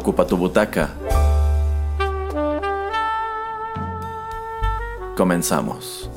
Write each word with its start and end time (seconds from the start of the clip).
Ocupa 0.00 0.24
tu 0.24 0.34
butaca. 0.34 0.88
Comenzamos. 5.14 6.09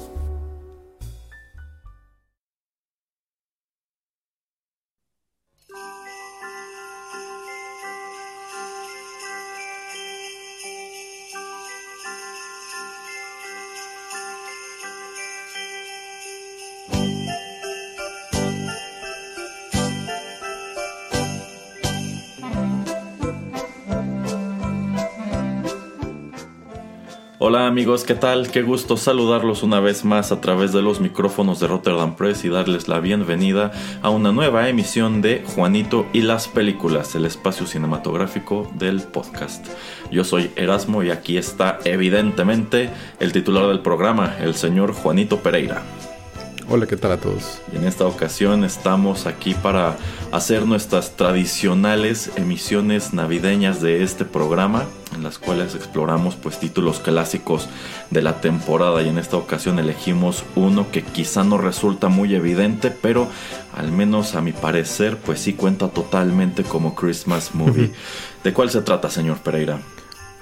Amigos, 27.83 28.05
¿qué 28.05 28.15
tal? 28.15 28.49
Qué 28.49 28.61
gusto 28.61 28.95
saludarlos 28.95 29.61
una 29.61 29.81
vez 29.81 30.05
más 30.05 30.31
a 30.31 30.39
través 30.39 30.71
de 30.71 30.81
los 30.81 31.01
micrófonos 31.01 31.59
de 31.59 31.67
Rotterdam 31.67 32.15
Press 32.15 32.45
y 32.45 32.47
darles 32.47 32.87
la 32.87 33.01
bienvenida 33.01 33.73
a 34.01 34.09
una 34.09 34.31
nueva 34.31 34.69
emisión 34.69 35.21
de 35.21 35.43
Juanito 35.45 36.05
y 36.13 36.21
las 36.21 36.47
películas, 36.47 37.13
el 37.15 37.25
espacio 37.25 37.67
cinematográfico 37.67 38.71
del 38.75 39.01
podcast. 39.01 39.67
Yo 40.09 40.23
soy 40.23 40.49
Erasmo 40.55 41.03
y 41.03 41.09
aquí 41.09 41.35
está 41.35 41.79
evidentemente 41.83 42.89
el 43.19 43.33
titular 43.33 43.67
del 43.67 43.81
programa, 43.81 44.33
el 44.39 44.55
señor 44.55 44.93
Juanito 44.93 45.39
Pereira. 45.39 45.83
Hola, 46.69 46.87
¿qué 46.87 46.95
tal 46.95 47.11
a 47.11 47.17
todos? 47.17 47.61
En 47.73 47.85
esta 47.85 48.05
ocasión 48.05 48.63
estamos 48.63 49.25
aquí 49.25 49.53
para 49.53 49.97
hacer 50.31 50.65
nuestras 50.65 51.17
tradicionales 51.17 52.31
emisiones 52.37 53.13
navideñas 53.13 53.81
de 53.81 54.01
este 54.01 54.23
programa, 54.23 54.85
en 55.13 55.23
las 55.23 55.39
cuales 55.39 55.75
exploramos 55.75 56.35
pues 56.35 56.59
títulos 56.59 56.99
clásicos 56.99 57.67
de 58.11 58.21
la 58.21 58.39
temporada 58.39 59.01
y 59.01 59.09
en 59.09 59.17
esta 59.17 59.35
ocasión 59.35 59.77
elegimos 59.77 60.45
uno 60.55 60.89
que 60.89 61.03
quizá 61.03 61.43
no 61.43 61.57
resulta 61.57 62.07
muy 62.07 62.33
evidente, 62.33 62.91
pero 62.91 63.27
al 63.75 63.91
menos 63.91 64.35
a 64.35 64.41
mi 64.41 64.53
parecer 64.53 65.17
pues 65.17 65.41
sí 65.41 65.53
cuenta 65.53 65.89
totalmente 65.89 66.63
como 66.63 66.95
Christmas 66.95 67.53
movie. 67.53 67.91
¿De 68.43 68.53
cuál 68.53 68.69
se 68.69 68.81
trata, 68.81 69.09
señor 69.09 69.39
Pereira? 69.39 69.79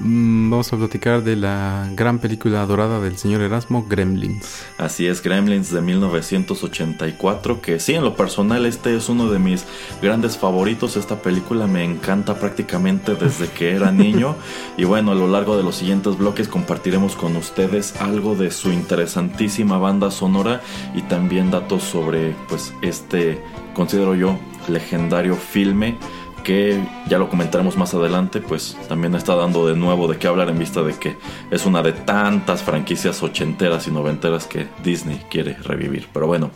Mm, 0.03 0.49
vamos 0.49 0.73
a 0.73 0.77
platicar 0.77 1.23
de 1.23 1.35
la 1.35 1.87
gran 1.95 2.17
película 2.17 2.65
dorada 2.65 2.99
del 2.99 3.17
señor 3.17 3.41
Erasmo, 3.41 3.85
Gremlins. 3.87 4.63
Así 4.79 5.05
es, 5.05 5.21
Gremlins 5.21 5.71
de 5.71 5.81
1984, 5.81 7.61
que 7.61 7.79
sí, 7.79 7.93
en 7.93 8.03
lo 8.03 8.15
personal 8.15 8.65
este 8.65 8.95
es 8.95 9.09
uno 9.09 9.29
de 9.29 9.37
mis 9.37 9.65
grandes 10.01 10.37
favoritos. 10.37 10.97
Esta 10.97 11.21
película 11.21 11.67
me 11.67 11.83
encanta 11.83 12.39
prácticamente 12.39 13.13
desde 13.13 13.47
que 13.49 13.75
era 13.75 13.91
niño. 13.91 14.35
y 14.75 14.85
bueno, 14.85 15.11
a 15.11 15.15
lo 15.15 15.27
largo 15.27 15.55
de 15.55 15.63
los 15.63 15.75
siguientes 15.75 16.17
bloques 16.17 16.47
compartiremos 16.47 17.15
con 17.15 17.35
ustedes 17.35 17.95
algo 18.01 18.35
de 18.35 18.49
su 18.49 18.71
interesantísima 18.71 19.77
banda 19.77 20.09
sonora 20.09 20.61
y 20.95 21.03
también 21.03 21.51
datos 21.51 21.83
sobre 21.83 22.35
pues 22.49 22.73
este, 22.81 23.43
considero 23.75 24.15
yo, 24.15 24.39
legendario 24.67 25.35
filme 25.35 25.97
que 26.43 26.81
ya 27.07 27.17
lo 27.17 27.29
comentaremos 27.29 27.77
más 27.77 27.93
adelante, 27.93 28.41
pues 28.41 28.77
también 28.87 29.15
está 29.15 29.35
dando 29.35 29.67
de 29.67 29.75
nuevo 29.75 30.07
de 30.07 30.17
qué 30.17 30.27
hablar 30.27 30.49
en 30.49 30.59
vista 30.59 30.81
de 30.83 30.93
que 30.93 31.15
es 31.51 31.65
una 31.65 31.81
de 31.81 31.93
tantas 31.93 32.63
franquicias 32.63 33.21
ochenteras 33.23 33.87
y 33.87 33.91
noventeras 33.91 34.47
que 34.47 34.67
Disney 34.83 35.21
quiere 35.29 35.55
revivir. 35.63 36.07
Pero 36.13 36.27
bueno, 36.27 36.51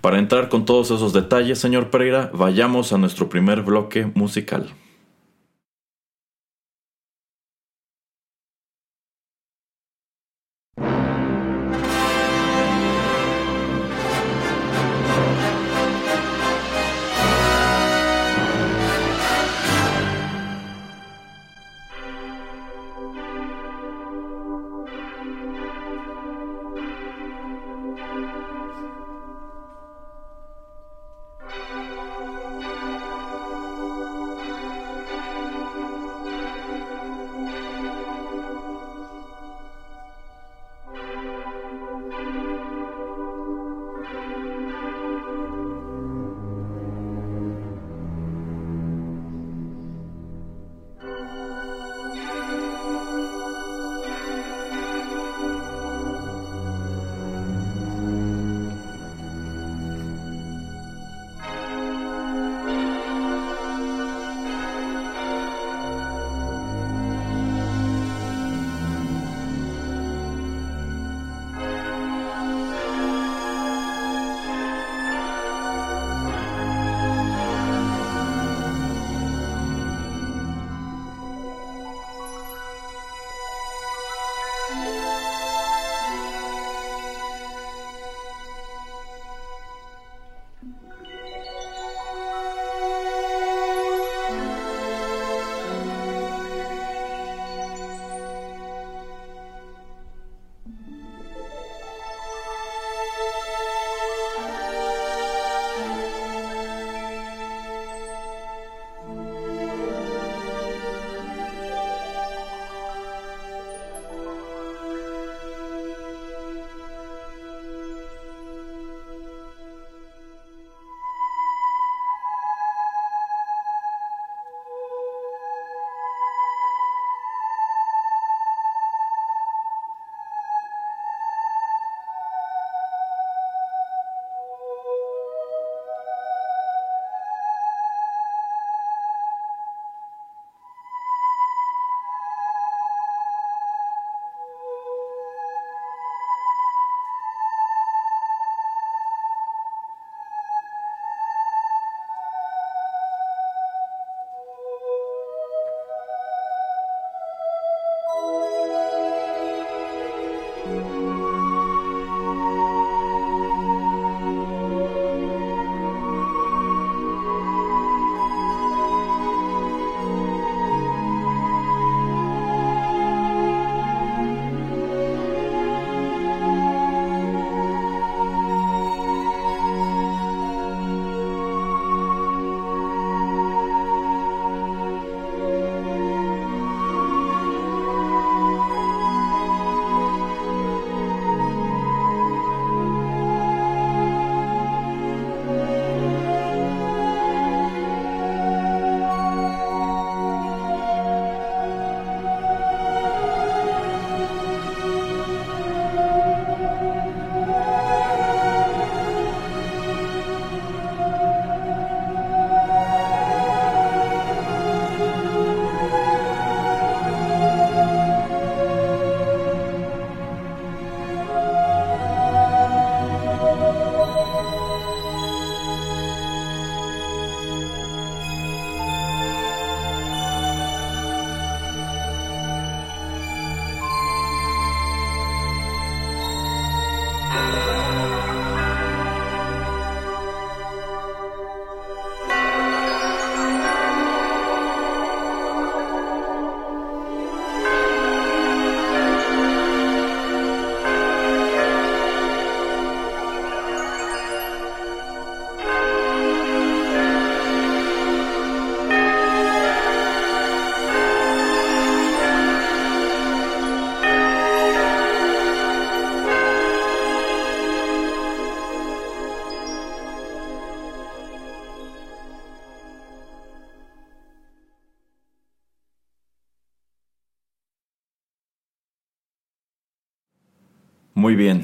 para 0.00 0.18
entrar 0.18 0.48
con 0.48 0.64
todos 0.64 0.90
esos 0.90 1.12
detalles, 1.12 1.58
señor 1.58 1.90
Pereira, 1.90 2.30
vayamos 2.32 2.92
a 2.92 2.98
nuestro 2.98 3.28
primer 3.28 3.62
bloque 3.62 4.10
musical. 4.14 4.70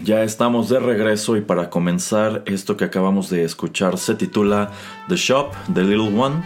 Ya 0.08 0.24
estamos 0.24 0.70
de 0.70 0.80
regreso 0.80 1.36
y 1.36 1.42
para 1.42 1.68
comenzar, 1.68 2.42
esto 2.46 2.78
que 2.78 2.86
acabamos 2.86 3.28
de 3.28 3.44
escuchar 3.44 3.98
se 3.98 4.14
titula 4.14 4.70
The 5.06 5.16
Shop, 5.16 5.52
The 5.74 5.82
Little 5.82 6.18
One. 6.18 6.36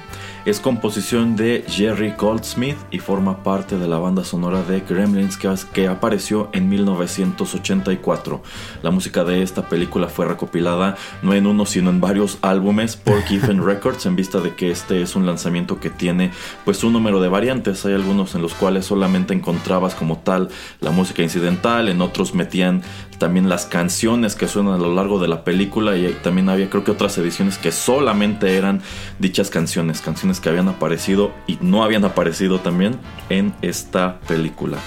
Es 0.44 0.58
composición 0.58 1.36
de 1.36 1.64
Jerry 1.68 2.14
Goldsmith 2.18 2.76
y 2.90 2.98
forma 2.98 3.44
parte 3.44 3.78
de 3.78 3.86
la 3.86 3.98
banda 3.98 4.24
sonora 4.24 4.64
de 4.64 4.80
Gremlins 4.80 5.38
que, 5.72 5.86
apareció 5.86 6.48
en 6.52 6.68
1984. 6.68 8.42
La 8.82 8.90
música 8.90 9.22
de 9.22 9.44
esta 9.44 9.68
película 9.68 10.08
fue 10.08 10.26
recopilada 10.26 10.96
no 11.22 11.32
en 11.32 11.46
uno 11.46 11.64
sino 11.64 11.90
en 11.90 12.00
varios 12.00 12.38
álbumes 12.42 12.96
por 12.96 13.22
Giffen 13.26 13.64
Records 13.64 14.04
en 14.06 14.16
vista 14.16 14.40
de 14.40 14.56
que 14.56 14.72
este 14.72 15.00
es 15.00 15.14
un 15.14 15.26
lanzamiento 15.26 15.78
que 15.78 15.90
tiene 15.90 16.32
pues 16.64 16.82
un 16.82 16.92
número 16.92 17.20
de 17.20 17.28
variantes. 17.28 17.86
Hay 17.86 17.94
algunos 17.94 18.34
en 18.34 18.42
los 18.42 18.54
cuales 18.54 18.86
solamente 18.86 19.34
encontrabas 19.34 19.94
como 19.94 20.18
tal 20.18 20.48
la 20.80 20.90
música 20.90 21.22
incidental, 21.22 21.88
en 21.88 22.02
otros 22.02 22.34
metían 22.34 22.82
también 23.18 23.48
las 23.48 23.66
canciones 23.66 24.34
que 24.34 24.48
suenan 24.48 24.74
a 24.74 24.78
lo 24.78 24.92
largo 24.92 25.20
de 25.20 25.28
la 25.28 25.44
película 25.44 25.96
y 25.96 26.12
también 26.24 26.48
había 26.48 26.68
creo 26.68 26.82
que 26.82 26.90
otras 26.90 27.16
ediciones 27.18 27.56
que 27.56 27.70
solamente 27.70 28.56
eran 28.56 28.82
dichas 29.20 29.48
canciones, 29.48 30.00
canciones 30.00 30.31
que 30.40 30.48
habían 30.48 30.68
aparecido 30.68 31.32
y 31.46 31.58
no 31.60 31.82
habían 31.84 32.04
aparecido 32.04 32.60
también 32.60 32.98
en 33.28 33.54
esta 33.62 34.20
película. 34.20 34.78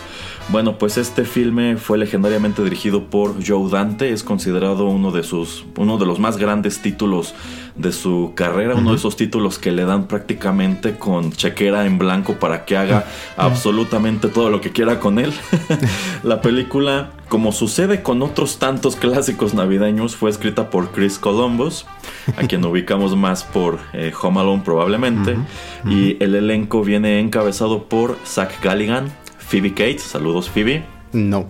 Bueno, 0.49 0.77
pues 0.77 0.97
este 0.97 1.25
filme 1.25 1.75
fue 1.75 1.97
legendariamente 1.97 2.63
dirigido 2.63 3.05
por 3.05 3.45
Joe 3.45 3.69
Dante, 3.69 4.11
es 4.11 4.23
considerado 4.23 4.85
uno 4.85 5.11
de 5.11 5.23
sus 5.23 5.65
uno 5.75 5.97
de 5.97 6.05
los 6.05 6.19
más 6.19 6.37
grandes 6.37 6.83
títulos 6.83 7.33
de 7.75 7.91
su 7.91 8.33
carrera, 8.35 8.75
uno 8.75 8.91
de 8.91 8.97
esos 8.97 9.15
títulos 9.17 9.57
que 9.57 9.71
le 9.71 9.85
dan 9.85 10.07
prácticamente 10.07 10.97
con 10.97 11.31
chequera 11.31 11.85
en 11.87 11.97
blanco 11.97 12.33
para 12.35 12.63
que 12.63 12.77
haga 12.77 13.05
absolutamente 13.37 14.27
todo 14.27 14.49
lo 14.49 14.61
que 14.61 14.71
quiera 14.71 14.99
con 14.99 15.17
él. 15.17 15.33
La 16.23 16.41
película, 16.41 17.11
como 17.27 17.51
sucede 17.51 18.03
con 18.03 18.21
otros 18.21 18.59
tantos 18.59 18.95
clásicos 18.95 19.55
navideños, 19.55 20.15
fue 20.15 20.29
escrita 20.29 20.69
por 20.69 20.91
Chris 20.91 21.17
Columbus, 21.17 21.85
a 22.37 22.47
quien 22.47 22.63
ubicamos 22.65 23.15
más 23.17 23.43
por 23.43 23.79
eh, 23.93 24.13
Home 24.21 24.39
Alone 24.39 24.61
probablemente, 24.63 25.35
y 25.89 26.23
el 26.23 26.35
elenco 26.35 26.83
viene 26.83 27.19
encabezado 27.19 27.89
por 27.89 28.17
Zach 28.25 28.61
Galligan, 28.63 29.11
Phoebe 29.47 29.71
Cates, 29.71 30.03
saludos 30.03 30.49
Phoebe. 30.49 30.83
No. 31.13 31.47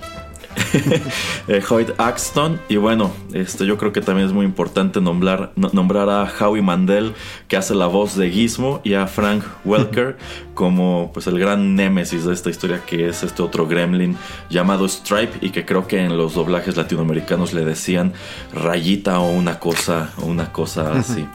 eh, 1.48 1.62
Hoyt 1.70 1.90
Axton 1.98 2.60
y 2.70 2.78
bueno, 2.78 3.12
este, 3.34 3.66
yo 3.66 3.78
creo 3.78 3.92
que 3.92 4.02
también 4.02 4.28
es 4.28 4.34
muy 4.34 4.46
importante 4.46 5.02
nombrar, 5.02 5.52
nombrar 5.56 6.10
a 6.10 6.32
Howie 6.40 6.62
Mandel 6.62 7.14
que 7.48 7.58
hace 7.58 7.76
la 7.76 7.88
voz 7.88 8.16
de 8.16 8.30
Gizmo 8.30 8.80
y 8.84 8.94
a 8.94 9.08
Frank 9.08 9.44
Welker 9.66 10.18
como 10.54 11.12
pues 11.14 11.28
el 11.28 11.40
gran 11.40 11.76
némesis 11.76 12.26
de 12.26 12.34
esta 12.34 12.50
historia 12.50 12.82
que 12.86 13.10
es 13.10 13.24
este 13.24 13.42
otro 13.42 13.68
gremlin 13.68 14.18
llamado 14.50 14.88
Stripe 14.88 15.38
y 15.42 15.50
que 15.50 15.66
creo 15.66 15.88
que 15.88 16.00
en 16.00 16.18
los 16.18 16.36
doblajes 16.36 16.78
latinoamericanos 16.78 17.54
le 17.54 17.66
decían 17.66 18.14
rayita 18.54 19.20
o 19.20 19.32
una 19.32 19.60
cosa 19.60 20.12
o 20.22 20.26
una 20.26 20.52
cosa 20.52 20.94
así. 20.94 21.28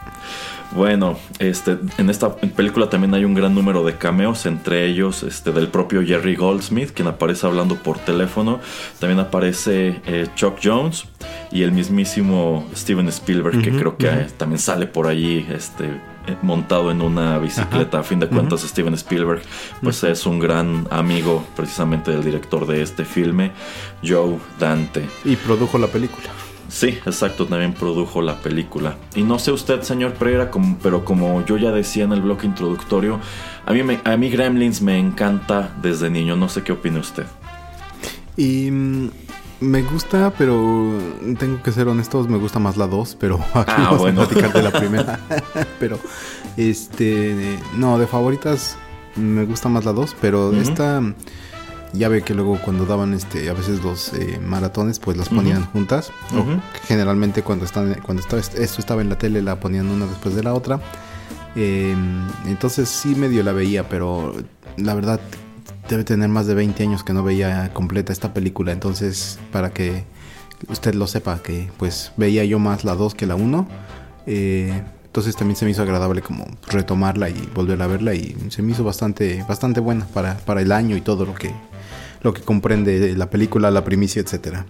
Bueno, 0.72 1.18
este, 1.40 1.78
en 1.98 2.10
esta 2.10 2.36
película 2.36 2.88
también 2.88 3.12
hay 3.14 3.24
un 3.24 3.34
gran 3.34 3.54
número 3.54 3.84
de 3.84 3.96
cameos, 3.96 4.46
entre 4.46 4.86
ellos 4.86 5.24
este, 5.24 5.50
del 5.50 5.68
propio 5.68 6.04
Jerry 6.04 6.36
Goldsmith, 6.36 6.92
quien 6.92 7.08
aparece 7.08 7.46
hablando 7.46 7.74
por 7.74 7.98
teléfono. 7.98 8.60
También 9.00 9.18
aparece 9.18 10.00
eh, 10.06 10.28
Chuck 10.36 10.58
Jones 10.62 11.06
y 11.50 11.62
el 11.62 11.72
mismísimo 11.72 12.68
Steven 12.74 13.08
Spielberg, 13.08 13.60
que 13.62 13.70
creo 13.72 13.96
que 13.96 14.08
también 14.36 14.60
sale 14.60 14.86
por 14.86 15.08
allí 15.08 15.44
este, 15.50 15.86
eh, 15.86 16.36
montado 16.42 16.92
en 16.92 17.02
una 17.02 17.38
bicicleta. 17.38 17.98
A 17.98 18.02
fin 18.04 18.20
de 18.20 18.28
cuentas, 18.28 18.60
Steven 18.60 18.94
Spielberg 18.94 19.42
pues 19.82 20.04
es 20.04 20.24
un 20.24 20.38
gran 20.38 20.86
amigo 20.90 21.44
precisamente 21.56 22.12
del 22.12 22.22
director 22.22 22.66
de 22.66 22.82
este 22.82 23.04
filme, 23.04 23.50
Joe 24.06 24.38
Dante. 24.60 25.04
Y 25.24 25.34
produjo 25.34 25.78
la 25.78 25.88
película. 25.88 26.28
Sí, 26.70 26.98
exacto, 27.04 27.46
también 27.46 27.74
produjo 27.74 28.22
la 28.22 28.36
película. 28.40 28.96
Y 29.16 29.22
no 29.22 29.40
sé 29.40 29.50
usted, 29.50 29.82
señor 29.82 30.14
Pereira, 30.14 30.50
como, 30.50 30.78
pero 30.80 31.04
como 31.04 31.44
yo 31.44 31.56
ya 31.56 31.72
decía 31.72 32.04
en 32.04 32.12
el 32.12 32.22
bloque 32.22 32.46
introductorio, 32.46 33.18
a 33.66 33.72
mí, 33.72 33.80
a 34.04 34.16
mí 34.16 34.30
Gremlins 34.30 34.80
me 34.80 34.96
encanta 34.96 35.74
desde 35.82 36.10
niño, 36.10 36.36
no 36.36 36.48
sé 36.48 36.62
qué 36.62 36.72
opina 36.72 37.00
usted. 37.00 37.26
Y 38.36 38.70
mm, 38.70 39.10
me 39.60 39.82
gusta, 39.82 40.32
pero 40.38 40.96
tengo 41.38 41.60
que 41.60 41.72
ser 41.72 41.88
honestos, 41.88 42.28
me 42.28 42.38
gusta 42.38 42.60
más 42.60 42.76
la 42.76 42.86
2, 42.86 43.16
pero 43.18 43.34
aquí 43.54 43.72
ah, 43.76 43.88
vamos 43.90 44.08
a 44.08 44.12
platicar 44.12 44.52
de 44.52 44.62
la 44.62 44.70
primera. 44.78 45.20
pero, 45.80 45.98
este, 46.56 47.58
no, 47.74 47.98
de 47.98 48.06
favoritas 48.06 48.76
me 49.16 49.44
gusta 49.44 49.68
más 49.68 49.84
la 49.84 49.92
2, 49.92 50.16
pero 50.20 50.52
esta 50.52 51.02
ya 51.92 52.08
ve 52.08 52.22
que 52.22 52.34
luego 52.34 52.58
cuando 52.64 52.86
daban 52.86 53.14
este 53.14 53.48
a 53.50 53.52
veces 53.52 53.82
los 53.82 54.12
eh, 54.12 54.38
maratones 54.44 54.98
pues 54.98 55.16
las 55.16 55.28
ponían 55.28 55.64
juntas. 55.66 56.12
Generalmente 56.86 57.42
cuando 57.42 57.64
están 57.64 57.94
cuando 58.04 58.22
estaba, 58.22 58.40
esto 58.40 58.80
estaba 58.80 59.02
en 59.02 59.08
la 59.08 59.18
tele 59.18 59.42
la 59.42 59.58
ponían 59.58 59.88
una 59.88 60.06
después 60.06 60.34
de 60.34 60.42
la 60.42 60.54
otra. 60.54 60.80
Em, 61.56 62.28
entonces 62.46 62.88
sí 62.88 63.14
medio 63.14 63.42
la 63.42 63.52
veía 63.52 63.88
pero 63.88 64.34
la 64.76 64.94
verdad 64.94 65.20
debe 65.88 66.04
tener 66.04 66.28
más 66.28 66.46
de 66.46 66.54
20 66.54 66.80
años 66.84 67.02
que 67.02 67.12
no 67.12 67.24
veía 67.24 67.72
completa 67.72 68.12
esta 68.12 68.32
película. 68.32 68.72
Entonces 68.72 69.38
para 69.52 69.70
que 69.70 70.04
usted 70.68 70.94
lo 70.94 71.06
sepa 71.06 71.42
que 71.42 71.70
pues 71.76 72.12
veía 72.16 72.44
yo 72.44 72.58
más 72.58 72.84
la 72.84 72.94
2 72.94 73.14
que 73.14 73.26
la 73.26 73.34
1 73.34 73.66
eh, 74.26 74.82
entonces 75.06 75.34
también 75.34 75.56
se 75.56 75.64
me 75.64 75.70
hizo 75.72 75.82
agradable 75.82 76.20
como 76.22 76.46
retomarla 76.68 77.30
y 77.30 77.48
volver 77.54 77.80
a 77.82 77.86
verla 77.86 78.14
y 78.14 78.36
se 78.50 78.62
me 78.62 78.72
hizo 78.72 78.84
bastante 78.84 79.42
bastante 79.48 79.80
buena 79.80 80.06
para, 80.06 80.36
para 80.36 80.60
el 80.60 80.70
año 80.70 80.96
y 80.96 81.00
todo 81.00 81.24
lo 81.24 81.34
que 81.34 81.50
lo 82.22 82.32
que 82.32 82.42
comprende 82.42 83.16
la 83.16 83.30
película, 83.30 83.70
la 83.70 83.84
primicia, 83.84 84.20
etcétera. 84.20 84.66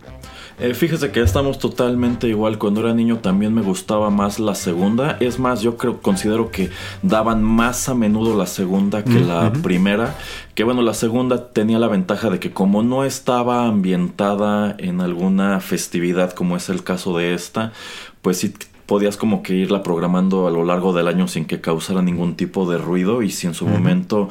Eh, 0.61 0.75
fíjese 0.75 1.11
que 1.11 1.23
estamos 1.23 1.59
totalmente 1.59 2.29
igual. 2.29 2.59
Cuando 2.59 2.81
era 2.81 2.93
niño 2.93 3.19
también 3.19 3.55
me 3.55 3.63
gustaba 3.63 4.11
más 4.11 4.39
la 4.39 4.55
segunda. 4.55 5.17
Es 5.19 5.39
más, 5.39 5.63
yo 5.63 5.79
creo, 5.79 6.03
considero 6.03 6.51
que 6.51 6.69
daban 7.03 7.43
más 7.43 7.89
a 7.89 7.95
menudo 7.95 8.37
la 8.37 8.47
segunda 8.47 9.03
que 9.03 9.21
la 9.21 9.53
primera. 9.63 10.15
Que 10.55 10.65
bueno, 10.65 10.83
la 10.83 10.93
segunda 10.93 11.49
tenía 11.53 11.79
la 11.79 11.89
ventaja 11.89 12.29
de 12.29 12.39
que 12.39 12.53
como 12.53 12.83
no 12.83 13.05
estaba 13.05 13.67
ambientada 13.67 14.75
en 14.79 15.01
alguna 15.01 15.61
festividad 15.61 16.33
como 16.33 16.57
es 16.59 16.69
el 16.69 16.85
caso 16.85 17.17
de 17.17 17.33
esta, 17.33 17.73
pues 18.21 18.37
sí 18.37 18.53
podías 18.85 19.17
como 19.17 19.43
que 19.43 19.55
irla 19.55 19.83
programando 19.83 20.47
a 20.47 20.51
lo 20.51 20.65
largo 20.65 20.93
del 20.93 21.07
año 21.09 21.29
sin 21.29 21.45
que 21.45 21.61
causara 21.61 22.03
ningún 22.03 22.35
tipo 22.35 22.69
de 22.69 22.77
ruido 22.77 23.23
y 23.23 23.31
si 23.31 23.47
en 23.47 23.55
su 23.55 23.65
momento 23.65 24.29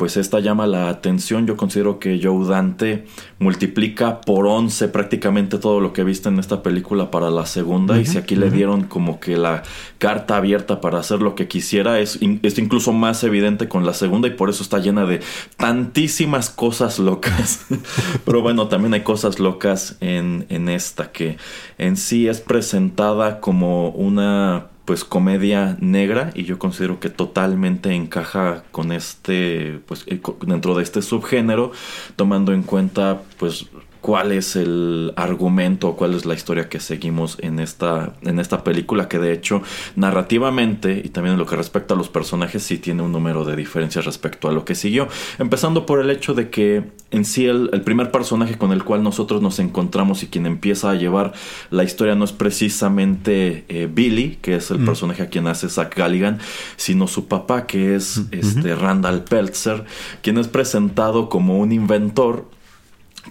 pues 0.00 0.16
esta 0.16 0.40
llama 0.40 0.66
la 0.66 0.88
atención. 0.88 1.46
Yo 1.46 1.58
considero 1.58 1.98
que 1.98 2.18
Joe 2.22 2.48
Dante 2.48 3.04
multiplica 3.38 4.22
por 4.22 4.46
11 4.46 4.88
prácticamente 4.88 5.58
todo 5.58 5.78
lo 5.78 5.92
que 5.92 6.04
viste 6.04 6.30
en 6.30 6.38
esta 6.38 6.62
película 6.62 7.10
para 7.10 7.28
la 7.28 7.44
segunda. 7.44 8.00
y 8.00 8.06
si 8.06 8.16
aquí 8.16 8.34
le 8.34 8.50
dieron 8.50 8.84
como 8.84 9.20
que 9.20 9.36
la 9.36 9.62
carta 9.98 10.38
abierta 10.38 10.80
para 10.80 11.00
hacer 11.00 11.20
lo 11.20 11.34
que 11.34 11.48
quisiera, 11.48 11.98
es, 12.00 12.18
es, 12.42 12.58
incluso 12.58 12.94
más 12.94 13.22
evidente 13.24 13.68
con 13.68 13.84
la 13.84 13.92
segunda 13.92 14.26
y 14.26 14.30
por 14.30 14.48
eso 14.48 14.62
está 14.62 14.78
llena 14.78 15.04
de 15.04 15.20
tantísimas 15.58 16.48
cosas 16.48 16.98
locas. 16.98 17.66
Pero 18.24 18.40
bueno, 18.40 18.68
también 18.68 18.94
hay 18.94 19.02
cosas 19.02 19.38
locas 19.38 19.98
en, 20.00 20.46
en 20.48 20.70
esta 20.70 21.12
que 21.12 21.36
en 21.76 21.98
sí 21.98 22.26
es 22.26 22.40
presentada 22.40 23.38
como 23.40 23.90
una 23.90 24.68
pues 24.90 25.04
comedia 25.04 25.76
negra 25.78 26.32
y 26.34 26.42
yo 26.42 26.58
considero 26.58 26.98
que 26.98 27.10
totalmente 27.10 27.94
encaja 27.94 28.64
con 28.72 28.90
este 28.90 29.78
pues 29.86 30.02
eh, 30.08 30.20
dentro 30.44 30.74
de 30.74 30.82
este 30.82 31.00
subgénero 31.00 31.70
tomando 32.16 32.52
en 32.52 32.64
cuenta 32.64 33.22
pues 33.38 33.66
cuál 34.00 34.32
es 34.32 34.56
el 34.56 35.12
argumento 35.16 35.88
o 35.88 35.96
cuál 35.96 36.14
es 36.14 36.26
la 36.26 36.34
historia 36.34 36.68
que 36.68 36.80
seguimos 36.80 37.36
en 37.40 37.58
esta, 37.58 38.14
en 38.22 38.38
esta 38.38 38.64
película, 38.64 39.08
que 39.08 39.18
de 39.18 39.32
hecho 39.32 39.62
narrativamente 39.96 41.00
y 41.04 41.10
también 41.10 41.34
en 41.34 41.38
lo 41.38 41.46
que 41.46 41.56
respecta 41.56 41.94
a 41.94 41.96
los 41.96 42.08
personajes 42.08 42.62
sí 42.62 42.78
tiene 42.78 43.02
un 43.02 43.12
número 43.12 43.44
de 43.44 43.56
diferencias 43.56 44.04
respecto 44.04 44.48
a 44.48 44.52
lo 44.52 44.64
que 44.64 44.74
siguió. 44.74 45.08
Empezando 45.38 45.86
por 45.86 46.00
el 46.00 46.10
hecho 46.10 46.34
de 46.34 46.50
que 46.50 46.84
en 47.10 47.24
sí 47.24 47.46
el, 47.46 47.68
primer 47.82 48.10
personaje 48.10 48.56
con 48.56 48.72
el 48.72 48.84
cual 48.84 49.02
nosotros 49.02 49.42
nos 49.42 49.58
encontramos 49.58 50.22
y 50.22 50.28
quien 50.28 50.46
empieza 50.46 50.90
a 50.90 50.94
llevar 50.94 51.32
la 51.70 51.84
historia 51.84 52.14
no 52.14 52.24
es 52.24 52.32
precisamente 52.32 53.64
eh, 53.68 53.88
Billy, 53.92 54.38
que 54.40 54.56
es 54.56 54.70
el 54.70 54.80
mm. 54.80 54.86
personaje 54.86 55.22
a 55.22 55.28
quien 55.28 55.46
hace 55.46 55.68
Zach 55.68 55.94
Galligan, 55.96 56.38
sino 56.76 57.06
su 57.06 57.26
papá, 57.26 57.66
que 57.66 57.94
es 57.96 58.18
mm, 58.18 58.26
este 58.32 58.74
Randall 58.74 59.24
Peltzer, 59.24 59.84
quien 60.22 60.38
es 60.38 60.48
presentado 60.48 61.28
como 61.28 61.58
un 61.58 61.72
inventor 61.72 62.46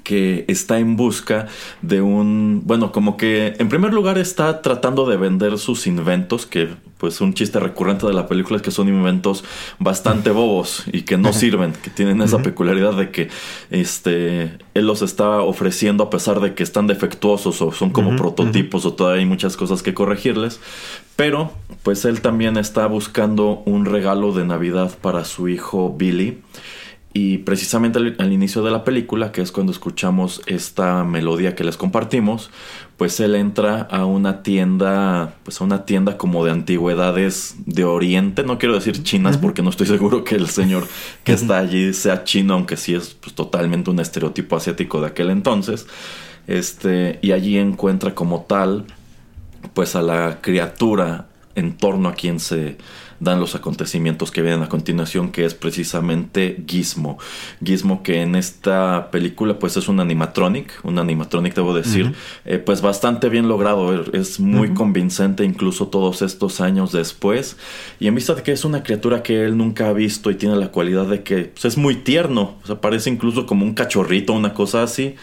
que 0.03 0.45
está 0.47 0.79
en 0.79 0.95
busca 0.95 1.47
de 1.81 2.01
un, 2.01 2.61
bueno, 2.65 2.91
como 2.91 3.17
que 3.17 3.55
en 3.59 3.69
primer 3.69 3.93
lugar 3.93 4.17
está 4.17 4.61
tratando 4.61 5.05
de 5.05 5.17
vender 5.17 5.57
sus 5.57 5.87
inventos, 5.87 6.45
que 6.45 6.69
pues 6.97 7.21
un 7.21 7.33
chiste 7.33 7.59
recurrente 7.59 8.05
de 8.05 8.13
la 8.13 8.27
película 8.27 8.57
es 8.57 8.61
que 8.61 8.71
son 8.71 8.89
inventos 8.89 9.43
bastante 9.79 10.31
bobos 10.31 10.83
y 10.91 11.03
que 11.03 11.17
no 11.17 11.31
sirven, 11.31 11.73
que 11.73 11.89
tienen 11.89 12.21
esa 12.21 12.39
peculiaridad 12.39 12.93
de 12.93 13.09
que 13.09 13.29
este 13.71 14.57
él 14.73 14.85
los 14.85 15.01
está 15.01 15.41
ofreciendo 15.41 16.03
a 16.03 16.09
pesar 16.09 16.41
de 16.41 16.53
que 16.53 16.63
están 16.63 16.87
defectuosos 16.87 17.61
o 17.61 17.71
son 17.71 17.91
como 17.91 18.15
prototipos 18.17 18.85
o 18.85 18.93
todavía 18.93 19.21
hay 19.21 19.25
muchas 19.25 19.55
cosas 19.55 19.81
que 19.81 19.93
corregirles, 19.93 20.59
pero 21.15 21.53
pues 21.83 22.03
él 22.03 22.21
también 22.21 22.57
está 22.57 22.85
buscando 22.87 23.63
un 23.65 23.85
regalo 23.85 24.33
de 24.33 24.43
Navidad 24.43 24.91
para 25.01 25.23
su 25.23 25.47
hijo 25.47 25.95
Billy 25.97 26.41
y 27.11 27.39
precisamente 27.39 27.97
al, 27.97 28.31
inicio 28.31 28.61
de 28.61 28.69
la 28.69 28.83
película, 28.83 29.31
que 29.31 29.41
es 29.41 29.51
cuando 29.51 29.71
escuchamos 29.71 30.41
esta 30.45 31.03
melodía 31.03 31.55
que 31.55 31.63
les 31.63 31.75
compartimos, 31.75 32.51
pues 32.97 33.19
él 33.19 33.33
entra 33.33 33.81
a 33.81 34.05
una 34.05 34.43
tienda, 34.43 35.33
pues 35.43 35.59
a 35.59 35.63
una 35.63 35.85
tienda 35.85 36.17
como 36.17 36.45
de 36.45 36.51
antigüedades 36.51 37.55
de 37.65 37.83
Oriente, 37.83 38.43
no 38.43 38.59
quiero 38.59 38.75
decir 38.75 39.01
chinas 39.01 39.37
porque 39.37 39.63
no 39.63 39.71
estoy 39.71 39.87
seguro 39.87 40.23
que 40.23 40.35
el 40.35 40.49
señor 40.49 40.87
que 41.23 41.33
está 41.33 41.57
allí 41.57 41.93
sea 41.93 42.23
chino, 42.25 42.53
aunque 42.53 42.77
sí 42.77 42.93
es 42.93 43.15
pues, 43.15 43.33
totalmente 43.33 43.89
un 43.89 43.99
estereotipo 43.99 44.55
asiático 44.55 45.01
de 45.01 45.07
aquel 45.07 45.31
entonces. 45.31 45.87
Este, 46.45 47.17
y 47.23 47.31
allí 47.31 47.57
encuentra 47.57 48.13
como 48.13 48.41
tal, 48.41 48.85
pues 49.73 49.95
a 49.95 50.01
la 50.03 50.41
criatura 50.41 51.27
en 51.55 51.75
torno 51.75 52.09
a 52.09 52.13
quien 52.13 52.39
se 52.39 52.77
dan 53.19 53.39
los 53.39 53.55
acontecimientos 53.55 54.31
que 54.31 54.41
vienen 54.41 54.63
a 54.63 54.69
continuación, 54.69 55.31
que 55.31 55.45
es 55.45 55.53
precisamente 55.53 56.63
Gizmo. 56.67 57.17
Gizmo 57.63 58.03
que 58.03 58.21
en 58.21 58.35
esta 58.35 59.11
película 59.11 59.59
pues 59.59 59.77
es 59.77 59.87
un 59.87 59.99
animatronic, 59.99 60.79
un 60.83 60.99
animatronic 60.99 61.53
debo 61.55 61.73
decir, 61.73 62.13
eh, 62.45 62.57
pues 62.57 62.81
bastante 62.81 63.29
bien 63.29 63.47
logrado, 63.47 64.03
es 64.13 64.39
muy 64.39 64.73
convincente 64.73 65.43
incluso 65.43 65.87
todos 65.87 66.21
estos 66.21 66.61
años 66.61 66.91
después, 66.91 67.57
y 67.99 68.07
en 68.07 68.15
vista 68.15 68.35
de 68.35 68.43
que 68.43 68.51
es 68.51 68.65
una 68.65 68.83
criatura 68.83 69.23
que 69.23 69.43
él 69.43 69.57
nunca 69.57 69.89
ha 69.89 69.93
visto 69.93 70.31
y 70.31 70.35
tiene 70.35 70.55
la 70.55 70.69
cualidad 70.69 71.07
de 71.07 71.23
que 71.23 71.45
pues, 71.45 71.65
es 71.65 71.77
muy 71.77 71.95
tierno, 71.95 72.57
o 72.63 72.67
sea, 72.67 72.81
parece 72.81 73.09
incluso 73.09 73.45
como 73.45 73.65
un 73.65 73.73
cachorrito, 73.73 74.33
una 74.33 74.53
cosa 74.53 74.83
así, 74.83 75.15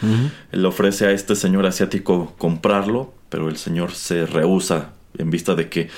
le 0.51 0.67
ofrece 0.67 1.05
a 1.05 1.11
este 1.11 1.35
señor 1.35 1.65
asiático 1.65 2.33
comprarlo, 2.37 3.13
pero 3.29 3.49
el 3.49 3.57
señor 3.57 3.91
se 3.91 4.25
rehúsa 4.25 4.93
en 5.17 5.31
vista 5.31 5.55
de 5.55 5.69
que 5.69 5.89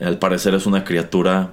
al 0.00 0.18
parecer 0.18 0.54
es 0.54 0.66
una 0.66 0.84
criatura 0.84 1.52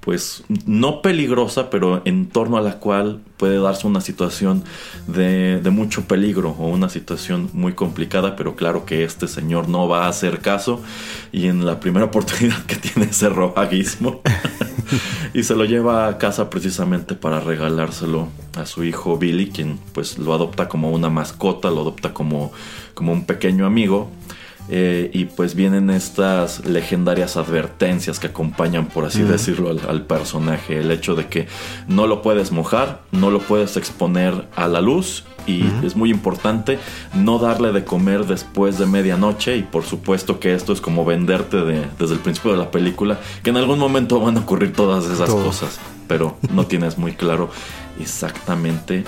pues 0.00 0.42
no 0.64 1.02
peligrosa, 1.02 1.68
pero 1.68 2.00
en 2.06 2.28
torno 2.28 2.56
a 2.56 2.62
la 2.62 2.78
cual 2.78 3.20
puede 3.36 3.60
darse 3.60 3.86
una 3.86 4.00
situación 4.00 4.64
de, 5.06 5.60
mucho 5.70 6.06
peligro 6.06 6.56
o 6.58 6.68
una 6.68 6.88
situación 6.88 7.50
muy 7.52 7.74
complicada, 7.74 8.34
pero 8.34 8.56
claro 8.56 8.86
que 8.86 9.04
este 9.04 9.28
señor 9.28 9.68
no 9.68 9.86
va 9.86 10.06
a 10.06 10.08
hacer 10.08 10.38
caso 10.38 10.82
y 11.30 11.48
en 11.48 11.66
la 11.66 11.78
primera 11.78 12.06
oportunidad 12.06 12.64
que 12.64 12.76
tiene 12.76 13.12
se 13.12 13.28
roba 13.28 13.62
a 13.62 13.68
y 15.34 15.42
se 15.42 15.54
lo 15.54 15.66
lleva 15.66 16.08
a 16.08 16.16
casa 16.16 16.48
precisamente 16.48 17.14
para 17.14 17.40
regalárselo 17.40 18.28
a 18.56 18.64
su 18.64 18.84
hijo 18.84 19.18
Billy, 19.18 19.50
quien 19.50 19.78
pues 19.92 20.16
lo 20.18 20.32
adopta 20.32 20.68
como 20.68 20.90
una 20.90 21.10
mascota, 21.10 21.70
lo 21.70 21.82
adopta 21.82 22.14
como, 22.14 22.50
como 22.94 23.12
un 23.12 23.26
pequeño 23.26 23.66
amigo 23.66 24.08
eh, 24.70 25.10
y 25.14 25.26
pues 25.26 25.54
vienen 25.54 25.88
estas 25.88 26.66
legendarias 26.66 27.36
advertencias 27.36 28.18
que 28.18 28.26
acompañan, 28.26 28.86
por 28.86 29.06
así 29.06 29.22
decirlo, 29.22 29.70
al, 29.70 30.02
personaje. 30.02 30.80
El 30.80 30.90
hecho 30.90 31.14
de 31.14 31.26
que 31.26 31.48
no 31.86 32.06
lo 32.06 32.22
puedes 32.22 32.52
mojar, 32.52 33.00
no 33.12 33.30
lo 33.30 33.40
puedes 33.40 33.76
exponer 33.76 34.46
a 34.56 34.68
la 34.68 34.80
luz 34.80 35.24
y 35.46 35.64
es 35.82 35.96
muy 35.96 36.10
importante 36.10 36.78
no 37.14 37.38
darle 37.38 37.72
de 37.72 37.82
comer 37.82 38.26
después 38.26 38.78
de 38.78 38.84
medianoche 38.84 39.56
y 39.56 39.62
por 39.62 39.82
supuesto 39.82 40.40
que 40.40 40.52
esto 40.52 40.74
es 40.74 40.82
como 40.82 41.06
venderte 41.06 41.56
desde 41.98 42.14
el 42.14 42.20
principio 42.20 42.52
de 42.52 42.58
la 42.58 42.70
película 42.70 43.18
que 43.42 43.48
en 43.48 43.56
algún 43.56 43.78
momento 43.78 44.20
van 44.20 44.36
a 44.36 44.40
ocurrir 44.40 44.74
todas 44.74 45.06
esas 45.06 45.30
cosas, 45.30 45.80
pero 46.06 46.36
no 46.52 46.66
tienes 46.66 46.98
muy 46.98 47.12
claro 47.12 47.50
exactamente 47.98 49.04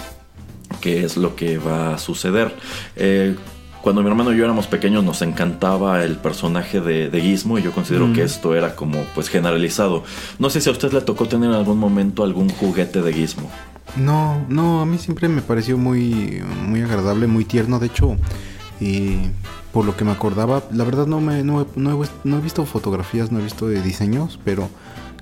qué 0.80 1.04
es 1.04 1.18
lo 1.18 1.36
que 1.36 1.58
va 1.58 1.94
a 1.94 1.98
suceder. 1.98 2.54
Eh, 2.96 3.36
cuando 3.82 4.02
mi 4.02 4.08
hermano 4.08 4.32
y 4.32 4.36
yo 4.36 4.44
éramos 4.44 4.66
pequeños 4.66 5.04
nos 5.04 5.22
encantaba 5.22 6.04
el 6.04 6.16
personaje 6.16 6.80
de, 6.80 7.08
de 7.08 7.20
Gizmo 7.20 7.58
y 7.58 7.62
yo 7.62 7.72
considero 7.72 8.12
que 8.12 8.22
esto 8.22 8.54
era 8.54 8.76
como 8.76 9.02
pues 9.14 9.28
generalizado. 9.28 10.04
No 10.38 10.50
sé 10.50 10.60
si 10.60 10.68
a 10.68 10.72
usted 10.72 10.92
le 10.92 11.00
tocó 11.00 11.26
tener 11.26 11.50
en 11.50 11.56
algún 11.56 11.78
momento 11.78 12.22
algún 12.22 12.50
juguete 12.50 13.00
de 13.00 13.12
Gizmo. 13.12 13.50
No, 13.96 14.44
no, 14.48 14.82
a 14.82 14.86
mí 14.86 14.98
siempre 14.98 15.28
me 15.28 15.42
pareció 15.42 15.78
muy, 15.78 16.42
muy 16.66 16.82
agradable, 16.82 17.26
muy 17.26 17.44
tierno. 17.44 17.78
De 17.78 17.86
hecho, 17.86 18.16
y 18.80 19.16
por 19.72 19.84
lo 19.84 19.96
que 19.96 20.04
me 20.04 20.12
acordaba, 20.12 20.62
la 20.72 20.84
verdad 20.84 21.06
no, 21.06 21.20
me, 21.20 21.42
no, 21.42 21.62
he, 21.62 22.40
visto 22.40 22.64
fotografías, 22.66 23.32
no 23.32 23.40
he 23.40 23.42
visto 23.42 23.66
de 23.66 23.82
diseños, 23.82 24.38
pero 24.44 24.68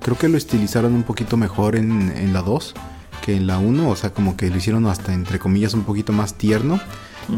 creo 0.01 0.17
que 0.17 0.29
lo 0.29 0.37
estilizaron 0.37 0.93
un 0.93 1.03
poquito 1.03 1.37
mejor 1.37 1.75
en, 1.75 2.11
en 2.15 2.33
la 2.33 2.41
2 2.41 2.73
que 3.21 3.35
en 3.35 3.47
la 3.47 3.57
1. 3.57 3.89
O 3.89 3.95
sea, 3.95 4.11
como 4.13 4.37
que 4.37 4.49
lo 4.49 4.57
hicieron 4.57 4.85
hasta 4.85 5.13
entre 5.13 5.39
comillas 5.39 5.73
un 5.73 5.83
poquito 5.83 6.13
más 6.13 6.35
tierno. 6.35 6.79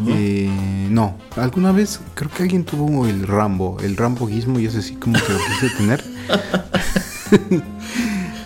Eh, 0.08 0.50
no, 0.90 1.18
alguna 1.36 1.72
vez 1.72 2.00
creo 2.14 2.30
que 2.32 2.44
alguien 2.44 2.64
tuvo 2.64 3.08
el 3.08 3.28
Rambo, 3.28 3.78
el 3.82 3.98
Ramboguismo 3.98 4.60
y 4.60 4.66
ese 4.66 4.82
sí 4.82 4.96
como 4.96 5.14
que 5.14 5.34
lo 5.34 5.40
quise 5.40 5.76
tener. 5.78 6.04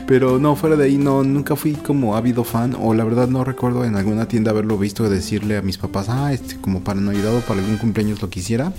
Pero 0.08 0.38
no, 0.38 0.56
fuera 0.56 0.76
de 0.76 0.86
ahí 0.86 0.98
no, 0.98 1.24
nunca 1.24 1.56
fui 1.56 1.74
como 1.74 2.16
ávido 2.16 2.44
fan 2.44 2.76
o 2.80 2.94
la 2.94 3.04
verdad 3.04 3.28
no 3.28 3.44
recuerdo 3.44 3.86
en 3.86 3.96
alguna 3.96 4.28
tienda 4.28 4.52
haberlo 4.52 4.78
visto 4.78 5.10
decirle 5.10 5.58
a 5.58 5.64
mis 5.64 5.80
papás, 5.80 6.10
ah, 6.10 6.32
este 6.32 6.58
como 6.58 6.84
para 6.84 7.02
no 7.02 7.10
ayudado 7.10 7.40
para 7.42 7.60
algún 7.60 7.78
cumpleaños 7.78 8.22
lo 8.22 8.30
quisiera. 8.30 8.72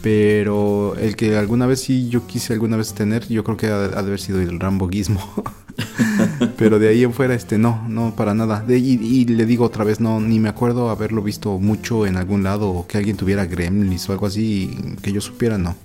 Pero 0.00 0.94
el 0.96 1.16
que 1.16 1.36
alguna 1.36 1.66
vez 1.66 1.80
sí 1.80 2.08
yo 2.08 2.26
quise 2.26 2.52
alguna 2.52 2.76
vez 2.76 2.94
tener, 2.94 3.26
yo 3.28 3.44
creo 3.44 3.56
que 3.56 3.66
ha, 3.66 3.88
de 3.88 3.98
haber 3.98 4.20
sido 4.20 4.40
el 4.40 4.58
Ramboguismo. 4.60 5.20
Pero 6.56 6.78
de 6.78 6.88
ahí 6.88 7.02
en 7.02 7.12
fuera, 7.12 7.34
este, 7.34 7.58
no, 7.58 7.84
no, 7.88 8.14
para 8.14 8.34
nada. 8.34 8.60
De, 8.60 8.78
y, 8.78 9.24
le 9.24 9.46
digo 9.46 9.64
otra 9.64 9.84
vez, 9.84 10.00
no, 10.00 10.20
ni 10.20 10.38
me 10.38 10.48
acuerdo 10.48 10.90
haberlo 10.90 11.22
visto 11.22 11.58
mucho 11.58 12.06
en 12.06 12.16
algún 12.16 12.42
lado 12.42 12.70
o 12.70 12.86
que 12.86 12.98
alguien 12.98 13.16
tuviera 13.16 13.46
gremlins 13.46 14.08
o 14.08 14.12
algo 14.12 14.26
así 14.26 14.76
que 15.02 15.12
yo 15.12 15.20
supiera, 15.20 15.58
no. 15.58 15.76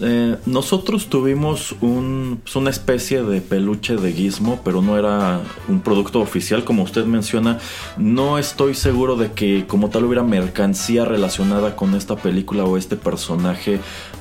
Eh, 0.00 0.36
nosotros 0.46 1.06
tuvimos 1.08 1.74
un, 1.80 2.40
pues, 2.42 2.54
una 2.56 2.70
especie 2.70 3.22
de 3.22 3.40
peluche 3.40 3.96
de 3.96 4.12
Gizmo, 4.12 4.60
pero 4.64 4.80
no 4.82 4.96
era 4.96 5.40
un 5.68 5.80
producto 5.80 6.20
oficial, 6.20 6.64
como 6.64 6.82
usted 6.82 7.04
menciona. 7.04 7.58
No 7.96 8.38
estoy 8.38 8.74
seguro 8.74 9.16
de 9.16 9.32
que 9.32 9.66
como 9.66 9.90
tal 9.90 10.04
hubiera 10.04 10.22
mercancía 10.22 11.04
relacionada 11.04 11.74
con 11.76 11.94
esta 11.94 12.16
película 12.16 12.64
o 12.64 12.76
este 12.76 12.96
personaje, 12.96 13.80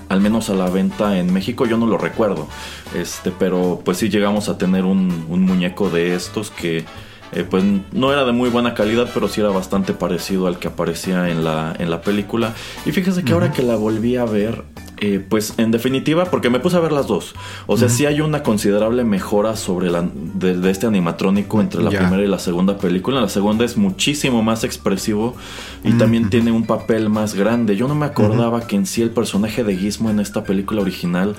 al 0.10 0.22
menos 0.22 0.50
a 0.50 0.54
la 0.54 0.70
venta 0.70 1.20
en 1.20 1.32
México. 1.32 1.66
Yo 1.66 1.78
no 1.78 1.86
lo 1.86 1.98
recuerdo, 1.98 2.48
este, 2.96 3.32
pero 3.32 3.82
pues 3.84 3.98
sí 3.98 4.10
llegamos 4.10 4.50
a 4.50 4.58
tener 4.58 4.86
un, 4.86 5.26
un 5.30 5.42
muñeco 5.42 5.90
de 5.90 6.16
estos 6.16 6.50
que 6.50 6.86
eh, 7.34 7.44
pues 7.44 7.64
no 7.92 8.14
era 8.14 8.24
de 8.24 8.32
muy 8.32 8.50
buena 8.50 8.74
calidad, 8.74 9.10
pero 9.14 9.28
sí 9.28 9.42
era 9.42 9.50
bastante 9.50 9.94
parecido 9.94 10.48
al 10.48 10.60
que 10.60 10.70
aparecía 10.70 11.30
en 11.30 11.44
la, 11.44 11.76
en 11.78 11.90
la 11.90 12.02
película. 12.02 12.54
Y 12.86 12.92
fíjese 12.92 13.24
que 13.24 13.34
ahora 13.34 13.52
que 13.52 13.64
la 13.64 13.76
volví 13.76 14.16
a 14.16 14.26
ver, 14.26 14.64
eh, 15.00 15.24
pues 15.28 15.54
en 15.58 15.72
definitiva, 15.72 16.26
porque 16.26 16.50
me 16.50 16.60
puse 16.60 16.78
a 16.78 16.80
ver 16.80 16.92
las 16.92 17.08
dos. 17.08 17.36
O 17.68 17.78
sea, 17.78 17.90
sí 17.90 18.06
hay 18.06 18.22
una 18.22 18.42
considerable 18.44 19.04
mejora 19.04 19.56
sobre 19.56 19.92
la 19.92 20.08
de, 20.14 20.70
este 20.72 20.88
animatrónico 20.88 21.62
entre 21.62 21.84
la 21.84 21.90
primera 21.90 22.24
y 22.24 22.28
la 22.28 22.40
segunda 22.40 22.78
película. 22.78 23.22
La 23.22 23.30
segunda 23.30 23.64
es 23.64 23.78
muchísimo 23.78 24.42
más 24.42 24.64
expresivo 24.64 25.36
y 25.84 25.94
también 25.94 26.30
tiene 26.30 26.52
un 26.52 26.66
papel 26.66 27.10
más 27.10 27.36
grande. 27.36 27.76
Yo 27.76 27.88
no 27.88 27.96
me 27.96 28.06
acordaba 28.06 28.66
que 28.66 28.76
en 28.76 28.86
sí 28.86 29.02
el 29.02 29.12
personaje 29.12 29.64
de 29.64 29.78
Gizmo 29.78 30.10
en 30.10 30.20
esta 30.20 30.44
película 30.44 30.82
original 30.82 31.36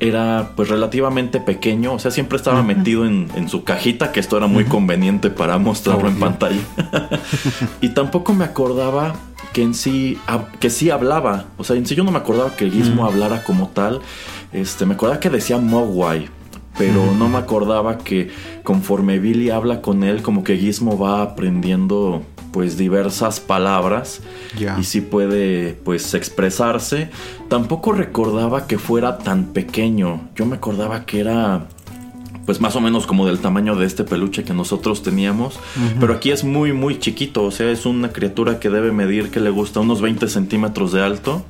era 0.00 0.52
pues 0.54 0.68
relativamente 0.68 1.40
pequeño, 1.40 1.94
o 1.94 1.98
sea, 1.98 2.10
siempre 2.10 2.36
estaba 2.36 2.62
metido 2.62 3.04
en, 3.04 3.48
su 3.48 3.64
cajita, 3.64 4.12
que 4.12 4.20
esto 4.20 4.36
era 4.36 4.46
muy 4.46 4.64
conveniente 4.64 5.30
para 5.30 5.58
mostrarlo 5.58 6.08
en 6.08 6.18
pantalla. 6.20 6.60
y 7.80 7.88
tampoco 7.88 8.32
me 8.32 8.44
acordaba 8.44 9.14
que 9.52 9.62
en 9.62 9.74
sí, 9.74 10.18
que 10.60 10.70
sí 10.70 10.90
hablaba, 10.90 11.46
o 11.56 11.64
sea, 11.64 11.76
en 11.76 11.86
sí 11.86 11.94
yo 11.94 12.04
no 12.04 12.10
me 12.10 12.18
acordaba 12.18 12.54
que 12.56 12.64
el 12.64 12.72
Gizmo 12.72 13.06
hablara 13.06 13.42
como 13.44 13.68
tal, 13.68 14.00
este, 14.52 14.86
me 14.86 14.94
acordaba 14.94 15.20
que 15.20 15.30
decía 15.30 15.58
Mogwai, 15.58 16.28
pero 16.76 17.12
no 17.18 17.28
me 17.28 17.38
acordaba 17.38 17.98
que 17.98 18.30
conforme 18.62 19.18
Billy 19.18 19.50
habla 19.50 19.82
con 19.82 20.04
él, 20.04 20.22
como 20.22 20.44
que 20.44 20.56
Gizmo 20.56 20.98
va 20.98 21.22
aprendiendo 21.22 22.22
pues 22.52 22.78
diversas 22.78 23.40
palabras 23.40 24.20
y 24.78 24.84
sí 24.84 25.00
puede 25.00 25.74
pues 25.84 26.14
expresarse. 26.14 27.10
Tampoco 27.48 27.92
recordaba 27.92 28.66
que 28.66 28.78
fuera 28.78 29.18
tan 29.18 29.46
pequeño. 29.46 30.28
Yo 30.34 30.46
me 30.46 30.56
acordaba 30.56 31.04
que 31.04 31.20
era 31.20 31.66
pues 32.48 32.62
más 32.62 32.74
o 32.76 32.80
menos 32.80 33.06
como 33.06 33.26
del 33.26 33.40
tamaño 33.40 33.76
de 33.76 33.84
este 33.84 34.04
peluche 34.04 34.42
que 34.42 34.54
nosotros 34.54 35.02
teníamos. 35.02 35.60
Pero 36.00 36.14
aquí 36.14 36.30
es 36.30 36.44
muy, 36.44 36.72
muy 36.72 36.98
chiquito. 36.98 37.44
O 37.44 37.50
sea, 37.50 37.70
es 37.70 37.84
una 37.84 38.08
criatura 38.08 38.58
que 38.58 38.70
debe 38.70 38.90
medir, 38.90 39.30
que 39.30 39.38
le 39.38 39.50
gusta, 39.50 39.80
unos 39.80 40.00
20 40.00 40.26
centímetros 40.28 40.92
de 40.92 41.02
alto. 41.02 41.44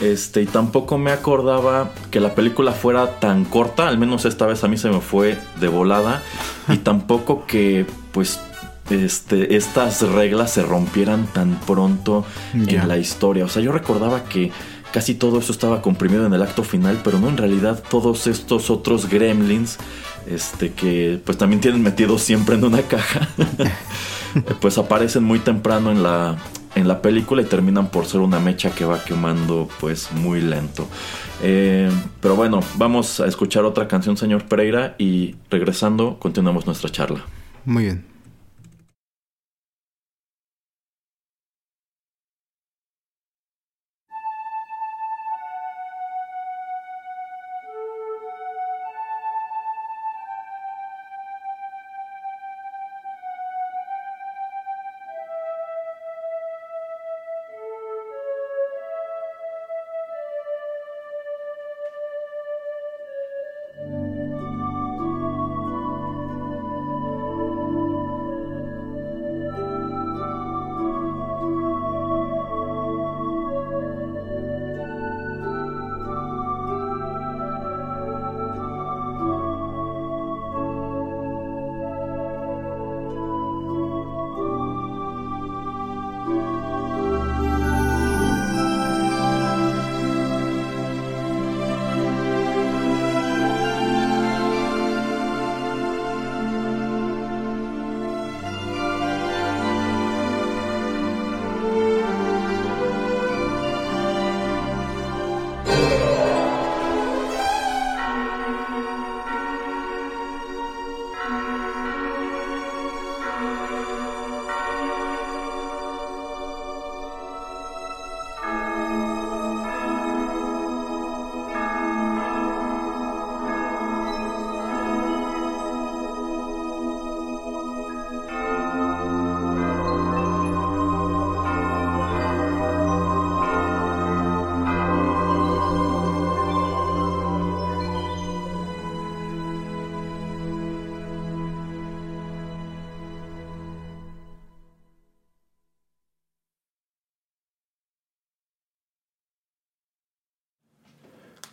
Este, 0.00 0.42
y 0.42 0.46
tampoco 0.46 0.98
me 0.98 1.12
acordaba 1.12 1.92
que 2.10 2.18
la 2.18 2.34
película 2.34 2.72
fuera 2.72 3.20
tan 3.20 3.44
corta. 3.44 3.86
Al 3.86 3.98
menos 3.98 4.24
esta 4.24 4.46
vez 4.46 4.64
a 4.64 4.66
mí 4.66 4.76
se 4.76 4.88
me 4.88 4.98
fue 4.98 5.38
de 5.60 5.68
volada. 5.68 6.24
y 6.68 6.76
tampoco 6.78 7.46
que, 7.46 7.86
pues, 8.10 8.40
este, 8.90 9.54
estas 9.54 10.02
reglas 10.02 10.50
se 10.50 10.64
rompieran 10.64 11.28
tan 11.28 11.54
pronto 11.68 12.24
en 12.52 12.88
la 12.88 12.98
historia. 12.98 13.44
O 13.44 13.48
sea, 13.48 13.62
yo 13.62 13.70
recordaba 13.70 14.24
que 14.24 14.50
casi 14.92 15.14
todo 15.14 15.38
eso 15.38 15.52
estaba 15.52 15.82
comprimido 15.82 16.26
en 16.26 16.34
el 16.34 16.42
acto 16.42 16.62
final, 16.62 17.00
pero 17.02 17.18
no 17.18 17.28
en 17.28 17.36
realidad 17.36 17.82
todos 17.88 18.26
estos 18.26 18.70
otros 18.70 19.08
gremlins, 19.08 19.78
este, 20.26 20.72
que 20.72 21.20
pues 21.24 21.38
también 21.38 21.60
tienen 21.60 21.82
metidos 21.82 22.22
siempre 22.22 22.56
en 22.56 22.64
una 22.64 22.82
caja, 22.82 23.28
pues 24.60 24.78
aparecen 24.78 25.24
muy 25.24 25.38
temprano 25.38 25.90
en 25.90 26.02
la, 26.02 26.36
en 26.74 26.88
la 26.88 27.02
película 27.02 27.42
y 27.42 27.46
terminan 27.46 27.90
por 27.90 28.06
ser 28.06 28.20
una 28.20 28.40
mecha 28.40 28.70
que 28.70 28.84
va 28.84 29.02
quemando 29.02 29.68
pues 29.80 30.12
muy 30.12 30.40
lento. 30.40 30.86
Eh, 31.42 31.90
pero 32.20 32.36
bueno, 32.36 32.60
vamos 32.76 33.20
a 33.20 33.26
escuchar 33.26 33.64
otra 33.64 33.88
canción, 33.88 34.16
señor 34.16 34.44
Pereira, 34.44 34.94
y 34.98 35.36
regresando 35.50 36.18
continuamos 36.18 36.66
nuestra 36.66 36.90
charla. 36.90 37.24
Muy 37.64 37.84
bien. 37.84 38.09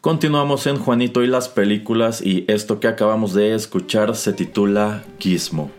Continuamos 0.07 0.67
en 0.67 0.77
Juanito 0.77 1.21
y 1.21 1.27
las 1.27 1.49
películas 1.49 2.21
y 2.21 2.45
esto 2.47 2.79
que 2.79 2.87
acabamos 2.87 3.33
de 3.33 3.53
escuchar 3.53 4.15
se 4.15 4.31
titula 4.31 5.03
Gizmo. 5.19 5.69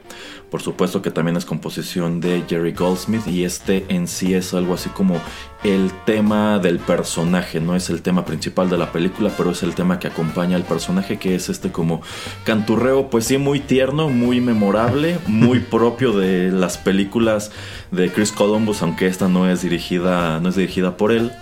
Por 0.50 0.60
supuesto 0.60 1.00
que 1.00 1.10
también 1.10 1.38
es 1.38 1.46
composición 1.46 2.20
de 2.20 2.44
Jerry 2.46 2.72
Goldsmith 2.72 3.26
y 3.26 3.44
este 3.44 3.86
en 3.88 4.06
sí 4.06 4.34
es 4.34 4.52
algo 4.52 4.74
así 4.74 4.90
como 4.90 5.18
el 5.64 5.90
tema 6.04 6.58
del 6.58 6.78
personaje, 6.78 7.58
no 7.58 7.74
es 7.74 7.88
el 7.88 8.02
tema 8.02 8.26
principal 8.26 8.68
de 8.68 8.76
la 8.76 8.92
película, 8.92 9.32
pero 9.34 9.52
es 9.52 9.62
el 9.62 9.74
tema 9.74 9.98
que 9.98 10.08
acompaña 10.08 10.56
al 10.56 10.64
personaje 10.64 11.18
que 11.18 11.34
es 11.34 11.48
este 11.48 11.72
como 11.72 12.02
canturreo, 12.44 13.08
pues 13.08 13.24
sí, 13.24 13.38
muy 13.38 13.60
tierno, 13.60 14.10
muy 14.10 14.42
memorable, 14.42 15.18
muy 15.26 15.60
propio 15.70 16.12
de 16.12 16.52
las 16.52 16.76
películas 16.76 17.50
de 17.92 18.12
Chris 18.12 18.32
Columbus, 18.32 18.82
aunque 18.82 19.06
esta 19.06 19.26
no 19.26 19.50
es 19.50 19.62
dirigida, 19.62 20.38
no 20.40 20.50
es 20.50 20.56
dirigida 20.56 20.98
por 20.98 21.12
él. 21.12 21.32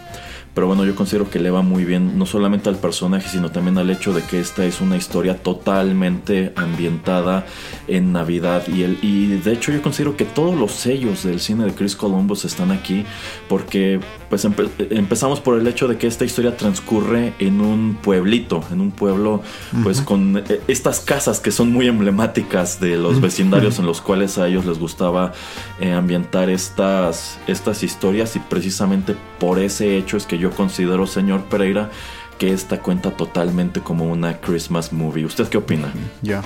Pero 0.56 0.68
bueno, 0.68 0.86
yo 0.86 0.94
considero 0.94 1.28
que 1.28 1.38
le 1.38 1.50
va 1.50 1.60
muy 1.60 1.84
bien, 1.84 2.18
no 2.18 2.24
solamente 2.24 2.70
al 2.70 2.76
personaje, 2.76 3.28
sino 3.28 3.50
también 3.50 3.76
al 3.76 3.90
hecho 3.90 4.14
de 4.14 4.22
que 4.22 4.40
esta 4.40 4.64
es 4.64 4.80
una 4.80 4.96
historia 4.96 5.36
totalmente 5.36 6.54
ambientada 6.56 7.44
en 7.88 8.10
Navidad. 8.10 8.66
Y, 8.66 8.82
el, 8.82 8.98
y 9.02 9.36
de 9.36 9.52
hecho 9.52 9.70
yo 9.70 9.82
considero 9.82 10.16
que 10.16 10.24
todos 10.24 10.58
los 10.58 10.72
sellos 10.72 11.24
del 11.24 11.40
cine 11.40 11.66
de 11.66 11.74
Chris 11.74 11.94
Columbus 11.94 12.46
están 12.46 12.70
aquí, 12.70 13.04
porque 13.50 14.00
pues 14.30 14.46
empezamos 14.46 15.40
por 15.40 15.58
el 15.58 15.66
hecho 15.66 15.88
de 15.88 15.98
que 15.98 16.06
esta 16.06 16.24
historia 16.24 16.56
transcurre 16.56 17.34
en 17.38 17.60
un 17.60 17.98
pueblito, 18.02 18.64
en 18.72 18.80
un 18.80 18.92
pueblo 18.92 19.42
pues 19.82 20.00
con 20.00 20.38
eh, 20.38 20.62
estas 20.68 21.00
casas 21.00 21.38
que 21.38 21.50
son 21.50 21.70
muy 21.70 21.86
emblemáticas 21.86 22.80
de 22.80 22.96
los 22.96 23.20
vecindarios 23.20 23.78
en 23.78 23.84
los 23.86 24.00
cuales 24.00 24.38
a 24.38 24.48
ellos 24.48 24.64
les 24.64 24.78
gustaba 24.78 25.32
eh, 25.80 25.92
ambientar 25.92 26.48
estas, 26.48 27.38
estas 27.46 27.82
historias. 27.82 28.36
Y 28.36 28.38
precisamente 28.38 29.14
por 29.38 29.58
ese 29.58 29.98
hecho 29.98 30.16
es 30.16 30.24
que 30.24 30.38
yo 30.38 30.45
yo 30.46 30.56
considero, 30.56 31.08
señor 31.08 31.44
Pereira, 31.44 31.90
que 32.38 32.52
esta 32.52 32.80
cuenta 32.80 33.10
totalmente 33.10 33.80
como 33.80 34.04
una 34.04 34.40
Christmas 34.40 34.92
movie. 34.92 35.24
¿Usted 35.24 35.48
qué 35.48 35.58
opina? 35.58 35.92
Ya. 36.22 36.42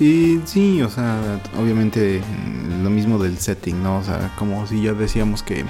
Y 0.00 0.40
sí, 0.46 0.80
o 0.80 0.88
sea, 0.88 1.40
obviamente 1.58 2.22
mm, 2.22 2.82
lo 2.82 2.88
mismo 2.88 3.18
del 3.18 3.36
setting, 3.36 3.82
¿no? 3.82 3.98
O 3.98 4.02
sea, 4.02 4.32
como 4.38 4.66
si 4.66 4.82
ya 4.82 4.94
decíamos 4.94 5.42
que 5.42 5.60
eh, 5.60 5.64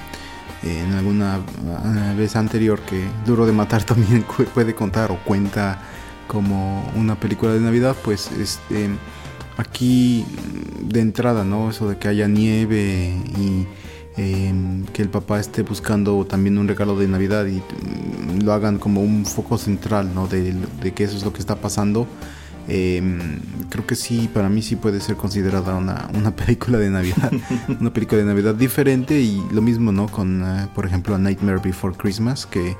en 0.62 0.92
alguna 0.92 1.38
eh, 1.38 2.14
vez 2.16 2.36
anterior 2.36 2.78
que 2.80 3.04
Duro 3.26 3.44
de 3.44 3.52
Matar 3.52 3.82
también 3.92 4.24
puede 4.54 4.74
contar 4.74 5.10
o 5.10 5.16
cuenta 5.24 5.80
como 6.28 6.88
una 6.94 7.18
película 7.18 7.54
de 7.54 7.60
Navidad, 7.60 7.96
pues 8.04 8.30
este 8.32 8.90
aquí 9.56 10.24
mm, 10.28 10.88
de 10.90 11.00
entrada, 11.00 11.42
¿no? 11.42 11.70
Eso 11.70 11.88
de 11.88 11.98
que 11.98 12.06
haya 12.06 12.28
nieve 12.28 13.16
y 13.36 13.66
Em, 14.18 14.84
que 14.86 15.00
el 15.00 15.10
papá 15.10 15.38
esté 15.38 15.62
buscando 15.62 16.26
también 16.26 16.58
un 16.58 16.66
regalo 16.66 16.96
de 16.98 17.06
Navidad 17.06 17.46
y 17.46 17.58
mm, 17.58 18.42
lo 18.42 18.52
hagan 18.52 18.78
como 18.78 19.00
un 19.00 19.24
foco 19.24 19.58
central, 19.58 20.12
¿no? 20.12 20.26
De, 20.26 20.52
que 20.92 21.04
eso 21.04 21.16
es 21.16 21.24
lo 21.24 21.32
que 21.32 21.38
está 21.38 21.54
pasando. 21.54 22.08
Em, 22.66 23.38
creo 23.70 23.86
que 23.86 23.94
sí, 23.94 24.28
para 24.34 24.48
mí 24.48 24.60
sí 24.60 24.74
puede 24.74 25.00
ser 25.00 25.14
considerada 25.14 25.76
una, 25.76 26.10
una 26.14 26.34
película 26.36 26.78
de 26.78 26.90
Navidad, 26.90 27.30
una 27.80 27.92
película 27.92 28.18
de 28.18 28.26
Navidad 28.26 28.56
diferente 28.56 29.20
y 29.20 29.40
lo 29.52 29.62
mismo, 29.62 29.92
¿no? 29.92 30.08
Con, 30.08 30.42
eh, 30.42 30.66
por 30.74 30.84
ejemplo, 30.84 31.14
A 31.14 31.18
Nightmare 31.18 31.60
Before 31.62 31.94
Christmas, 31.96 32.44
que 32.44 32.76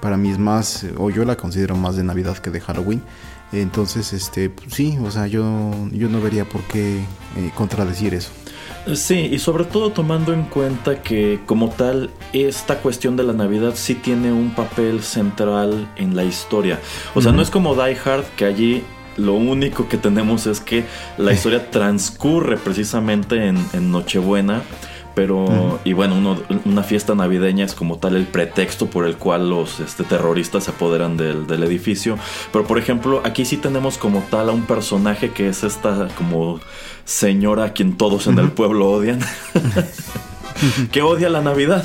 para 0.00 0.16
mí 0.16 0.30
es 0.30 0.38
más, 0.40 0.84
o 0.96 1.10
yo 1.10 1.24
la 1.24 1.36
considero 1.36 1.76
más 1.76 1.94
de 1.94 2.02
Navidad 2.02 2.36
que 2.38 2.50
de 2.50 2.60
Halloween. 2.60 3.00
Entonces, 3.52 4.12
este, 4.12 4.50
pues 4.50 4.74
sí, 4.74 4.98
o 5.00 5.10
sea, 5.12 5.28
yo, 5.28 5.72
yo 5.92 6.08
no 6.08 6.20
vería 6.20 6.48
por 6.48 6.62
qué 6.62 6.98
eh, 6.98 7.52
contradecir 7.54 8.12
eso. 8.14 8.30
Sí, 8.94 9.28
y 9.30 9.38
sobre 9.38 9.64
todo 9.64 9.90
tomando 9.90 10.32
en 10.32 10.44
cuenta 10.44 11.02
que 11.02 11.40
como 11.46 11.68
tal 11.68 12.10
esta 12.32 12.78
cuestión 12.78 13.16
de 13.16 13.24
la 13.24 13.32
Navidad 13.32 13.74
sí 13.74 13.94
tiene 13.94 14.32
un 14.32 14.54
papel 14.54 15.02
central 15.02 15.88
en 15.96 16.16
la 16.16 16.24
historia. 16.24 16.80
O 17.14 17.20
sea, 17.20 17.32
no 17.32 17.42
es 17.42 17.50
como 17.50 17.74
Die 17.74 17.96
Hard 18.04 18.24
que 18.36 18.46
allí 18.46 18.82
lo 19.16 19.34
único 19.34 19.88
que 19.88 19.98
tenemos 19.98 20.46
es 20.46 20.60
que 20.60 20.84
la 21.18 21.32
historia 21.34 21.70
transcurre 21.70 22.56
precisamente 22.56 23.46
en, 23.46 23.90
Nochebuena. 23.90 24.62
Pero, 25.14 25.80
y 25.84 25.92
bueno, 25.92 26.38
una 26.64 26.82
fiesta 26.82 27.14
navideña 27.14 27.64
es 27.64 27.74
como 27.74 27.98
tal 27.98 28.16
el 28.16 28.26
pretexto 28.26 28.86
por 28.86 29.06
el 29.06 29.16
cual 29.16 29.50
los 29.50 29.80
este, 29.80 30.04
terroristas 30.04 30.64
se 30.64 30.70
apoderan 30.70 31.16
del, 31.16 31.46
del, 31.46 31.62
edificio. 31.62 32.16
Pero, 32.52 32.64
por 32.64 32.78
ejemplo, 32.78 33.20
aquí 33.24 33.44
sí 33.44 33.56
tenemos 33.56 33.98
como 33.98 34.22
tal 34.30 34.48
a 34.48 34.52
un 34.52 34.62
personaje 34.62 35.30
que 35.30 35.48
es 35.48 35.64
esta 35.64 36.08
como 36.16 36.60
señora 37.04 37.64
a 37.64 37.72
quien 37.72 37.96
todos 37.96 38.26
en 38.28 38.38
el 38.38 38.52
pueblo 38.52 38.90
odian. 38.90 39.20
que 40.92 41.02
odia 41.02 41.28
la 41.28 41.40
Navidad. 41.40 41.84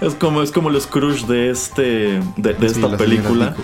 es 0.00 0.14
como 0.14 0.42
es 0.42 0.50
como 0.50 0.70
el 0.70 0.80
Scrooge 0.80 1.26
de 1.26 1.50
este 1.50 2.20
de, 2.36 2.56
esta 2.62 2.96
película. 2.96 3.54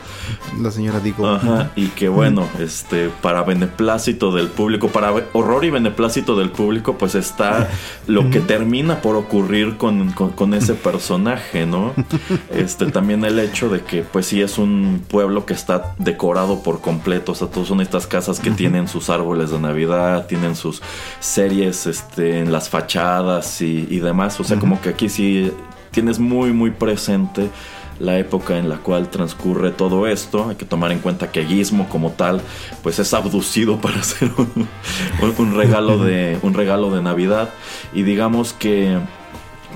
la 0.60 0.70
señora 0.70 1.00
Digo. 1.00 1.26
Ajá, 1.28 1.70
y 1.76 1.88
que 1.88 2.08
bueno, 2.08 2.48
este 2.58 3.10
para 3.22 3.42
beneplácito 3.42 4.32
del 4.32 4.48
público, 4.48 4.88
para 4.88 5.12
horror 5.32 5.64
y 5.64 5.70
beneplácito 5.70 6.36
del 6.36 6.50
público, 6.50 6.96
pues 6.98 7.14
está 7.14 7.68
lo 8.06 8.30
que 8.30 8.40
termina 8.40 9.00
por 9.00 9.16
ocurrir 9.16 9.76
con, 9.76 10.12
con, 10.12 10.54
ese 10.54 10.74
personaje, 10.74 11.66
¿no? 11.66 11.92
Este 12.50 12.86
también 12.86 13.24
el 13.24 13.38
hecho 13.38 13.68
de 13.68 13.82
que 13.82 14.02
pues 14.02 14.26
sí 14.26 14.40
es 14.40 14.58
un 14.58 15.02
pueblo 15.08 15.44
que 15.44 15.54
está 15.54 15.94
decorado 15.98 16.62
por 16.62 16.80
completo, 16.80 17.32
o 17.32 17.34
sea, 17.34 17.48
todos 17.48 17.68
son 17.68 17.80
estas 17.80 18.06
casas 18.06 18.40
que 18.40 18.50
tienen 18.50 18.88
sus 18.88 19.10
árboles 19.10 19.50
de 19.50 19.58
Navidad, 19.58 20.26
tienen 20.26 20.56
sus 20.56 20.82
series 21.20 21.86
este 21.86 22.40
en 22.40 22.52
las 22.52 22.68
fachadas 22.68 23.45
y, 23.60 23.98
demás. 24.00 24.38
O 24.40 24.44
sea, 24.44 24.58
como 24.58 24.80
que 24.80 24.90
aquí 24.90 25.08
sí 25.08 25.52
tienes 25.90 26.18
muy, 26.18 26.52
muy 26.52 26.70
presente 26.70 27.50
la 27.98 28.18
época 28.18 28.58
en 28.58 28.68
la 28.68 28.76
cual 28.76 29.08
transcurre 29.08 29.70
todo 29.70 30.06
esto. 30.06 30.48
Hay 30.48 30.56
que 30.56 30.64
tomar 30.64 30.92
en 30.92 30.98
cuenta 30.98 31.30
que 31.30 31.44
Gizmo 31.44 31.88
como 31.88 32.10
tal, 32.10 32.40
pues 32.82 32.98
es 32.98 33.14
abducido 33.14 33.76
para 33.80 34.00
hacer 34.00 34.30
un, 34.36 35.54
regalo 35.54 35.98
de 35.98 36.38
un 36.42 36.54
regalo 36.54 36.94
de 36.94 37.02
Navidad 37.02 37.50
y 37.94 38.02
digamos 38.02 38.52
que 38.52 38.98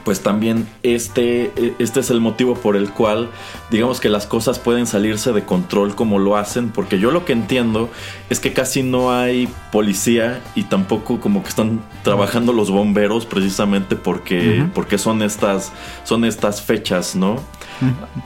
pues 0.04 0.20
también 0.22 0.66
este, 0.82 1.52
este 1.78 2.00
es 2.00 2.10
el 2.10 2.20
motivo 2.20 2.54
por 2.54 2.76
el 2.76 2.90
cual 2.90 3.30
digamos 3.70 4.00
que 4.00 4.08
las 4.08 4.26
cosas 4.26 4.58
pueden 4.58 4.86
salirse 4.86 5.32
de 5.32 5.44
control 5.44 5.94
como 5.94 6.18
lo 6.18 6.36
hacen, 6.36 6.70
porque 6.70 6.98
yo 6.98 7.10
lo 7.10 7.24
que 7.24 7.32
entiendo 7.32 7.90
es 8.28 8.40
que 8.40 8.52
casi 8.52 8.82
no 8.82 9.12
hay 9.12 9.48
policía 9.72 10.42
y 10.54 10.64
tampoco 10.64 11.20
como 11.20 11.42
que 11.42 11.48
están 11.48 11.80
trabajando 12.02 12.52
los 12.52 12.70
bomberos 12.70 13.26
precisamente 13.26 13.96
porque, 13.96 14.64
porque 14.74 14.98
son, 14.98 15.22
estas, 15.22 15.72
son 16.04 16.24
estas 16.24 16.62
fechas, 16.62 17.14
¿no? 17.16 17.36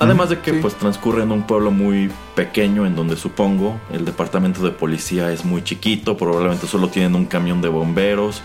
Además 0.00 0.30
de 0.30 0.40
que 0.40 0.54
pues 0.54 0.74
transcurre 0.74 1.22
en 1.22 1.30
un 1.30 1.42
pueblo 1.42 1.70
muy 1.70 2.10
pequeño 2.34 2.87
en 2.87 2.96
donde 2.96 3.16
supongo 3.16 3.78
el 3.92 4.04
departamento 4.04 4.62
de 4.62 4.70
policía 4.70 5.30
es 5.32 5.44
muy 5.44 5.62
chiquito, 5.62 6.16
probablemente 6.16 6.66
solo 6.66 6.88
tienen 6.88 7.14
un 7.14 7.26
camión 7.26 7.62
de 7.62 7.68
bomberos, 7.68 8.42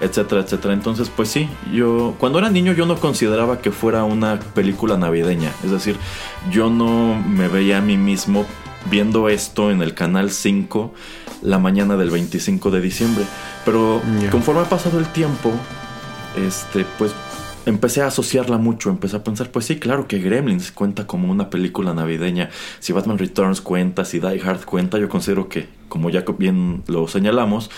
etcétera, 0.00 0.42
etcétera. 0.42 0.74
Entonces, 0.74 1.10
pues 1.14 1.28
sí, 1.28 1.48
yo 1.72 2.14
cuando 2.18 2.38
era 2.38 2.50
niño 2.50 2.72
yo 2.72 2.86
no 2.86 2.96
consideraba 2.96 3.60
que 3.60 3.70
fuera 3.70 4.04
una 4.04 4.40
película 4.40 4.96
navideña, 4.96 5.52
es 5.64 5.70
decir, 5.70 5.96
yo 6.50 6.70
no 6.70 7.14
me 7.14 7.48
veía 7.48 7.78
a 7.78 7.82
mí 7.82 7.96
mismo 7.96 8.46
viendo 8.90 9.28
esto 9.28 9.70
en 9.70 9.82
el 9.82 9.94
canal 9.94 10.30
5 10.30 10.92
la 11.42 11.58
mañana 11.58 11.96
del 11.96 12.10
25 12.10 12.70
de 12.70 12.80
diciembre, 12.80 13.24
pero 13.64 14.02
conforme 14.30 14.62
ha 14.62 14.68
pasado 14.68 14.98
el 14.98 15.06
tiempo, 15.06 15.50
este 16.36 16.84
pues 16.98 17.14
empecé 17.70 18.02
a 18.02 18.06
asociarla 18.08 18.58
mucho, 18.58 18.90
empecé 18.90 19.16
a 19.16 19.24
pensar, 19.24 19.50
pues 19.50 19.64
sí, 19.66 19.78
claro 19.78 20.06
que 20.06 20.18
Gremlins 20.18 20.70
cuenta 20.72 21.06
como 21.06 21.30
una 21.30 21.50
película 21.50 21.94
navideña, 21.94 22.50
si 22.78 22.92
Batman 22.92 23.18
Returns 23.18 23.60
cuenta, 23.60 24.04
si 24.04 24.20
Die 24.20 24.40
Hard 24.42 24.64
cuenta, 24.64 24.98
yo 24.98 25.08
considero 25.08 25.48
que, 25.48 25.68
como 25.88 26.10
ya 26.10 26.24
bien 26.38 26.82
lo 26.86 27.08
señalamos, 27.08 27.70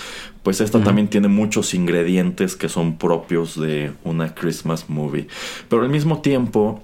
pues 0.42 0.60
esta 0.60 0.82
también 0.82 1.08
tiene 1.08 1.28
muchos 1.28 1.72
ingredientes 1.74 2.56
que 2.56 2.68
son 2.68 2.98
propios 2.98 3.58
de 3.60 3.92
una 4.02 4.34
Christmas 4.34 4.90
movie. 4.90 5.28
Pero 5.68 5.82
al 5.82 5.88
mismo 5.88 6.20
tiempo, 6.20 6.82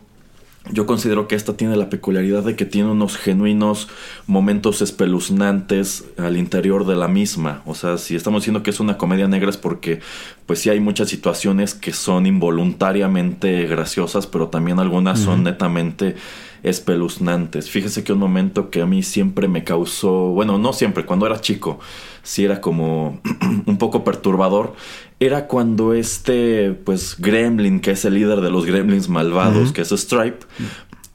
yo 0.70 0.86
considero 0.86 1.28
que 1.28 1.34
esta 1.34 1.56
tiene 1.56 1.76
la 1.76 1.88
peculiaridad 1.88 2.42
de 2.42 2.56
que 2.56 2.66
tiene 2.66 2.90
unos 2.90 3.16
genuinos 3.16 3.88
momentos 4.26 4.82
espeluznantes 4.82 6.04
al 6.18 6.36
interior 6.36 6.86
de 6.86 6.96
la 6.96 7.08
misma. 7.08 7.62
O 7.64 7.74
sea, 7.74 7.96
si 7.96 8.16
estamos 8.16 8.42
diciendo 8.42 8.62
que 8.62 8.70
es 8.70 8.80
una 8.80 8.98
comedia 8.98 9.28
negra 9.28 9.50
es 9.50 9.56
porque 9.56 10.00
pues 10.46 10.58
sí 10.58 10.68
hay 10.68 10.80
muchas 10.80 11.08
situaciones 11.08 11.74
que 11.74 11.92
son 11.92 12.26
involuntariamente 12.26 13.66
graciosas, 13.66 14.26
pero 14.26 14.48
también 14.48 14.78
algunas 14.78 15.18
son 15.20 15.44
netamente 15.44 16.16
espeluznantes. 16.62 17.70
Fíjese 17.70 18.04
que 18.04 18.12
un 18.12 18.18
momento 18.18 18.70
que 18.70 18.82
a 18.82 18.86
mí 18.86 19.02
siempre 19.02 19.48
me 19.48 19.64
causó, 19.64 20.30
bueno, 20.30 20.58
no 20.58 20.72
siempre, 20.72 21.04
cuando 21.04 21.26
era 21.26 21.40
chico, 21.40 21.78
sí 22.22 22.44
era 22.44 22.60
como 22.60 23.20
un 23.66 23.78
poco 23.78 24.04
perturbador, 24.04 24.74
era 25.20 25.46
cuando 25.46 25.94
este, 25.94 26.72
pues, 26.72 27.16
Gremlin, 27.18 27.80
que 27.80 27.92
es 27.92 28.04
el 28.04 28.14
líder 28.14 28.40
de 28.40 28.50
los 28.50 28.66
Gremlins 28.66 29.08
malvados, 29.08 29.72
que 29.72 29.80
es 29.80 29.88
Stripe, 29.90 30.46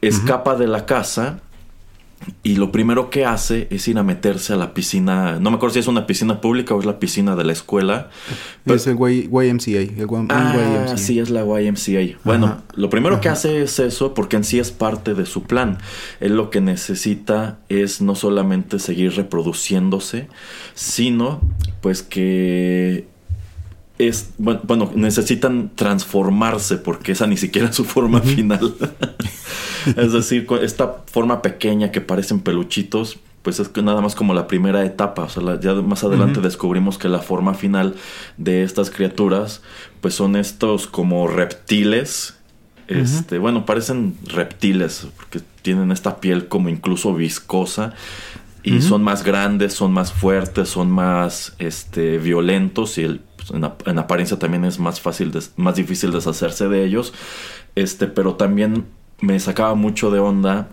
escapa 0.01 0.55
de 0.55 0.67
la 0.67 0.85
casa 0.85 1.42
y 2.43 2.55
lo 2.55 2.71
primero 2.71 3.09
que 3.09 3.25
hace 3.25 3.67
es 3.69 3.87
ir 3.87 3.97
a 3.97 4.03
meterse 4.03 4.53
a 4.53 4.55
la 4.55 4.73
piscina. 4.73 5.39
No 5.39 5.49
me 5.49 5.57
acuerdo 5.57 5.73
si 5.73 5.79
es 5.79 5.87
una 5.87 6.05
piscina 6.07 6.41
pública 6.41 6.73
o 6.75 6.79
es 6.79 6.85
la 6.85 6.99
piscina 6.99 7.35
de 7.35 7.43
la 7.43 7.53
escuela. 7.53 8.09
es 8.65 8.87
el 8.87 8.97
YMCA. 8.97 9.69
El 9.69 10.07
ah, 10.29 10.93
sí, 10.97 11.19
es 11.19 11.29
la 11.29 11.41
YMCA. 11.41 12.17
Bueno, 12.23 12.61
lo 12.75 12.89
primero 12.89 13.21
que 13.21 13.29
hace 13.29 13.63
es 13.63 13.79
eso 13.79 14.13
porque 14.13 14.35
en 14.35 14.43
sí 14.43 14.59
es 14.59 14.71
parte 14.71 15.13
de 15.13 15.25
su 15.25 15.43
plan. 15.43 15.77
Él 16.19 16.35
lo 16.35 16.49
que 16.49 16.61
necesita 16.61 17.59
es 17.69 18.01
no 18.01 18.15
solamente 18.15 18.79
seguir 18.79 19.13
reproduciéndose, 19.13 20.27
sino 20.73 21.41
pues 21.81 22.03
que 22.03 23.07
es, 23.97 24.31
bueno, 24.37 24.91
necesitan 24.95 25.71
transformarse 25.75 26.77
porque 26.77 27.11
esa 27.11 27.27
ni 27.27 27.37
siquiera 27.37 27.69
es 27.69 27.75
su 27.75 27.85
forma 27.85 28.21
final. 28.21 28.75
es 29.85 30.11
decir, 30.13 30.47
esta 30.61 31.03
forma 31.05 31.41
pequeña 31.41 31.91
que 31.91 32.01
parecen 32.01 32.39
peluchitos, 32.39 33.19
pues 33.43 33.59
es 33.59 33.69
que 33.69 33.83
nada 33.83 34.01
más 34.01 34.15
como 34.15 34.33
la 34.33 34.47
primera 34.47 34.83
etapa. 34.85 35.23
O 35.23 35.29
sea, 35.29 35.59
ya 35.59 35.73
más 35.75 36.03
adelante 36.03 36.41
descubrimos 36.41 36.97
que 36.97 37.09
la 37.09 37.19
forma 37.19 37.53
final 37.53 37.95
de 38.37 38.63
estas 38.63 38.89
criaturas, 38.89 39.61
pues 40.01 40.15
son 40.15 40.35
estos 40.35 40.87
como 40.87 41.27
reptiles. 41.27 42.35
Este, 42.87 43.37
bueno, 43.37 43.65
parecen 43.65 44.17
reptiles, 44.25 45.07
porque 45.15 45.41
tienen 45.61 45.91
esta 45.91 46.19
piel 46.19 46.47
como 46.47 46.69
incluso 46.69 47.13
viscosa. 47.13 47.93
Y 48.65 48.81
son 48.81 49.03
más 49.03 49.23
grandes, 49.25 49.73
son 49.73 49.91
más 49.91 50.13
fuertes, 50.13 50.69
son 50.69 50.89
más 50.89 51.53
este, 51.59 52.17
violentos 52.17 52.97
y 52.97 53.03
el, 53.03 53.19
pues, 53.47 53.63
en, 53.85 53.99
apariencia 53.99 54.39
también 54.39 54.65
es 54.65 54.79
más 54.79 55.01
fácil, 55.01 55.31
más 55.55 55.75
difícil 55.75 56.11
deshacerse 56.11 56.67
de 56.67 56.83
ellos. 56.83 57.13
Este, 57.75 58.07
pero 58.07 58.35
también 58.35 58.85
me 59.21 59.39
sacaba 59.39 59.75
mucho 59.75 60.11
de 60.11 60.19
onda 60.19 60.67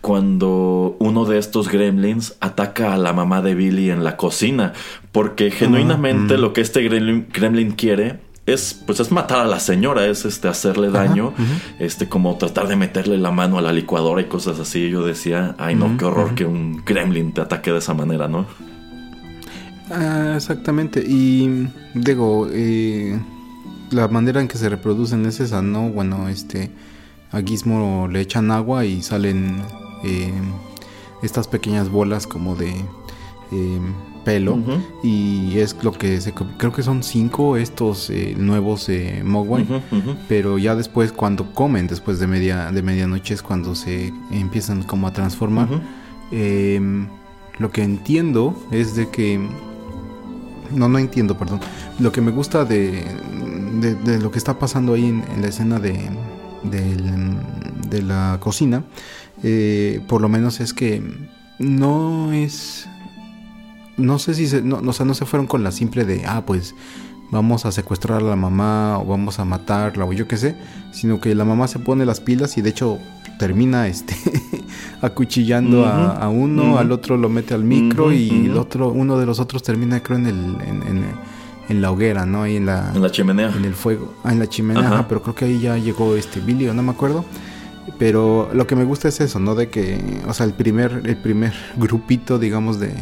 cuando 0.00 0.96
uno 0.98 1.24
de 1.24 1.38
estos 1.38 1.68
gremlins 1.68 2.36
ataca 2.40 2.92
a 2.92 2.98
la 2.98 3.12
mamá 3.12 3.40
de 3.40 3.54
Billy 3.54 3.90
en 3.90 4.02
la 4.02 4.16
cocina, 4.16 4.72
porque 5.12 5.50
genuinamente 5.50 6.36
lo 6.36 6.52
que 6.52 6.60
este 6.60 6.82
gremlin, 6.82 7.70
quiere 7.72 8.18
es 8.44 8.82
pues 8.84 8.98
es 8.98 9.12
matar 9.12 9.38
a 9.38 9.44
la 9.44 9.60
señora, 9.60 10.04
es 10.06 10.24
este 10.24 10.48
hacerle 10.48 10.90
daño, 10.90 11.32
este 11.78 12.08
como 12.08 12.36
tratar 12.36 12.66
de 12.66 12.74
meterle 12.74 13.16
la 13.16 13.30
mano 13.30 13.58
a 13.58 13.62
la 13.62 13.72
licuadora 13.72 14.20
y 14.20 14.24
cosas 14.24 14.58
así. 14.58 14.90
Yo 14.90 15.06
decía, 15.06 15.54
ay 15.58 15.76
no, 15.76 15.96
qué 15.96 16.04
horror 16.04 16.34
que 16.34 16.44
un 16.44 16.82
gremlin 16.84 17.32
te 17.32 17.40
ataque 17.40 17.70
de 17.70 17.78
esa 17.78 17.94
manera, 17.94 18.26
¿no? 18.26 18.46
Ah, 19.92 20.34
exactamente. 20.36 21.04
Y 21.06 21.68
digo, 21.94 22.48
eh, 22.50 23.20
la 23.90 24.08
manera 24.08 24.40
en 24.40 24.48
que 24.48 24.58
se 24.58 24.68
reproducen 24.68 25.26
es 25.26 25.40
esa, 25.40 25.62
¿no? 25.62 25.90
Bueno, 25.90 26.28
este 26.28 26.70
a 27.30 27.40
Gizmo 27.40 28.08
le 28.08 28.20
echan 28.20 28.50
agua 28.50 28.84
y 28.84 29.02
salen 29.02 29.62
eh, 30.04 30.32
estas 31.22 31.48
pequeñas 31.48 31.88
bolas 31.88 32.26
como 32.26 32.54
de 32.54 32.70
eh, 32.70 33.80
pelo. 34.24 34.58
Y 35.02 35.58
es 35.58 35.76
lo 35.82 35.92
que 35.92 36.20
se, 36.20 36.32
creo 36.32 36.72
que 36.72 36.82
son 36.82 37.02
cinco 37.02 37.56
estos 37.56 38.10
eh, 38.10 38.34
nuevos 38.36 38.88
Mogwai. 39.24 39.66
Pero 40.28 40.58
ya 40.58 40.76
después 40.76 41.12
cuando 41.12 41.52
comen 41.54 41.86
después 41.86 42.18
de 42.18 42.26
media 42.26 42.70
de 42.70 42.82
medianoche 42.82 43.34
es 43.34 43.42
cuando 43.42 43.74
se 43.74 44.12
empiezan 44.30 44.82
como 44.82 45.06
a 45.06 45.12
transformar. 45.12 45.68
Em, 46.30 47.08
lo 47.58 47.70
que 47.70 47.82
entiendo 47.82 48.54
es 48.70 48.94
de 48.94 49.08
que 49.10 49.40
no 50.74 50.88
no 50.88 50.98
entiendo 50.98 51.36
perdón. 51.36 51.60
Lo 51.98 52.12
que 52.12 52.20
me 52.20 52.30
gusta 52.30 52.64
de, 52.64 53.04
de, 54.04 54.18
lo 54.18 54.30
que 54.30 54.38
está 54.38 54.58
pasando 54.58 54.94
ahí 54.94 55.06
en 55.06 55.42
la 55.42 55.48
escena 55.48 55.78
de 55.78 56.10
de 57.92 58.02
la 58.02 58.38
cocina, 58.40 58.84
eh, 59.42 60.00
por 60.08 60.20
lo 60.20 60.28
menos 60.28 60.60
es 60.60 60.74
que 60.74 61.02
no 61.58 62.32
es... 62.32 62.88
No 63.98 64.18
sé 64.18 64.34
si 64.34 64.48
se, 64.48 64.62
no, 64.62 64.80
no 64.80 64.92
se 64.92 65.26
fueron 65.26 65.46
con 65.46 65.62
la 65.62 65.70
simple 65.70 66.06
de, 66.06 66.24
ah, 66.26 66.44
pues 66.46 66.74
vamos 67.30 67.66
a 67.66 67.72
secuestrar 67.72 68.22
a 68.22 68.24
la 68.24 68.36
mamá 68.36 68.98
o 68.98 69.04
vamos 69.04 69.38
a 69.38 69.44
matarla 69.44 70.06
o 70.06 70.12
yo 70.14 70.26
qué 70.26 70.38
sé, 70.38 70.56
sino 70.92 71.20
que 71.20 71.34
la 71.34 71.44
mamá 71.44 71.68
se 71.68 71.78
pone 71.78 72.06
las 72.06 72.20
pilas 72.20 72.56
y 72.56 72.62
de 72.62 72.70
hecho 72.70 72.98
termina 73.42 73.88
este 73.88 74.14
acuchillando 75.00 75.84
a, 75.84 76.28
uno, 76.28 76.78
al 76.78 76.92
otro 76.92 77.16
lo 77.16 77.28
mete 77.28 77.54
al 77.54 77.64
micro 77.64 78.12
y 78.12 78.46
el 78.46 78.56
otro, 78.56 78.90
uno 78.90 79.18
de 79.18 79.26
los 79.26 79.40
otros 79.40 79.64
termina 79.64 80.00
creo 80.00 80.16
en 80.18 80.26
el, 80.26 80.36
en, 80.64 81.04
en 81.68 81.82
la 81.82 81.90
hoguera, 81.90 82.24
¿no? 82.24 82.42
Ahí 82.42 82.54
en 82.54 82.66
la, 82.66 82.92
en 82.94 83.02
la 83.02 83.10
chimenea. 83.10 83.52
En 83.56 83.64
el 83.64 83.74
fuego. 83.74 84.14
Ah, 84.22 84.30
en 84.30 84.38
la 84.38 84.46
chimenea, 84.46 85.08
pero 85.08 85.22
creo 85.22 85.34
que 85.34 85.46
ahí 85.46 85.58
ya 85.58 85.76
llegó 85.76 86.14
este 86.14 86.38
Billy, 86.38 86.68
o 86.68 86.74
no 86.74 86.84
me 86.84 86.92
acuerdo. 86.92 87.24
Pero 87.98 88.48
lo 88.52 88.64
que 88.68 88.76
me 88.76 88.84
gusta 88.84 89.08
es 89.08 89.20
eso, 89.20 89.40
¿no? 89.40 89.56
De 89.56 89.70
que, 89.70 89.98
o 90.28 90.32
sea, 90.32 90.46
el 90.46 90.54
primer, 90.54 91.02
el 91.04 91.16
primer 91.16 91.52
grupito, 91.76 92.38
digamos, 92.38 92.78
de, 92.78 92.94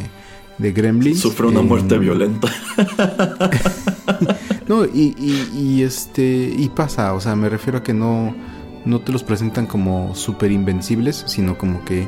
de 0.57 0.71
gremlins. 0.71 1.19
Sufre 1.19 1.45
una 1.45 1.61
muerte 1.61 1.99
violenta. 1.99 2.47
no, 4.67 4.85
y, 4.85 5.13
y, 5.53 5.83
este, 5.83 6.51
y 6.57 6.67
pasa, 6.69 7.13
o 7.13 7.21
sea, 7.21 7.35
me 7.35 7.47
refiero 7.47 7.77
a 7.77 7.83
que 7.83 7.93
no, 7.93 8.33
no 8.85 9.01
te 9.01 9.11
los 9.11 9.23
presentan 9.23 9.67
como 9.67 10.15
súper 10.15 10.51
invencibles, 10.51 11.23
sino 11.27 11.57
como 11.57 11.83
que 11.85 12.07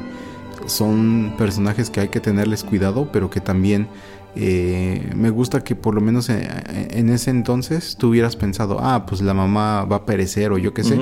son 0.66 1.34
personajes 1.38 1.90
que 1.90 2.02
hay 2.02 2.08
que 2.10 2.20
tenerles 2.20 2.64
cuidado, 2.64 3.10
pero 3.12 3.30
que 3.30 3.42
también 3.42 3.88
eh, 4.36 5.12
me 5.16 5.30
gusta 5.30 5.64
que 5.64 5.76
por 5.76 5.94
lo 5.94 6.02
menos 6.02 6.30
eh, 6.30 6.48
en, 6.92 7.10
ese 7.10 7.30
entonces 7.30 7.98
tú 7.98 8.10
hubieras 8.10 8.36
pensado, 8.36 8.80
ah, 8.82 9.06
pues 9.06 9.22
la 9.22 9.34
mamá 9.34 9.86
va 9.86 9.98
a 9.98 10.06
perecer 10.06 10.52
o 10.52 10.58
yo 10.58 10.74
qué 10.74 10.84
sé. 10.84 11.00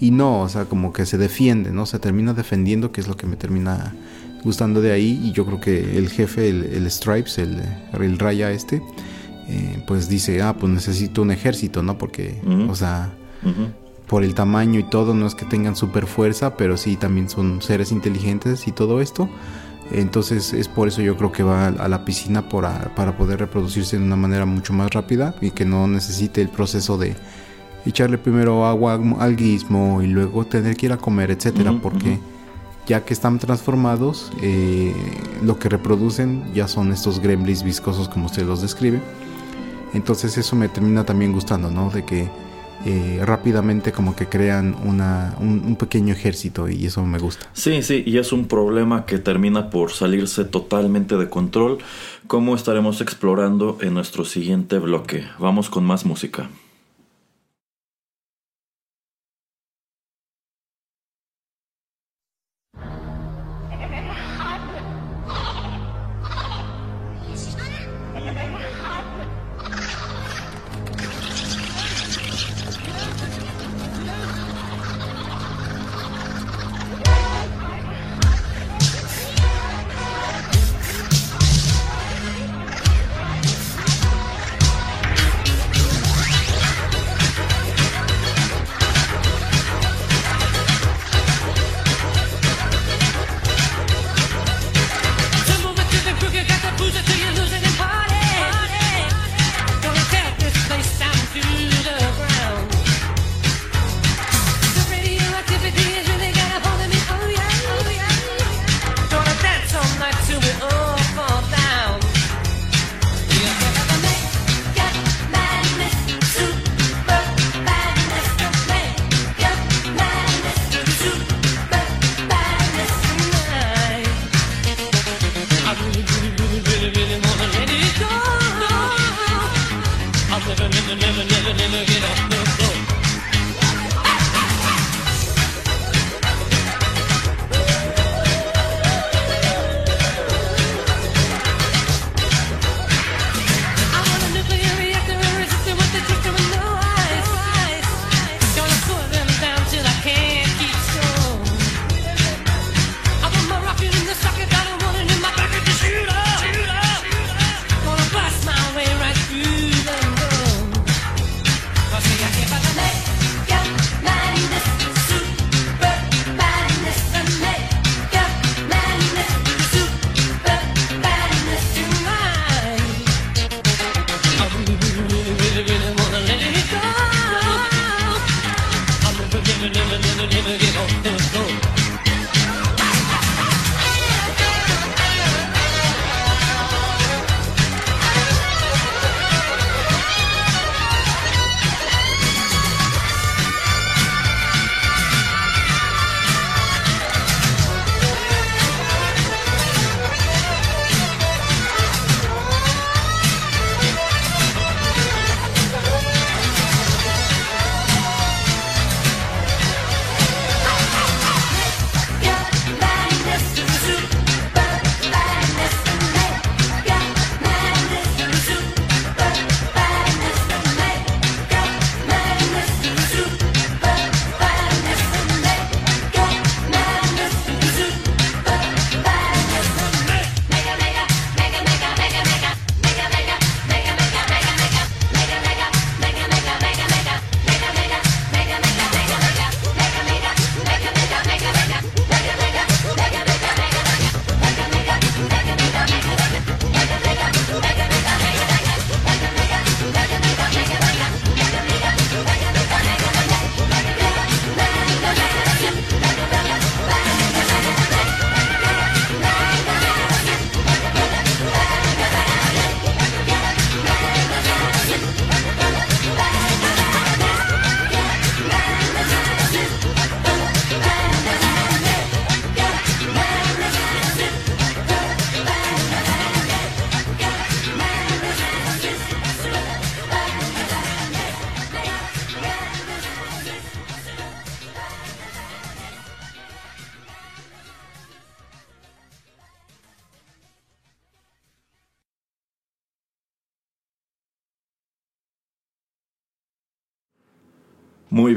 Y 0.00 0.12
no, 0.12 0.42
o 0.42 0.48
sea, 0.48 0.66
como 0.66 0.92
que 0.92 1.06
se 1.06 1.18
defiende, 1.18 1.72
¿no? 1.72 1.84
Se 1.86 1.98
termina 1.98 2.32
defendiendo, 2.32 2.92
que 2.92 3.00
es 3.00 3.08
lo 3.08 3.16
que 3.16 3.26
me 3.26 3.36
termina 3.36 3.94
gustando 4.44 4.80
de 4.80 4.92
ahí. 4.92 5.20
Y 5.24 5.32
yo 5.32 5.44
creo 5.44 5.60
que 5.60 5.98
el 5.98 6.08
jefe, 6.08 6.48
el, 6.48 6.88
Stripes, 6.90 7.38
el, 7.38 7.60
el, 7.98 8.18
Raya 8.18 8.52
este, 8.52 8.82
eh, 9.48 9.82
pues 9.88 10.08
dice, 10.08 10.40
ah, 10.42 10.54
pues 10.56 10.72
necesito 10.72 11.22
un 11.22 11.32
ejército, 11.32 11.82
¿no? 11.82 11.98
Porque, 11.98 12.40
o 12.68 12.76
sea, 12.76 13.12
por 14.08 14.24
el 14.24 14.34
tamaño 14.34 14.80
y 14.80 14.84
todo, 14.84 15.14
no 15.14 15.26
es 15.26 15.34
que 15.34 15.44
tengan 15.44 15.76
super 15.76 16.06
fuerza, 16.06 16.56
pero 16.56 16.76
sí 16.76 16.96
también 16.96 17.28
son 17.28 17.60
seres 17.62 17.92
inteligentes 17.92 18.66
y 18.66 18.72
todo 18.72 19.00
esto. 19.00 19.28
Entonces 19.90 20.52
es 20.52 20.68
por 20.68 20.88
eso 20.88 21.00
yo 21.00 21.16
creo 21.16 21.32
que 21.32 21.42
va 21.42 21.68
a 21.68 21.88
la 21.88 22.04
piscina 22.04 22.48
para 22.48 23.16
poder 23.16 23.38
reproducirse 23.38 23.98
de 23.98 24.02
una 24.02 24.16
manera 24.16 24.44
mucho 24.44 24.72
más 24.72 24.90
rápida 24.90 25.34
y 25.40 25.50
que 25.50 25.64
no 25.64 25.86
necesite 25.86 26.42
el 26.42 26.48
proceso 26.48 26.98
de 26.98 27.16
echarle 27.86 28.18
primero 28.18 28.66
agua 28.66 29.00
al 29.18 29.36
guismo 29.36 30.02
y 30.02 30.08
luego 30.08 30.44
tener 30.44 30.76
que 30.76 30.86
ir 30.86 30.92
a 30.92 30.98
comer, 30.98 31.30
etcétera, 31.30 31.72
porque 31.82 32.18
ya 32.86 33.04
que 33.04 33.14
están 33.14 33.38
transformados, 33.38 34.30
eh, 34.42 34.94
lo 35.42 35.58
que 35.58 35.68
reproducen 35.68 36.52
ya 36.54 36.68
son 36.68 36.92
estos 36.92 37.20
gremlins 37.20 37.62
viscosos 37.62 38.08
como 38.08 38.26
usted 38.26 38.44
los 38.44 38.60
describe. 38.60 39.00
Entonces 39.94 40.36
eso 40.36 40.54
me 40.54 40.68
termina 40.68 41.04
también 41.04 41.32
gustando, 41.32 41.70
¿no? 41.70 41.90
De 41.90 42.04
que 42.04 42.28
eh, 42.84 43.20
rápidamente 43.24 43.92
como 43.92 44.14
que 44.14 44.26
crean 44.26 44.76
una, 44.84 45.34
un, 45.40 45.76
pequeño 45.76 46.14
ejército 46.14 46.68
y 46.68 46.86
eso 46.86 47.04
me 47.04 47.18
gusta. 47.18 47.46
Sí, 47.52 47.82
sí, 47.82 48.02
y 48.06 48.18
es 48.18 48.32
un 48.32 48.46
problema 48.46 49.04
que 49.04 49.18
termina 49.18 49.70
por 49.70 49.92
salirse 49.92 50.44
totalmente 50.44 51.16
de 51.16 51.28
control, 51.28 51.78
como 52.26 52.54
estaremos 52.54 53.00
explorando 53.00 53.78
en 53.80 53.94
nuestro 53.94 54.24
siguiente 54.24 54.78
bloque. 54.78 55.24
Vamos 55.38 55.70
con 55.70 55.84
más 55.84 56.04
música. 56.04 56.48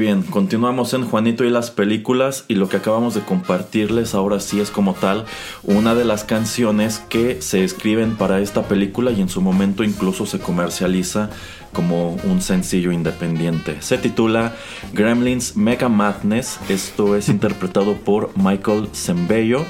Bien, 0.01 0.23
continuamos 0.23 0.95
en 0.95 1.05
Juanito 1.05 1.43
y 1.43 1.51
las 1.51 1.69
películas 1.69 2.45
y 2.47 2.55
lo 2.55 2.67
que 2.67 2.77
acabamos 2.77 3.13
de 3.13 3.21
compartirles 3.21 4.15
ahora 4.15 4.39
sí 4.39 4.59
es 4.59 4.71
como 4.71 4.95
tal 4.95 5.25
una 5.61 5.93
de 5.93 6.05
las 6.05 6.23
canciones 6.23 6.97
que 7.07 7.39
se 7.43 7.63
escriben 7.63 8.15
para 8.15 8.39
esta 8.39 8.63
película 8.63 9.11
y 9.11 9.21
en 9.21 9.29
su 9.29 9.41
momento 9.41 9.83
incluso 9.83 10.25
se 10.25 10.39
comercializa 10.39 11.29
como 11.71 12.15
un 12.23 12.41
sencillo 12.41 12.91
independiente. 12.91 13.77
Se 13.83 13.99
titula 13.99 14.55
Gremlins 14.91 15.55
Mega 15.55 15.87
Madness, 15.87 16.59
esto 16.67 17.15
es 17.15 17.29
interpretado 17.29 17.95
por 17.97 18.31
Michael 18.35 18.89
Zembello 18.95 19.67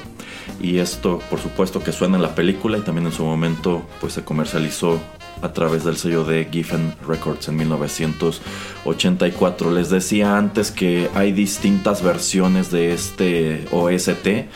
y 0.62 0.78
esto 0.78 1.20
por 1.28 1.40
supuesto 1.40 1.82
que 1.82 1.92
suena 1.92 2.16
en 2.16 2.22
la 2.22 2.34
película 2.34 2.78
y 2.78 2.80
también 2.80 3.06
en 3.06 3.12
su 3.12 3.24
momento 3.26 3.82
pues 4.00 4.14
se 4.14 4.24
comercializó 4.24 4.98
a 5.42 5.52
través 5.52 5.84
del 5.84 5.96
sello 5.96 6.24
de 6.24 6.48
Giffen 6.50 6.94
Records 7.06 7.48
en 7.48 7.56
1984. 7.56 9.70
Les 9.72 9.90
decía 9.90 10.38
antes 10.38 10.70
que 10.70 11.10
hay 11.14 11.32
distintas 11.32 12.02
versiones 12.02 12.70
de 12.70 12.94
este 12.94 13.66
OST. 13.72 14.46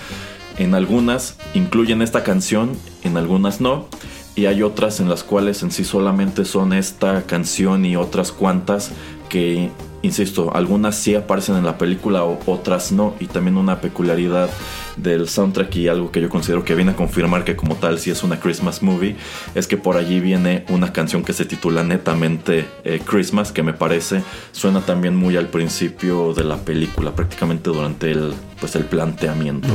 En 0.58 0.74
algunas 0.74 1.36
incluyen 1.54 2.00
esta 2.00 2.24
canción, 2.24 2.72
en 3.02 3.18
algunas 3.18 3.60
no. 3.60 3.88
Y 4.34 4.46
hay 4.46 4.62
otras 4.62 5.00
en 5.00 5.08
las 5.08 5.24
cuales 5.24 5.62
en 5.62 5.70
sí 5.70 5.84
solamente 5.84 6.44
son 6.44 6.72
esta 6.72 7.22
canción 7.22 7.84
y 7.84 7.96
otras 7.96 8.32
cuantas 8.32 8.90
que 9.28 9.70
insisto, 10.06 10.54
algunas 10.54 10.96
sí 10.96 11.14
aparecen 11.14 11.56
en 11.56 11.64
la 11.64 11.78
película 11.78 12.24
o 12.24 12.38
otras 12.46 12.92
no. 12.92 13.14
Y 13.20 13.26
también 13.26 13.56
una 13.56 13.80
peculiaridad 13.80 14.48
del 14.96 15.28
soundtrack 15.28 15.76
y 15.76 15.88
algo 15.88 16.10
que 16.10 16.20
yo 16.20 16.28
considero 16.30 16.64
que 16.64 16.74
viene 16.74 16.92
a 16.92 16.96
confirmar 16.96 17.44
que 17.44 17.54
como 17.54 17.76
tal 17.76 17.98
sí 17.98 18.10
es 18.10 18.22
una 18.22 18.40
Christmas 18.40 18.82
movie, 18.82 19.16
es 19.54 19.66
que 19.66 19.76
por 19.76 19.96
allí 19.96 20.20
viene 20.20 20.64
una 20.68 20.92
canción 20.92 21.22
que 21.22 21.32
se 21.32 21.44
titula 21.44 21.82
netamente 21.84 22.66
eh, 22.84 23.00
Christmas, 23.04 23.52
que 23.52 23.62
me 23.62 23.74
parece 23.74 24.22
suena 24.52 24.80
también 24.80 25.14
muy 25.14 25.36
al 25.36 25.48
principio 25.48 26.32
de 26.32 26.44
la 26.44 26.56
película, 26.56 27.14
prácticamente 27.14 27.70
durante 27.70 28.10
el, 28.10 28.32
pues, 28.58 28.74
el 28.76 28.84
planteamiento. 28.84 29.68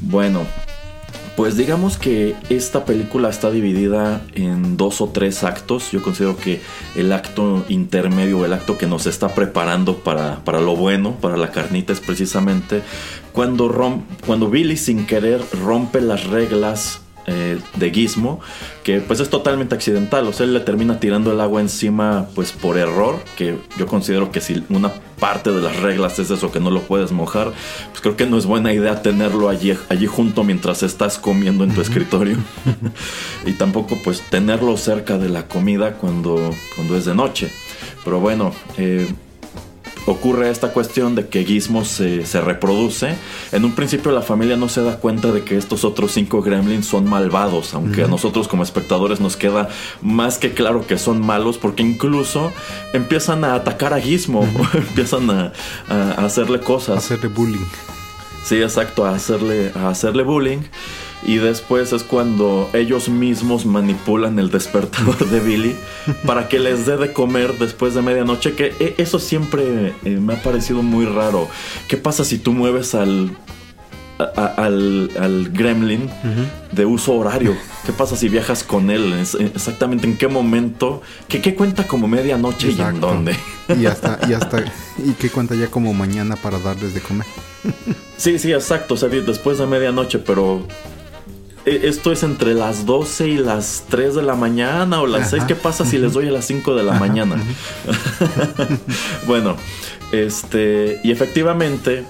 Bueno, 0.00 0.46
pues 1.36 1.56
digamos 1.56 1.98
que 1.98 2.36
esta 2.48 2.84
película 2.84 3.28
está 3.28 3.50
dividida 3.50 4.22
en 4.34 4.76
dos 4.76 5.00
o 5.00 5.08
tres 5.08 5.42
actos. 5.42 5.90
Yo 5.90 6.02
considero 6.02 6.36
que 6.36 6.60
el 6.94 7.12
acto 7.12 7.64
intermedio, 7.68 8.44
el 8.44 8.52
acto 8.52 8.78
que 8.78 8.86
nos 8.86 9.06
está 9.06 9.28
preparando 9.34 9.98
para, 9.98 10.40
lo 10.60 10.76
bueno, 10.76 11.16
para 11.20 11.36
la 11.36 11.50
carnita, 11.50 11.92
es 11.92 12.00
precisamente 12.00 12.82
cuando, 13.32 14.02
cuando 14.26 14.48
Billy 14.48 14.76
sin 14.76 15.06
querer 15.06 15.42
rompe 15.64 16.00
las 16.00 16.24
reglas 16.26 17.03
eh, 17.26 17.58
de 17.76 17.90
Gizmo, 17.90 18.40
que 18.82 19.00
pues 19.00 19.20
es 19.20 19.30
totalmente 19.30 19.74
accidental, 19.74 20.26
o 20.26 20.32
sea, 20.32 20.44
él 20.44 20.54
le 20.54 20.60
termina 20.60 21.00
tirando 21.00 21.32
el 21.32 21.40
agua 21.40 21.60
encima 21.60 22.26
pues 22.34 22.52
por 22.52 22.76
error, 22.78 23.18
que 23.36 23.58
yo 23.78 23.86
considero 23.86 24.30
que 24.30 24.40
si 24.40 24.62
una 24.68 24.92
parte 25.18 25.50
de 25.50 25.62
las 25.62 25.76
reglas 25.80 26.18
es 26.18 26.30
eso, 26.30 26.52
que 26.52 26.60
no 26.60 26.70
lo 26.70 26.82
puedes 26.82 27.12
mojar, 27.12 27.52
pues 27.90 28.00
creo 28.00 28.16
que 28.16 28.26
no 28.26 28.36
es 28.36 28.46
buena 28.46 28.72
idea 28.72 29.00
tenerlo 29.02 29.48
allí, 29.48 29.74
allí 29.88 30.06
junto 30.06 30.44
mientras 30.44 30.82
estás 30.82 31.18
comiendo 31.18 31.64
en 31.64 31.74
tu 31.74 31.80
escritorio. 31.80 32.36
y 33.46 33.52
tampoco 33.52 33.98
pues 34.04 34.20
tenerlo 34.20 34.76
cerca 34.76 35.18
de 35.18 35.28
la 35.28 35.48
comida 35.48 35.94
cuando, 35.94 36.54
cuando 36.74 36.96
es 36.96 37.04
de 37.04 37.14
noche. 37.14 37.50
Pero 38.04 38.20
bueno, 38.20 38.52
eh, 38.76 39.08
ocurre 40.06 40.50
esta 40.50 40.68
cuestión 40.68 41.14
de 41.14 41.28
que 41.28 41.44
Gizmo 41.44 41.84
se, 41.84 42.24
reproduce. 42.40 43.14
En 43.52 43.64
un 43.64 43.72
principio 43.72 44.12
la 44.12 44.22
familia 44.22 44.56
no 44.56 44.68
se 44.68 44.82
da 44.82 44.96
cuenta 44.96 45.32
de 45.32 45.42
que 45.42 45.56
estos 45.56 45.84
otros 45.84 46.12
cinco 46.12 46.42
gremlins 46.42 46.86
son 46.86 47.08
malvados, 47.08 47.74
aunque 47.74 48.04
a 48.04 48.08
nosotros 48.08 48.48
como 48.48 48.62
espectadores 48.62 49.20
nos 49.20 49.36
queda 49.36 49.68
más 50.02 50.38
que 50.38 50.52
claro 50.52 50.86
que 50.86 50.98
son 50.98 51.24
malos 51.24 51.58
porque 51.58 51.82
incluso 51.82 52.52
empiezan 52.92 53.44
a 53.44 53.54
atacar 53.54 53.94
a 53.94 54.00
Gizmo, 54.00 54.42
empiezan 54.74 55.30
a, 55.30 55.52
hacerle 56.16 56.60
cosas. 56.60 56.96
A 56.96 56.98
hacerle 56.98 57.28
bullying. 57.28 57.66
Sí, 58.44 58.56
exacto, 58.56 59.06
a 59.06 59.14
hacerle, 59.14 59.72
a 59.74 59.88
hacerle 59.88 60.22
bullying. 60.22 60.60
Y 61.24 61.36
después 61.36 61.92
es 61.92 62.02
cuando 62.02 62.68
ellos 62.74 63.08
mismos 63.08 63.64
manipulan 63.64 64.38
el 64.38 64.50
despertador 64.50 65.28
de 65.28 65.40
Billy 65.40 65.76
para 66.26 66.48
que 66.48 66.58
les 66.58 66.86
dé 66.86 66.96
de 66.96 67.12
comer 67.12 67.58
después 67.58 67.94
de 67.94 68.02
medianoche. 68.02 68.54
Que 68.54 68.74
eh, 68.78 68.94
eso 68.98 69.18
siempre 69.18 69.94
eh, 70.04 70.18
me 70.20 70.34
ha 70.34 70.42
parecido 70.42 70.82
muy 70.82 71.06
raro. 71.06 71.48
¿Qué 71.88 71.96
pasa 71.96 72.24
si 72.24 72.38
tú 72.38 72.52
mueves 72.52 72.94
al, 72.94 73.30
al, 74.18 75.50
gremlin 75.52 76.10
de 76.72 76.84
uso 76.84 77.14
horario? 77.14 77.56
¿Qué 77.86 77.92
pasa 77.92 78.16
si 78.16 78.28
viajas 78.28 78.62
con 78.62 78.90
él? 78.90 79.14
Exactamente 79.14 80.06
en 80.06 80.18
qué 80.18 80.28
momento. 80.28 81.02
¿Qué, 81.28 81.40
qué 81.40 81.54
cuenta 81.54 81.86
como 81.86 82.06
medianoche 82.06 82.72
y 82.72 82.80
en 82.80 83.00
dónde? 83.00 83.36
Y 83.80 83.86
hasta, 83.86 84.18
y 84.28 84.34
hasta. 84.34 84.62
¿Y 84.98 85.12
qué 85.12 85.30
cuenta 85.30 85.54
ya 85.54 85.68
como 85.68 85.94
mañana 85.94 86.36
para 86.36 86.58
darles 86.58 86.92
de 86.92 87.00
comer? 87.00 87.26
Sí, 88.16 88.38
sí, 88.38 88.52
exacto. 88.52 88.94
O 88.94 88.96
sea, 88.96 89.08
después 89.08 89.58
de 89.58 89.66
medianoche, 89.66 90.18
pero 90.18 90.66
eh, 90.66 91.03
esto 91.64 92.12
es 92.12 92.22
entre 92.22 92.54
las 92.54 92.84
12 92.84 93.28
y 93.28 93.36
las 93.38 93.84
3 93.88 94.14
de 94.16 94.22
la 94.22 94.34
mañana 94.34 95.00
o 95.00 95.06
las 95.06 95.30
6. 95.30 95.44
¿Qué 95.44 95.54
pasa 95.54 95.84
si 95.84 95.98
les 95.98 96.12
doy 96.12 96.28
a 96.28 96.32
las 96.32 96.44
5 96.44 96.74
de 96.74 96.82
la 96.82 96.92
mañana? 96.92 97.36
bueno, 99.26 99.56
este, 100.12 101.00
y 101.02 101.10
efectivamente 101.10 102.04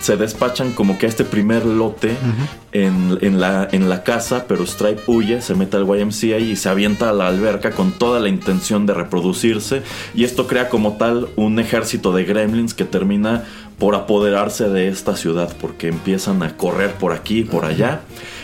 se 0.00 0.16
despachan 0.16 0.72
como 0.72 0.98
que 0.98 1.06
este 1.06 1.24
primer 1.24 1.64
lote 1.64 2.16
en, 2.72 3.40
la, 3.40 3.68
en 3.70 3.88
la 3.88 4.02
casa, 4.02 4.44
pero 4.48 4.66
Stripe 4.66 5.02
huye, 5.06 5.40
se 5.40 5.54
mete 5.54 5.76
al 5.76 5.86
YMCA 5.86 6.38
y 6.38 6.56
se 6.56 6.68
avienta 6.68 7.10
a 7.10 7.12
la 7.12 7.28
alberca 7.28 7.70
con 7.70 7.92
toda 7.92 8.20
la 8.20 8.28
intención 8.28 8.86
de 8.86 8.94
reproducirse. 8.94 9.82
Y 10.14 10.24
esto 10.24 10.46
crea 10.46 10.68
como 10.68 10.96
tal 10.96 11.28
un 11.36 11.58
ejército 11.58 12.12
de 12.12 12.24
gremlins 12.24 12.74
que 12.74 12.84
termina 12.84 13.44
por 13.78 13.94
apoderarse 13.94 14.68
de 14.68 14.88
esta 14.88 15.16
ciudad, 15.16 15.54
porque 15.60 15.88
empiezan 15.88 16.42
a 16.42 16.56
correr 16.56 16.94
por 16.94 17.12
aquí 17.12 17.40
y 17.40 17.44
por 17.44 17.64
allá. 17.64 18.00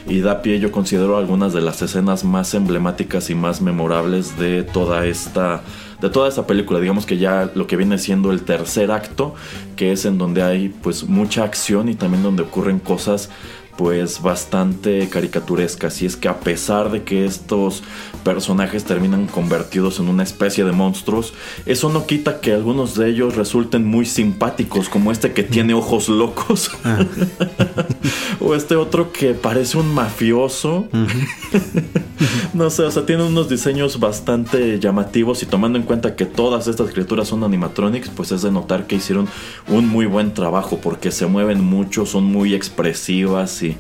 Y 0.07 0.21
da 0.21 0.43
pie, 0.43 0.59
yo 0.59 0.73
considero, 0.73 1.17
algunas 1.17 1.53
de 1.53 1.61
las 1.61 1.81
escenas 1.81 2.25
más 2.25 2.55
emblemáticas 2.55 3.31
y 3.31 3.35
más 3.35 3.61
memorables 3.61 4.39
de 4.39 4.63
toda 4.63 5.07
esta. 5.07 5.63
De 6.03 6.11
toda 6.11 6.29
esta 6.29 6.49
película, 6.49 6.81
digamos 6.81 7.07
que 7.07 7.17
ya 7.17 7.51
lo 7.55 7.69
que 7.69 7.77
viene 7.77 7.97
siendo 7.97 8.33
el 8.33 8.43
tercer 8.43 8.91
acto, 8.91 9.37
que 9.77 9.93
es 9.93 10.05
en 10.05 10.19
donde 10.19 10.43
hay 10.43 10.69
pues 10.69 11.05
mucha 11.05 11.45
acción 11.45 11.89
y 11.89 11.95
también 11.95 12.25
donde 12.25 12.43
ocurren 12.43 12.81
cosas 12.81 13.31
pues 13.77 14.21
bastante 14.21 15.09
caricaturescas 15.09 16.03
y 16.03 16.07
es 16.07 16.17
que 16.17 16.29
a 16.29 16.41
pesar 16.41 16.91
de 16.91 17.03
que 17.05 17.25
estos 17.25 17.83
personajes 18.23 18.85
terminan 18.85 19.27
convertidos 19.27 19.99
en 19.99 20.09
una 20.09 20.23
especie 20.23 20.65
de 20.65 20.73
monstruos, 20.73 21.33
eso 21.67 21.89
no 21.89 22.07
quita 22.07 22.41
que 22.41 22.53
algunos 22.53 22.95
de 22.95 23.09
ellos 23.09 23.35
resulten 23.35 23.85
muy 23.85 24.05
simpáticos, 24.05 24.89
como 24.89 25.11
este 25.11 25.33
que 25.33 25.43
tiene 25.43 25.75
ojos 25.75 26.09
locos, 26.09 26.71
ah. 26.85 27.05
o 28.41 28.55
este 28.55 28.77
otro 28.77 29.13
que 29.13 29.35
parece 29.35 29.79
un 29.79 29.93
mafioso. 29.93 30.89
no 32.55 32.71
sé, 32.71 32.83
o 32.83 32.91
sea, 32.91 33.07
tiene 33.07 33.25
unos 33.25 33.49
diseños 33.49 33.99
bastante 33.99 34.79
llamativos 34.79 35.43
y 35.43 35.47
tomando 35.47 35.79
en 35.79 35.85
cuenta 35.85 36.15
que 36.15 36.27
todas 36.27 36.69
estas 36.69 36.91
criaturas 36.91 37.29
son 37.29 37.43
animatronics, 37.45 38.11
pues 38.11 38.33
es 38.33 38.43
de 38.43 38.51
notar 38.51 38.87
que 38.87 38.97
hicieron 38.97 39.29
un 39.69 39.89
muy 39.89 40.07
buen 40.07 40.35
trabajo 40.35 40.79
porque 40.83 41.11
se 41.11 41.27
mueven 41.27 41.65
mucho, 41.65 42.07
son 42.07 42.25
muy 42.25 42.55
expresivas 42.55 43.62
y 43.63 43.77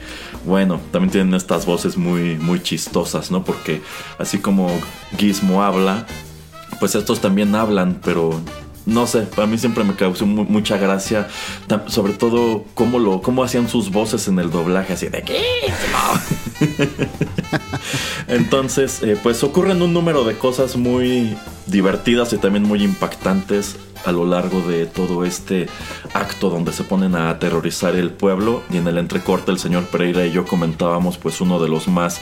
bueno, 0.46 0.80
también 0.90 1.10
tienen 1.10 1.34
estas 1.34 1.66
voces 1.66 1.96
muy, 1.96 2.36
muy 2.36 2.62
chistosas, 2.62 3.30
¿no? 3.30 3.44
Porque 3.44 3.82
así 4.18 4.38
como 4.38 4.70
Gizmo 5.18 5.62
habla, 5.62 6.06
pues 6.80 6.94
estos 6.94 7.20
también 7.20 7.54
hablan, 7.54 8.00
pero 8.04 8.40
no 8.86 9.06
sé, 9.06 9.28
a 9.36 9.46
mí 9.46 9.58
siempre 9.58 9.84
me 9.84 9.94
causó 9.94 10.26
mucha 10.26 10.76
gracia, 10.76 11.28
sobre 11.86 12.14
todo 12.14 12.64
cómo 12.74 12.98
lo, 12.98 13.22
cómo 13.22 13.44
hacían 13.44 13.68
sus 13.68 13.90
voces 13.90 14.26
en 14.28 14.38
el 14.38 14.50
doblaje, 14.50 14.94
así 14.94 15.08
de 15.08 15.24
Entonces, 18.28 19.02
eh, 19.02 19.16
pues 19.22 19.44
ocurren 19.44 19.82
un 19.82 19.92
número 19.92 20.24
de 20.24 20.36
cosas 20.36 20.76
muy 20.76 21.36
divertidas 21.66 22.32
y 22.32 22.38
también 22.38 22.64
muy 22.64 22.82
impactantes 22.82 23.76
a 24.04 24.12
lo 24.12 24.26
largo 24.26 24.60
de 24.60 24.86
todo 24.86 25.24
este 25.24 25.68
acto 26.14 26.50
donde 26.50 26.72
se 26.72 26.84
ponen 26.84 27.14
a 27.14 27.30
aterrorizar 27.30 27.96
el 27.96 28.10
pueblo 28.10 28.62
y 28.70 28.76
en 28.76 28.86
el 28.86 28.98
entrecorte 28.98 29.50
el 29.50 29.58
señor 29.58 29.84
Pereira 29.84 30.26
y 30.26 30.32
yo 30.32 30.44
comentábamos 30.44 31.18
pues 31.18 31.40
uno 31.40 31.60
de 31.60 31.68
los 31.68 31.88
más 31.88 32.20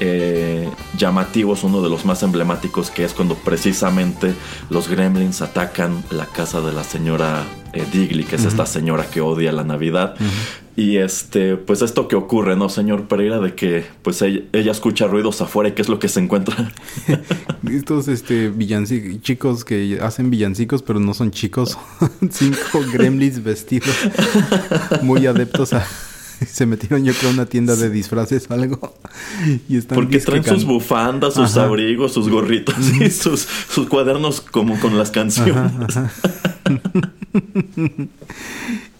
eh, 0.00 0.68
llamativos, 0.96 1.64
uno 1.64 1.82
de 1.82 1.90
los 1.90 2.04
más 2.04 2.22
emblemáticos 2.22 2.90
que 2.90 3.04
es 3.04 3.12
cuando 3.12 3.34
precisamente 3.34 4.34
los 4.70 4.88
gremlins 4.88 5.42
atacan 5.42 6.02
la 6.10 6.26
casa 6.26 6.60
de 6.60 6.72
la 6.72 6.84
señora 6.84 7.44
eh, 7.72 7.86
Digli, 7.92 8.24
que 8.24 8.36
es 8.36 8.44
esta 8.44 8.66
señora 8.66 9.06
que 9.06 9.20
odia 9.20 9.52
la 9.52 9.64
Navidad. 9.64 10.14
Y 10.74 10.96
este, 10.96 11.56
pues 11.56 11.82
esto 11.82 12.08
que 12.08 12.16
ocurre, 12.16 12.56
¿no, 12.56 12.68
señor 12.68 13.06
Pereira? 13.06 13.40
De 13.40 13.54
que 13.54 13.84
pues 14.02 14.22
ella, 14.22 14.42
escucha 14.52 15.06
ruidos 15.06 15.40
afuera 15.42 15.68
y 15.68 15.72
qué 15.72 15.82
es 15.82 15.88
lo 15.88 15.98
que 15.98 16.08
se 16.08 16.20
encuentra. 16.20 16.72
Estos 17.70 18.08
este 18.08 18.48
villancicos, 18.48 19.22
chicos 19.22 19.64
que 19.64 19.98
hacen 20.00 20.30
villancicos, 20.30 20.82
pero 20.82 20.98
no 20.98 21.14
son 21.14 21.30
chicos, 21.30 21.78
cinco 22.30 22.80
gremlins 22.92 23.42
vestidos 23.42 23.94
muy 25.02 25.26
adeptos 25.26 25.74
a 25.74 25.86
se 26.46 26.66
metieron 26.66 27.04
yo 27.04 27.12
creo 27.14 27.30
a 27.30 27.34
una 27.34 27.46
tienda 27.46 27.76
de 27.76 27.90
disfraces 27.90 28.48
o 28.50 28.54
algo. 28.54 28.94
Y 29.68 29.76
están 29.76 29.96
Porque 29.96 30.18
traen 30.18 30.44
sus 30.44 30.64
bufandas, 30.64 31.34
sus 31.34 31.56
abrigos, 31.56 32.12
sus 32.12 32.28
gorritos 32.28 32.76
y 33.00 33.10
sus, 33.10 33.40
sus 33.40 33.88
cuadernos 33.88 34.40
como 34.40 34.78
con 34.80 34.98
las 34.98 35.10
canciones. 35.10 35.72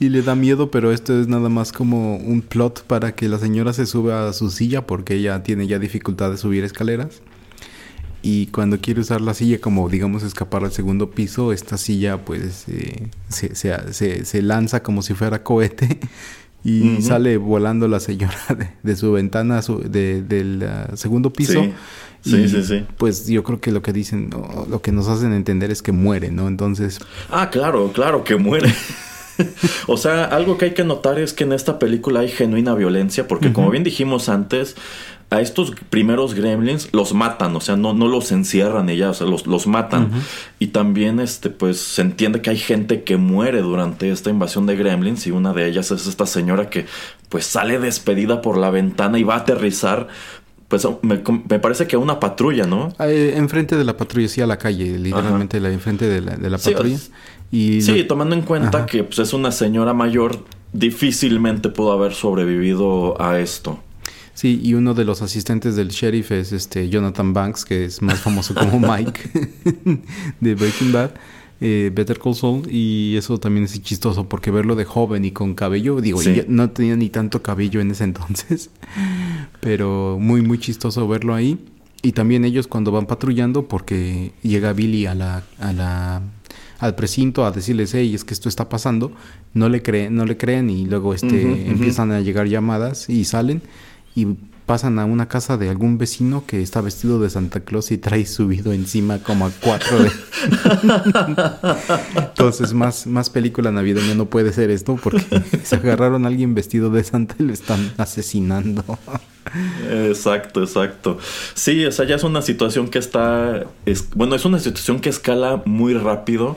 y 0.03 0.09
le 0.09 0.23
da 0.23 0.35
miedo, 0.35 0.71
pero 0.71 0.93
esto 0.93 1.21
es 1.21 1.29
nada 1.29 1.49
más 1.49 1.73
como 1.73 2.17
un 2.17 2.43
plot 2.43 2.85
para 2.85 3.15
que 3.15 3.29
la 3.29 3.39
señora 3.39 3.73
se 3.73 3.87
suba 3.87 4.29
a 4.29 4.33
su 4.33 4.51
silla 4.51 4.85
porque 4.85 5.15
ella 5.15 5.43
tiene 5.45 5.67
ya 5.69 5.79
dificultad 5.79 6.31
de 6.31 6.37
subir 6.37 6.65
escaleras. 6.65 7.23
Y 8.21 8.47
cuando 8.47 8.79
quiere 8.81 9.01
usar 9.01 9.21
la 9.21 9.35
silla 9.35 9.61
como, 9.61 9.89
digamos, 9.89 10.23
escapar 10.23 10.65
al 10.65 10.73
segundo 10.73 11.11
piso, 11.11 11.53
esta 11.53 11.77
silla 11.77 12.25
pues 12.25 12.65
eh, 12.69 13.09
se, 13.29 13.55
se, 13.55 14.25
se, 14.25 14.43
lanza 14.43 14.83
como 14.83 15.03
si 15.03 15.15
fuera 15.15 15.43
cohete 15.43 15.99
y 16.65 17.03
sale 17.03 17.37
volando 17.37 17.87
la 17.89 18.01
señora 18.01 18.37
de, 18.83 18.97
su 18.97 19.13
ventana 19.13 19.61
del 19.61 20.69
ah, 20.69 20.91
segundo 20.95 21.33
piso. 21.33 21.65
Sí, 22.23 22.49
sí, 22.49 22.63
sí, 22.63 22.87
Pues 22.99 23.27
yo 23.27 23.43
creo 23.43 23.61
que 23.61 23.73
lo 23.73 23.83
que 23.83 23.93
dicen, 23.93 24.31
lo 24.69 24.81
que 24.81 24.93
nos 24.93 25.09
hacen 25.09 25.33
entender 25.33 25.73
es 25.73 25.83
que 25.83 25.91
muere, 25.91 26.31
¿no? 26.31 26.47
Entonces... 26.47 27.01
Ah, 27.31 27.51
claro, 27.51 27.91
claro 27.93 28.23
que 28.23 28.37
muere. 28.37 28.73
o 29.87 29.97
sea, 29.97 30.25
algo 30.25 30.59
que 30.59 30.67
hay 30.67 30.75
que 30.75 30.85
notar 30.85 31.19
es 31.19 31.33
que 31.33 31.45
en 31.45 31.53
esta 31.53 31.79
película 31.79 32.21
hay 32.21 32.29
genuina 32.29 32.75
violencia, 32.75 33.29
porque 33.29 33.53
como 33.53 33.71
bien 33.71 33.85
dijimos 33.85 34.29
antes, 34.29 34.77
a 35.33 35.41
estos 35.41 35.73
primeros 35.89 36.35
gremlins 36.35 36.91
los 36.93 37.15
matan, 37.15 37.57
o 37.57 37.61
sea, 37.61 37.77
no, 37.77 37.95
no 37.95 38.07
los 38.07 38.31
encierran 38.33 38.91
ella, 38.91 39.11
o 39.11 39.15
sea, 39.15 39.27
los, 39.27 39.47
los 39.47 39.67
matan. 39.67 40.11
Y 40.59 40.69
también, 40.69 41.21
este, 41.21 41.49
pues, 41.49 41.81
se 41.81 42.03
entiende 42.03 42.43
que 42.43 42.51
hay 42.51 42.59
gente 42.59 43.03
que 43.03 43.17
muere 43.17 43.63
durante 43.63 44.11
esta 44.11 44.29
invasión 44.29 44.67
de 44.67 44.77
gremlins 44.77 45.27
y 45.27 45.31
una 45.31 45.55
de 45.55 45.67
ellas 45.67 45.91
es 45.91 46.07
esta 46.07 46.27
señora 46.27 46.69
que, 46.69 46.87
pues, 47.31 47.47
sale 47.47 47.79
despedida 47.79 48.43
por 48.43 48.59
la 48.59 48.71
ventana 48.71 49.19
y 49.19 49.23
va 49.23 49.35
a 49.35 49.39
aterrizar. 49.39 50.09
Pues 50.69 50.87
me, 51.03 51.19
parece 51.19 51.87
que 51.87 51.99
una 51.99 52.19
patrulla, 52.19 52.67
¿no? 52.67 52.95
Eh, 52.99 53.35
enfrente 53.37 53.77
de 53.77 53.85
la 53.85 53.97
patrulla, 53.97 54.29
sí, 54.29 54.41
a 54.41 54.47
la 54.47 54.57
calle, 54.57 54.99
literalmente, 54.99 55.61
la, 55.61 55.71
enfrente 55.71 56.09
de 56.09 56.23
la, 56.23 56.37
de 56.37 56.49
la 56.49 56.57
patrulla. 56.57 56.97
Sí, 56.97 57.11
y 57.53 57.83
sí 57.83 58.03
tomando 58.05 58.35
en 58.35 58.43
cuenta 58.43 58.87
que 58.87 59.05
pues, 59.05 59.19
es 59.21 59.33
una 59.35 59.53
señora 59.53 59.93
mayor, 59.93 60.45
difícilmente 60.73 61.69
pudo 61.69 61.93
haber 61.93 62.15
sobrevivido 62.15 63.21
a 63.21 63.39
esto. 63.39 63.79
Sí, 64.35 64.59
y 64.63 64.73
uno 64.73 64.95
de 64.95 65.05
los 65.05 65.21
asistentes 65.21 65.77
del 65.77 65.91
sheriff 65.91 66.33
es 66.33 66.53
este 66.53 66.89
Jonathan 66.89 67.35
Banks, 67.35 67.67
que 67.67 67.85
es 67.85 68.01
más 68.01 68.21
famoso 68.21 68.55
como 68.55 68.81
Mike 68.97 69.21
de 70.41 70.55
Breaking 70.55 70.93
Bad, 70.93 71.11
eh, 71.61 71.91
Better 71.95 72.19
Call 72.19 72.35
Saul, 72.35 72.63
y 72.71 73.15
eso 73.17 73.39
también 73.39 73.65
es 73.65 73.81
chistoso 73.83 74.29
porque 74.29 74.51
verlo 74.51 74.75
de 74.75 74.87
joven 74.87 75.27
y 75.27 75.33
con 75.33 75.55
cabello, 75.55 76.01
digo, 76.01 76.21
no 76.49 76.71
tenía 76.71 76.97
ni 76.97 77.11
tanto 77.11 77.43
cabello 77.43 77.83
en 77.83 77.91
ese 77.91 78.05
entonces, 78.05 78.71
pero 79.61 80.17
muy 80.19 80.41
muy 80.41 80.59
chistoso 80.59 81.07
verlo 81.07 81.35
ahí. 81.35 81.59
Y 82.05 82.13
también 82.13 82.45
ellos 82.45 82.67
cuando 82.67 82.91
van 82.91 83.07
patrullando, 83.07 83.69
porque 83.69 84.33
llega 84.43 84.73
Billy 84.73 85.07
a 85.07 85.15
la, 85.15 85.45
a 85.61 85.73
la 85.73 86.23
al 86.83 86.97
precinto 86.97 87.47
a 87.47 87.53
decirles, 87.53 87.95
hey, 87.95 88.13
es 88.13 88.25
que 88.25 88.35
esto 88.35 88.49
está 88.49 88.69
pasando, 88.69 89.13
no 89.55 89.69
le 89.69 89.83
creen, 89.83 90.17
no 90.17 90.27
le 90.27 90.37
creen 90.37 90.69
y 90.69 90.85
luego 90.85 91.15
este 91.15 91.69
empiezan 91.71 92.11
a 92.11 92.21
llegar 92.21 92.49
llamadas 92.49 93.09
y 93.09 93.25
salen 93.25 93.63
y 94.17 94.27
pasan 94.67 94.99
a 94.99 95.05
una 95.05 95.29
casa 95.29 95.57
de 95.57 95.71
algún 95.71 95.97
vecino 95.97 96.45
que 96.45 96.61
está 96.61 96.81
vestido 96.81 97.21
de 97.21 97.31
Santa 97.31 97.61
Claus 97.61 97.93
y 97.93 97.99
trae 97.99 98.27
subido 98.27 98.73
encima 98.73 99.21
como 99.21 99.47
a 99.47 99.51
cuatro 99.61 99.97
de... 100.03 100.11
Entonces, 102.17 102.75
más, 102.75 103.07
más 103.07 103.31
película 103.31 103.71
navideña 103.71 104.17
no 104.17 104.27
puede 104.27 104.53
ser 104.53 104.71
esto 104.71 104.99
porque 105.01 105.25
se 105.63 105.77
agarraron 105.77 106.25
a 106.25 106.29
alguien 106.29 106.55
vestido 106.55 106.91
de 106.91 107.05
Santa 107.05 107.37
y 107.39 107.45
lo 107.45 107.53
están 107.53 107.93
asesinando. 107.97 108.99
Exacto, 109.91 110.63
exacto. 110.63 111.19
Sí, 111.55 111.85
o 111.85 111.93
sea, 111.93 112.07
ya 112.07 112.17
es 112.17 112.25
una 112.25 112.43
situación 112.43 112.89
que 112.89 112.99
está, 112.99 113.65
es, 113.87 114.09
bueno, 114.15 114.35
es 114.35 114.45
una 114.45 114.59
situación 114.59 115.01
que 115.01 115.09
escala 115.09 115.63
muy 115.65 115.95
rápido, 115.95 116.57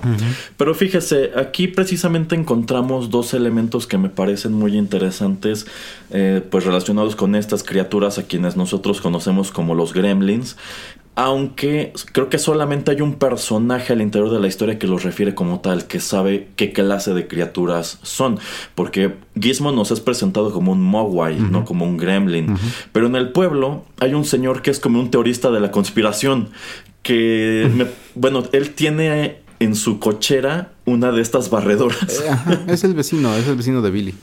pero 0.58 0.74
fíjese, 0.76 1.32
aquí 1.36 1.68
precisamente 1.68 2.36
encontramos 2.36 3.10
dos 3.10 3.34
elementos 3.34 3.88
que 3.88 3.98
me 3.98 4.10
parecen 4.10 4.54
muy 4.54 4.78
interesantes, 4.78 5.66
eh, 6.12 6.42
pues 6.50 6.66
relacionados 6.66 7.16
con 7.16 7.36
estas 7.36 7.64
criaturas 7.64 8.18
a 8.18 8.24
quienes 8.24 8.56
nosotros 8.56 9.02
conocemos 9.02 9.52
como 9.52 9.76
los 9.76 9.94
gremlins, 9.94 10.56
aunque 11.16 11.94
creo 12.12 12.30
que 12.30 12.38
solamente 12.38 12.92
hay 12.92 13.00
un 13.00 13.14
personaje 13.16 13.94
al 13.94 14.02
interior 14.02 14.32
de 14.32 14.40
la 14.40 14.48
historia 14.48 14.78
que 14.78 14.86
los 14.86 15.04
refiere 15.04 15.34
como 15.34 15.62
tal, 15.62 15.88
que 15.88 16.02
sabe 16.02 16.50
qué 16.58 16.74
clase 16.74 17.14
de 17.14 17.26
criaturas 17.28 18.00
son. 18.04 18.38
Porque 18.76 19.16
Gizmo 19.40 19.72
nos 19.72 19.92
es 19.92 20.02
presentado 20.02 20.52
como 20.52 20.74
un 20.74 20.84
Mogwai, 20.84 21.40
no 21.40 21.64
como 21.64 21.86
un 21.86 21.96
gremlin. 21.96 22.58
Pero 22.92 23.08
en 23.08 23.16
el 23.16 23.32
pueblo 23.32 23.86
hay 24.00 24.14
un 24.14 24.26
señor 24.26 24.62
que 24.62 24.72
es 24.72 24.82
como 24.82 25.00
un 25.00 25.10
teorista 25.10 25.52
de 25.52 25.62
la 25.62 25.72
conspiración. 25.72 26.50
Que, 27.02 27.88
bueno, 28.16 28.44
él 28.52 28.72
tiene 28.72 29.38
en 29.60 29.76
su 29.76 30.00
cochera 30.00 30.74
una 30.84 31.14
de 31.14 31.22
estas 31.22 31.50
barredoras. 31.50 32.24
Eh, 32.26 32.60
es 32.68 32.84
el 32.84 32.94
vecino, 32.94 33.34
es 33.36 33.48
el 33.48 33.56
vecino 33.56 33.82
de 33.82 33.92
Billy. 33.92 34.16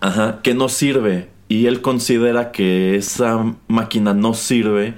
Ajá, 0.00 0.40
que 0.42 0.54
no 0.54 0.70
sirve. 0.70 1.28
Y 1.48 1.66
él 1.66 1.82
considera 1.82 2.52
que 2.52 2.96
esa 2.96 3.56
máquina 3.66 4.14
no 4.14 4.32
sirve 4.32 4.94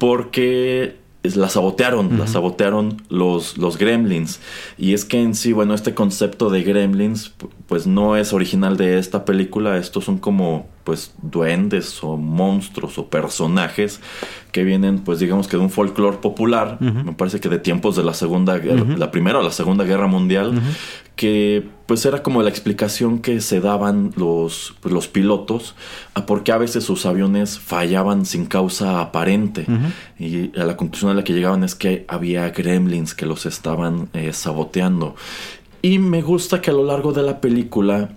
porque 0.00 0.96
la 1.22 1.50
sabotearon, 1.50 2.18
la 2.18 2.26
sabotearon 2.26 3.02
los, 3.10 3.58
los 3.58 3.76
gremlins. 3.76 4.40
Y 4.78 4.94
es 4.94 5.04
que 5.04 5.22
en 5.22 5.34
sí, 5.34 5.52
bueno, 5.52 5.74
este 5.74 5.92
concepto 5.94 6.48
de 6.48 6.62
gremlins 6.62 7.34
pues 7.66 7.86
no 7.86 8.16
es 8.16 8.32
original 8.32 8.78
de 8.78 8.98
esta 8.98 9.26
película, 9.26 9.76
estos 9.76 10.04
son 10.06 10.18
como 10.18 10.66
pues 10.84 11.14
duendes 11.20 12.02
o 12.02 12.16
monstruos 12.16 12.96
o 12.96 13.08
personajes 13.08 14.00
que 14.50 14.64
vienen 14.64 15.00
pues 15.00 15.18
digamos 15.18 15.46
que 15.46 15.58
de 15.58 15.62
un 15.62 15.70
folclore 15.70 16.16
popular, 16.16 16.78
me 16.80 17.12
parece 17.12 17.38
que 17.38 17.50
de 17.50 17.58
tiempos 17.58 17.94
de 17.96 18.02
la 18.02 18.14
Segunda 18.14 18.56
Guerra, 18.58 18.96
la 18.96 19.10
Primera 19.10 19.40
o 19.40 19.42
la 19.42 19.52
Segunda 19.52 19.84
Guerra 19.84 20.06
Mundial, 20.06 20.58
que 21.20 21.68
pues 21.84 22.06
era 22.06 22.22
como 22.22 22.42
la 22.42 22.48
explicación 22.48 23.18
que 23.18 23.42
se 23.42 23.60
daban 23.60 24.14
los, 24.16 24.74
pues, 24.80 24.94
los 24.94 25.06
pilotos 25.06 25.74
a 26.14 26.24
por 26.24 26.44
qué 26.44 26.52
a 26.52 26.56
veces 26.56 26.82
sus 26.82 27.04
aviones 27.04 27.58
fallaban 27.58 28.24
sin 28.24 28.46
causa 28.46 29.02
aparente. 29.02 29.66
Y 30.18 30.58
a 30.58 30.64
la 30.64 30.78
conclusión 30.78 31.10
a 31.10 31.14
la 31.14 31.22
que 31.22 31.34
llegaban 31.34 31.62
es 31.62 31.74
que 31.74 32.06
había 32.08 32.48
gremlins 32.48 33.12
que 33.12 33.26
los 33.26 33.44
estaban 33.44 34.08
eh, 34.14 34.32
saboteando. 34.32 35.14
Y 35.82 35.98
me 35.98 36.22
gusta 36.22 36.62
que 36.62 36.70
a 36.70 36.72
lo 36.72 36.84
largo 36.84 37.12
de 37.12 37.22
la 37.22 37.42
película, 37.42 38.16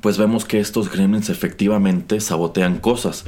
pues 0.00 0.18
vemos 0.18 0.44
que 0.44 0.58
estos 0.58 0.90
gremlins 0.90 1.30
efectivamente 1.30 2.18
sabotean 2.18 2.80
cosas. 2.80 3.24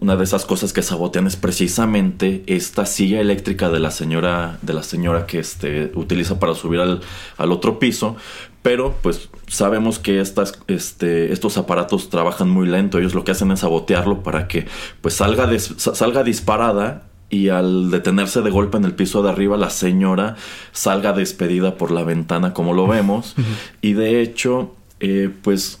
Una 0.00 0.16
de 0.16 0.24
esas 0.24 0.46
cosas 0.46 0.72
que 0.72 0.82
sabotean 0.82 1.26
es 1.26 1.36
precisamente 1.36 2.42
esta 2.46 2.86
silla 2.86 3.20
eléctrica 3.20 3.68
de 3.68 3.80
la 3.80 3.90
señora, 3.90 4.58
de 4.62 4.72
la 4.72 4.82
señora 4.82 5.26
que 5.26 5.38
este, 5.38 5.92
utiliza 5.94 6.40
para 6.40 6.54
subir 6.54 6.80
al, 6.80 7.00
al 7.36 7.52
otro 7.52 7.78
piso. 7.78 8.16
Pero 8.62 8.96
pues 9.02 9.28
sabemos 9.46 9.98
que 9.98 10.20
estas, 10.20 10.58
este, 10.68 11.32
estos 11.32 11.58
aparatos 11.58 12.08
trabajan 12.08 12.48
muy 12.48 12.66
lento. 12.66 12.98
Ellos 12.98 13.14
lo 13.14 13.24
que 13.24 13.32
hacen 13.32 13.50
es 13.50 13.60
sabotearlo 13.60 14.22
para 14.22 14.48
que 14.48 14.66
pues 15.02 15.14
salga, 15.14 15.50
salga 15.58 16.22
disparada 16.24 17.06
y 17.28 17.50
al 17.50 17.90
detenerse 17.90 18.40
de 18.42 18.50
golpe 18.50 18.78
en 18.78 18.84
el 18.84 18.94
piso 18.94 19.22
de 19.22 19.30
arriba 19.30 19.56
la 19.56 19.70
señora 19.70 20.36
salga 20.72 21.12
despedida 21.12 21.76
por 21.76 21.92
la 21.92 22.02
ventana 22.02 22.52
como 22.52 22.74
lo 22.74 22.88
vemos 22.88 23.36
y 23.80 23.92
de 23.92 24.20
hecho 24.20 24.74
eh, 24.98 25.30
pues 25.42 25.79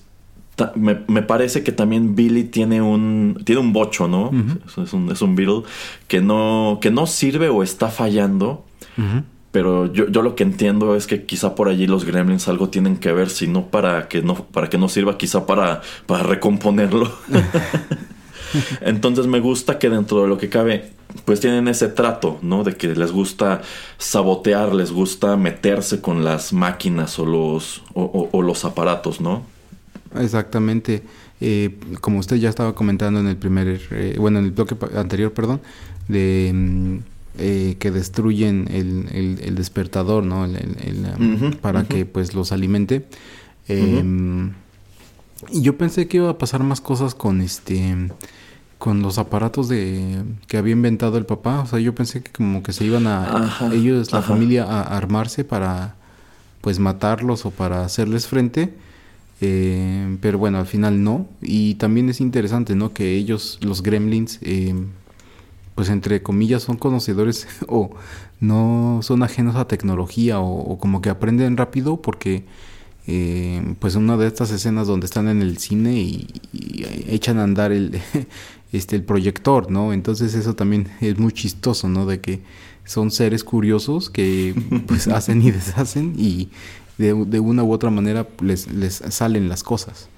me, 0.74 1.22
parece 1.22 1.62
que 1.62 1.72
también 1.72 2.14
Billy 2.14 2.44
tiene 2.44 2.82
un 2.82 3.40
tiene 3.44 3.60
un 3.60 3.72
bocho 3.72 4.08
no 4.08 4.30
es, 4.82 4.92
un, 4.92 5.10
es 5.10 5.22
un 5.22 5.36
Beetle 5.36 5.62
que 6.08 6.20
no 6.20 6.78
que 6.80 6.90
no 6.90 7.06
sirve 7.06 7.48
o 7.48 7.62
está 7.62 7.88
fallando 7.88 8.64
pero 9.52 9.92
yo, 9.92 10.08
yo, 10.08 10.22
lo 10.22 10.36
que 10.36 10.44
entiendo 10.44 10.94
es 10.94 11.06
que 11.06 11.24
quizá 11.24 11.56
por 11.56 11.68
allí 11.68 11.86
los 11.88 12.04
gremlins 12.04 12.46
algo 12.46 12.68
tienen 12.68 12.98
que 12.98 13.12
ver, 13.12 13.30
si 13.30 13.48
no 13.48 13.66
para 13.66 14.06
que 14.06 14.22
no, 14.22 14.34
para 14.34 14.70
que 14.70 14.78
no 14.78 14.88
sirva, 14.88 15.18
quizá 15.18 15.44
para, 15.44 15.80
para 16.06 16.22
recomponerlo. 16.22 17.10
Entonces 18.80 19.26
me 19.26 19.40
gusta 19.40 19.78
que 19.78 19.90
dentro 19.90 20.22
de 20.22 20.28
lo 20.28 20.38
que 20.38 20.48
cabe, 20.48 20.92
pues 21.24 21.40
tienen 21.40 21.66
ese 21.66 21.88
trato, 21.88 22.38
¿no? 22.42 22.62
De 22.62 22.76
que 22.76 22.94
les 22.94 23.10
gusta 23.10 23.62
sabotear, 23.98 24.72
les 24.72 24.92
gusta 24.92 25.36
meterse 25.36 26.00
con 26.00 26.24
las 26.24 26.52
máquinas 26.52 27.18
o 27.18 27.26
los, 27.26 27.82
o, 27.94 28.42
los 28.42 28.64
aparatos, 28.64 29.20
¿no? 29.20 29.42
Exactamente. 30.16 31.02
Eh, 31.40 31.78
como 32.00 32.18
usted 32.18 32.36
ya 32.36 32.48
estaba 32.48 32.74
comentando 32.74 33.20
en 33.20 33.26
el 33.26 33.36
primer, 33.36 33.80
eh, 33.90 34.16
bueno, 34.18 34.38
en 34.38 34.46
el 34.46 34.50
bloque 34.50 34.76
anterior, 34.96 35.32
perdón, 35.32 35.60
de 36.08 36.50
mm, 36.52 36.96
eh, 37.38 37.76
que 37.78 37.90
destruyen 37.90 38.68
el, 38.70 39.54
despertador, 39.54 40.24
¿no? 40.24 40.46
para 41.60 41.84
que 41.84 42.04
pues 42.04 42.34
los 42.34 42.52
alimente. 42.52 43.06
Em, 43.68 44.52
y 45.50 45.62
yo 45.62 45.78
pensé 45.78 46.08
que 46.08 46.18
iba 46.18 46.30
a 46.30 46.38
pasar 46.38 46.62
más 46.62 46.80
cosas 46.80 47.14
con 47.14 47.40
este 47.40 47.94
con 48.78 49.02
los 49.02 49.18
aparatos 49.18 49.68
de 49.68 50.22
que 50.48 50.56
había 50.56 50.72
inventado 50.72 51.18
el 51.18 51.26
papá. 51.26 51.60
O 51.60 51.66
sea, 51.66 51.78
yo 51.78 51.94
pensé 51.94 52.22
que 52.22 52.32
como 52.32 52.62
que 52.62 52.72
se 52.72 52.84
iban 52.84 53.06
a 53.06 53.70
ellos, 53.72 54.10
la 54.10 54.22
familia, 54.22 54.64
a 54.64 54.96
armarse 54.96 55.44
para 55.44 55.96
pues 56.62 56.78
matarlos 56.78 57.46
o 57.46 57.50
para 57.50 57.84
hacerles 57.84 58.26
frente. 58.26 58.74
Eh, 59.40 60.18
pero 60.20 60.38
bueno, 60.38 60.58
al 60.58 60.66
final 60.66 61.02
no. 61.02 61.28
Y 61.40 61.74
también 61.76 62.08
es 62.08 62.20
interesante, 62.20 62.74
¿no? 62.74 62.92
Que 62.92 63.16
ellos, 63.16 63.58
los 63.62 63.82
gremlins, 63.82 64.38
eh, 64.42 64.74
pues 65.74 65.88
entre 65.88 66.22
comillas, 66.22 66.62
son 66.62 66.76
conocedores 66.76 67.48
o 67.68 67.90
no 68.40 69.00
son 69.02 69.22
ajenos 69.22 69.56
a 69.56 69.68
tecnología 69.68 70.40
o, 70.40 70.78
como 70.78 71.02
que 71.02 71.10
aprenden 71.10 71.56
rápido 71.56 72.00
porque 72.00 72.44
eh, 73.06 73.74
pues 73.78 73.96
una 73.96 74.16
de 74.16 74.26
estas 74.26 74.50
escenas 74.50 74.86
donde 74.86 75.06
están 75.06 75.28
en 75.28 75.42
el 75.42 75.58
cine 75.58 75.94
y, 75.94 76.26
echan 77.08 77.38
a 77.38 77.44
andar 77.44 77.72
el, 77.72 78.00
este, 78.72 78.96
el 78.96 79.04
proyector, 79.04 79.70
¿no? 79.70 79.92
Entonces 79.92 80.34
eso 80.34 80.54
también 80.54 80.88
es 81.00 81.18
muy 81.18 81.32
chistoso, 81.32 81.88
¿no? 81.88 82.06
De 82.06 82.20
que 82.20 82.40
son 82.84 83.10
seres 83.10 83.44
curiosos 83.44 84.10
que 84.10 84.54
pues 84.86 85.06
hacen 85.08 85.42
y 85.42 85.50
deshacen 85.50 86.14
y 86.18 86.48
de, 87.00 87.24
de 87.26 87.40
una 87.40 87.64
u 87.64 87.72
otra 87.72 87.90
manera 87.90 88.26
les, 88.40 88.72
les 88.72 89.02
salen 89.08 89.48
las 89.48 89.62
cosas. 89.62 90.08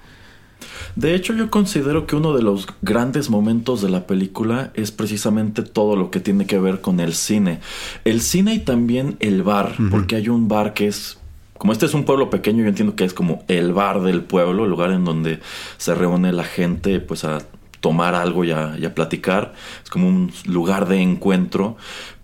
De 0.95 1.15
hecho, 1.15 1.33
yo 1.33 1.49
considero 1.49 2.05
que 2.05 2.15
uno 2.15 2.35
de 2.35 2.43
los 2.43 2.67
grandes 2.81 3.29
momentos 3.29 3.81
de 3.81 3.89
la 3.89 4.05
película 4.05 4.71
es 4.75 4.91
precisamente 4.91 5.63
todo 5.63 5.95
lo 5.95 6.11
que 6.11 6.19
tiene 6.19 6.45
que 6.45 6.59
ver 6.59 6.81
con 6.81 6.99
el 6.99 7.13
cine. 7.13 7.59
El 8.05 8.21
cine 8.21 8.53
y 8.53 8.59
también 8.59 9.17
el 9.19 9.43
bar, 9.43 9.75
porque 9.89 10.15
hay 10.15 10.29
un 10.29 10.47
bar 10.47 10.73
que 10.73 10.87
es 10.87 11.17
como 11.57 11.71
este 11.71 11.85
es 11.85 11.93
un 11.93 12.03
pueblo 12.03 12.29
pequeño, 12.29 12.63
yo 12.63 12.67
entiendo 12.67 12.95
que 12.95 13.05
es 13.05 13.13
como 13.13 13.45
el 13.47 13.71
bar 13.71 14.01
del 14.01 14.21
pueblo, 14.21 14.65
el 14.65 14.69
lugar 14.69 14.91
en 14.91 15.05
donde 15.05 15.39
se 15.77 15.95
reúne 15.95 16.33
la 16.33 16.43
gente 16.43 16.99
pues 16.99 17.23
a 17.23 17.37
tomar 17.79 18.15
algo 18.15 18.43
y 18.43 18.51
a, 18.51 18.75
y 18.77 18.85
a 18.85 18.93
platicar. 18.93 19.53
Es 19.81 19.89
como 19.89 20.07
un 20.09 20.33
lugar 20.45 20.87
de 20.87 21.01
encuentro 21.01 21.77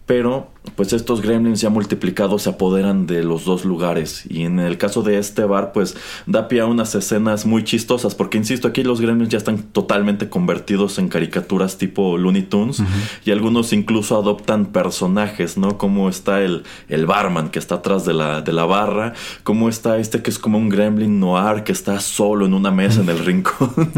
pero 0.09 0.49
pues 0.75 0.91
estos 0.91 1.21
gremlins 1.21 1.61
ya 1.61 1.69
multiplicados 1.69 2.41
se 2.41 2.49
apoderan 2.49 3.05
de 3.05 3.21
los 3.21 3.45
dos 3.45 3.63
lugares 3.63 4.23
y 4.27 4.41
en 4.41 4.59
el 4.59 4.79
caso 4.79 5.03
de 5.03 5.19
este 5.19 5.43
bar 5.43 5.71
pues 5.71 5.95
da 6.25 6.47
pie 6.47 6.61
a 6.61 6.65
unas 6.65 6.95
escenas 6.95 7.45
muy 7.45 7.63
chistosas 7.63 8.15
porque 8.15 8.39
insisto 8.39 8.67
aquí 8.67 8.81
los 8.81 9.01
gremlins 9.01 9.29
ya 9.29 9.37
están 9.37 9.61
totalmente 9.61 10.27
convertidos 10.27 10.97
en 10.97 11.09
caricaturas 11.09 11.77
tipo 11.77 12.17
Looney 12.17 12.41
Tunes 12.41 12.81
y 13.23 13.29
algunos 13.29 13.71
incluso 13.71 14.17
adoptan 14.17 14.65
personajes, 14.65 15.59
¿no? 15.59 15.77
Como 15.77 16.09
está 16.09 16.41
el, 16.41 16.63
el 16.87 17.05
barman 17.05 17.49
que 17.49 17.59
está 17.59 17.75
atrás 17.75 18.03
de 18.03 18.15
la, 18.15 18.41
de 18.41 18.51
la 18.51 18.65
barra, 18.65 19.13
como 19.43 19.69
está 19.69 19.99
este 19.99 20.23
que 20.23 20.31
es 20.31 20.39
como 20.39 20.57
un 20.57 20.69
gremlin 20.69 21.19
noir 21.19 21.63
que 21.63 21.71
está 21.71 21.99
solo 21.99 22.47
en 22.47 22.55
una 22.55 22.71
mesa 22.71 23.01
en 23.01 23.09
el 23.09 23.19
rincón. 23.19 23.71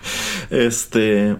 este... 0.50 1.36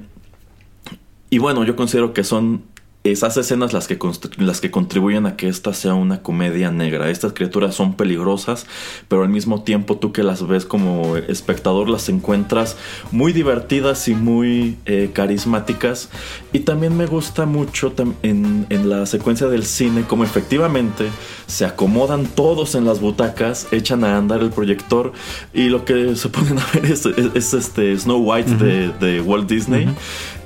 Y 1.33 1.39
bueno, 1.39 1.63
yo 1.63 1.77
considero 1.77 2.13
que 2.13 2.25
son 2.25 2.70
esas 3.03 3.37
escenas 3.39 3.73
las 3.73 3.89
que, 3.89 3.99
las 4.37 4.61
que 4.61 4.71
contribuyen 4.71 5.25
a 5.25 5.37
que 5.37 5.49
esta 5.49 5.73
sea 5.73 5.95
una 5.95 6.23
comedia 6.23 6.71
negra. 6.71 7.09
Estas 7.09 7.33
criaturas 7.33 7.75
son 7.75 7.95
peligrosas, 7.95 8.67
pero 9.09 9.23
al 9.23 9.31
mismo 9.31 9.63
tiempo 9.63 9.97
tú 9.97 10.13
que 10.13 10.23
las 10.23 10.47
ves 10.47 10.67
como 10.67 11.17
espectador 11.17 11.89
las 11.89 12.11
encuentras 12.11 12.77
muy 13.11 13.33
divertidas 13.33 14.07
y 14.09 14.15
muy 14.15 14.77
eh, 14.85 15.11
carismáticas. 15.15 16.11
Y 16.53 16.61
también 16.61 16.95
me 16.95 17.07
gusta 17.07 17.47
mucho 17.47 17.95
en, 18.23 18.67
en, 18.69 18.91
la 18.91 19.07
secuencia 19.07 19.47
del 19.47 19.65
cine 19.65 20.03
como 20.03 20.25
efectivamente 20.25 21.07
se 21.47 21.65
acomodan 21.65 22.27
todos 22.27 22.75
en 22.75 22.85
las 22.85 23.01
butacas, 23.01 23.69
echan 23.73 24.05
a 24.05 24.19
andar 24.19 24.41
el 24.41 24.51
proyector 24.51 25.13
y 25.55 25.69
lo 25.69 25.85
que 25.85 26.17
se 26.17 26.29
ponen 26.29 26.59
a 26.59 26.67
ver 26.75 26.85
es, 26.85 27.55
este 27.55 27.97
Snow 27.97 28.19
White 28.19 28.57
de, 29.01 29.21
Walt 29.23 29.49
Disney. 29.49 29.89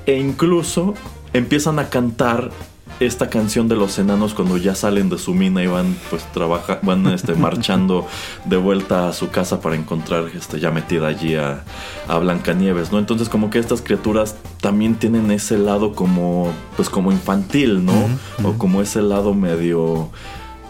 E 0.07 0.19
incluso 0.19 0.95
empiezan 1.35 1.79
a 1.79 1.91
cantar 1.91 2.51
esta 3.01 3.29
canción 3.29 3.67
de 3.69 3.75
los 3.75 3.99
enanos 3.99 4.35
cuando 4.35 4.57
ya 4.57 4.75
salen 4.75 5.09
de 5.09 5.19
su 5.19 5.35
mina 5.35 5.63
y 5.63 5.67
van 5.67 5.97
pues 6.11 6.23
trabaja, 6.33 6.79
van 6.83 7.07
este, 7.09 7.35
marchando 7.35 8.07
de 8.45 8.57
vuelta 8.57 9.09
a 9.09 9.13
su 9.13 9.31
casa 9.31 9.61
para 9.61 9.75
encontrar 9.75 10.31
este, 10.35 10.61
ya 10.61 10.71
metida 10.71 11.09
allí 11.09 11.35
a, 11.35 11.65
a 12.07 12.19
Blancanieves, 12.19 12.93
¿no? 12.93 12.99
Entonces 12.99 13.29
como 13.29 13.51
que 13.51 13.59
estas 13.59 13.83
criaturas 13.83 14.37
también 14.61 14.95
tienen 14.95 15.31
ese 15.33 15.59
lado 15.59 15.93
como 15.93 16.53
pues 16.77 16.89
como 16.89 17.11
infantil, 17.11 17.85
¿no? 17.85 17.93
O 18.45 18.53
como 18.57 18.81
ese 18.81 19.03
lado 19.03 19.35
medio 19.35 20.11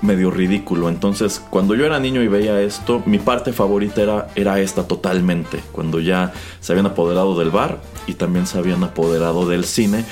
medio 0.01 0.31
ridículo. 0.31 0.91
Entonces, 0.91 1.43
cuando 1.49 1.75
yo 1.75 1.87
era 1.87 1.99
niño 1.99 2.23
y 2.23 2.29
veía 2.29 2.61
esto, 2.61 3.03
mi 3.07 3.19
parte 3.19 3.55
favorita 3.55 4.03
era, 4.03 4.29
era 4.35 4.61
esta 4.61 4.87
totalmente. 4.87 5.61
Cuando 5.73 5.99
ya 5.99 6.35
se 6.61 6.73
habían 6.73 6.85
apoderado 6.85 7.39
del 7.39 7.51
bar 7.51 7.81
y 8.07 8.13
también 8.15 8.47
se 8.47 8.59
habían 8.59 8.85
apoderado 8.85 9.49
del 9.49 9.65
cine 9.65 10.05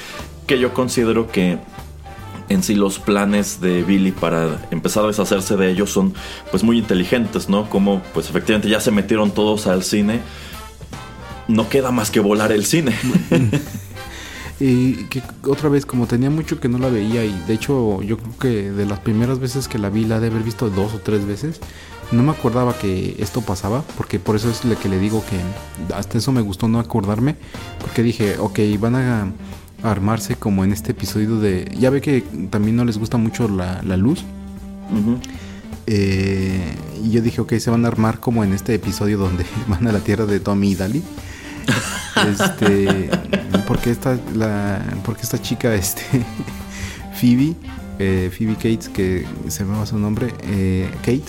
que 0.46 0.58
yo 0.58 0.74
considero 0.74 1.30
que 1.30 1.58
en 2.48 2.62
sí 2.62 2.74
los 2.74 2.98
planes 2.98 3.60
de 3.60 3.82
Billy 3.82 4.12
para 4.12 4.66
empezar 4.70 5.04
a 5.04 5.08
deshacerse 5.08 5.56
de 5.56 5.70
ellos 5.70 5.90
son 5.90 6.14
pues 6.50 6.62
muy 6.62 6.78
inteligentes, 6.78 7.48
¿no? 7.48 7.68
Como 7.70 8.02
pues 8.12 8.28
efectivamente 8.28 8.68
ya 8.68 8.80
se 8.80 8.90
metieron 8.90 9.30
todos 9.30 9.66
al 9.66 9.82
cine, 9.82 10.20
no 11.48 11.68
queda 11.68 11.90
más 11.90 12.10
que 12.10 12.20
volar 12.20 12.52
el 12.52 12.64
cine. 12.64 12.94
y 14.60 15.04
que 15.04 15.22
otra 15.46 15.68
vez, 15.68 15.86
como 15.86 16.06
tenía 16.06 16.30
mucho 16.30 16.60
que 16.60 16.68
no 16.68 16.78
la 16.78 16.88
veía 16.88 17.24
y 17.24 17.32
de 17.46 17.54
hecho 17.54 18.02
yo 18.02 18.18
creo 18.18 18.38
que 18.38 18.70
de 18.70 18.86
las 18.86 19.00
primeras 19.00 19.38
veces 19.38 19.66
que 19.66 19.78
la 19.78 19.88
vi 19.88 20.04
la 20.04 20.20
de 20.20 20.28
haber 20.28 20.42
visto 20.42 20.70
dos 20.70 20.94
o 20.94 20.98
tres 20.98 21.26
veces, 21.26 21.60
no 22.12 22.22
me 22.22 22.32
acordaba 22.32 22.78
que 22.78 23.16
esto 23.18 23.40
pasaba, 23.40 23.82
porque 23.96 24.18
por 24.18 24.36
eso 24.36 24.50
es 24.50 24.64
lo 24.64 24.78
que 24.78 24.88
le 24.88 24.98
digo 24.98 25.24
que 25.24 25.94
hasta 25.94 26.18
eso 26.18 26.30
me 26.30 26.42
gustó 26.42 26.68
no 26.68 26.78
acordarme, 26.78 27.36
porque 27.80 28.02
dije, 28.02 28.36
ok, 28.38 28.58
van 28.78 28.96
a 28.96 29.32
armarse 29.82 30.36
como 30.36 30.64
en 30.64 30.72
este 30.72 30.92
episodio 30.92 31.38
de... 31.38 31.74
Ya 31.78 31.90
ve 31.90 32.00
que 32.00 32.22
también 32.50 32.76
no 32.76 32.84
les 32.84 32.98
gusta 32.98 33.16
mucho 33.16 33.48
la, 33.48 33.82
luz. 33.96 34.24
Eh, 35.86 36.74
y 37.02 37.10
yo 37.10 37.22
dije, 37.22 37.40
ok, 37.40 37.54
se 37.54 37.70
van 37.70 37.84
a 37.84 37.88
armar 37.88 38.20
como 38.20 38.44
en 38.44 38.52
este 38.52 38.74
episodio 38.74 39.18
donde 39.18 39.44
van 39.68 39.86
a 39.86 39.92
la 39.92 40.00
tierra 40.00 40.26
de 40.26 40.40
Tommy 40.40 40.72
y 40.72 40.74
Dali. 40.74 41.02
este, 42.28 43.10
porque 43.66 43.90
esta, 43.90 44.18
la, 44.34 44.82
porque 45.04 45.22
esta 45.22 45.40
chica, 45.40 45.74
este, 45.74 46.02
Phoebe, 47.20 47.54
eh, 47.98 48.30
Phoebe 48.36 48.54
Cates, 48.54 48.88
que 48.88 49.26
se 49.48 49.64
llama 49.64 49.86
su 49.86 49.98
nombre, 49.98 50.34
eh, 50.44 50.90
Kate, 50.98 51.24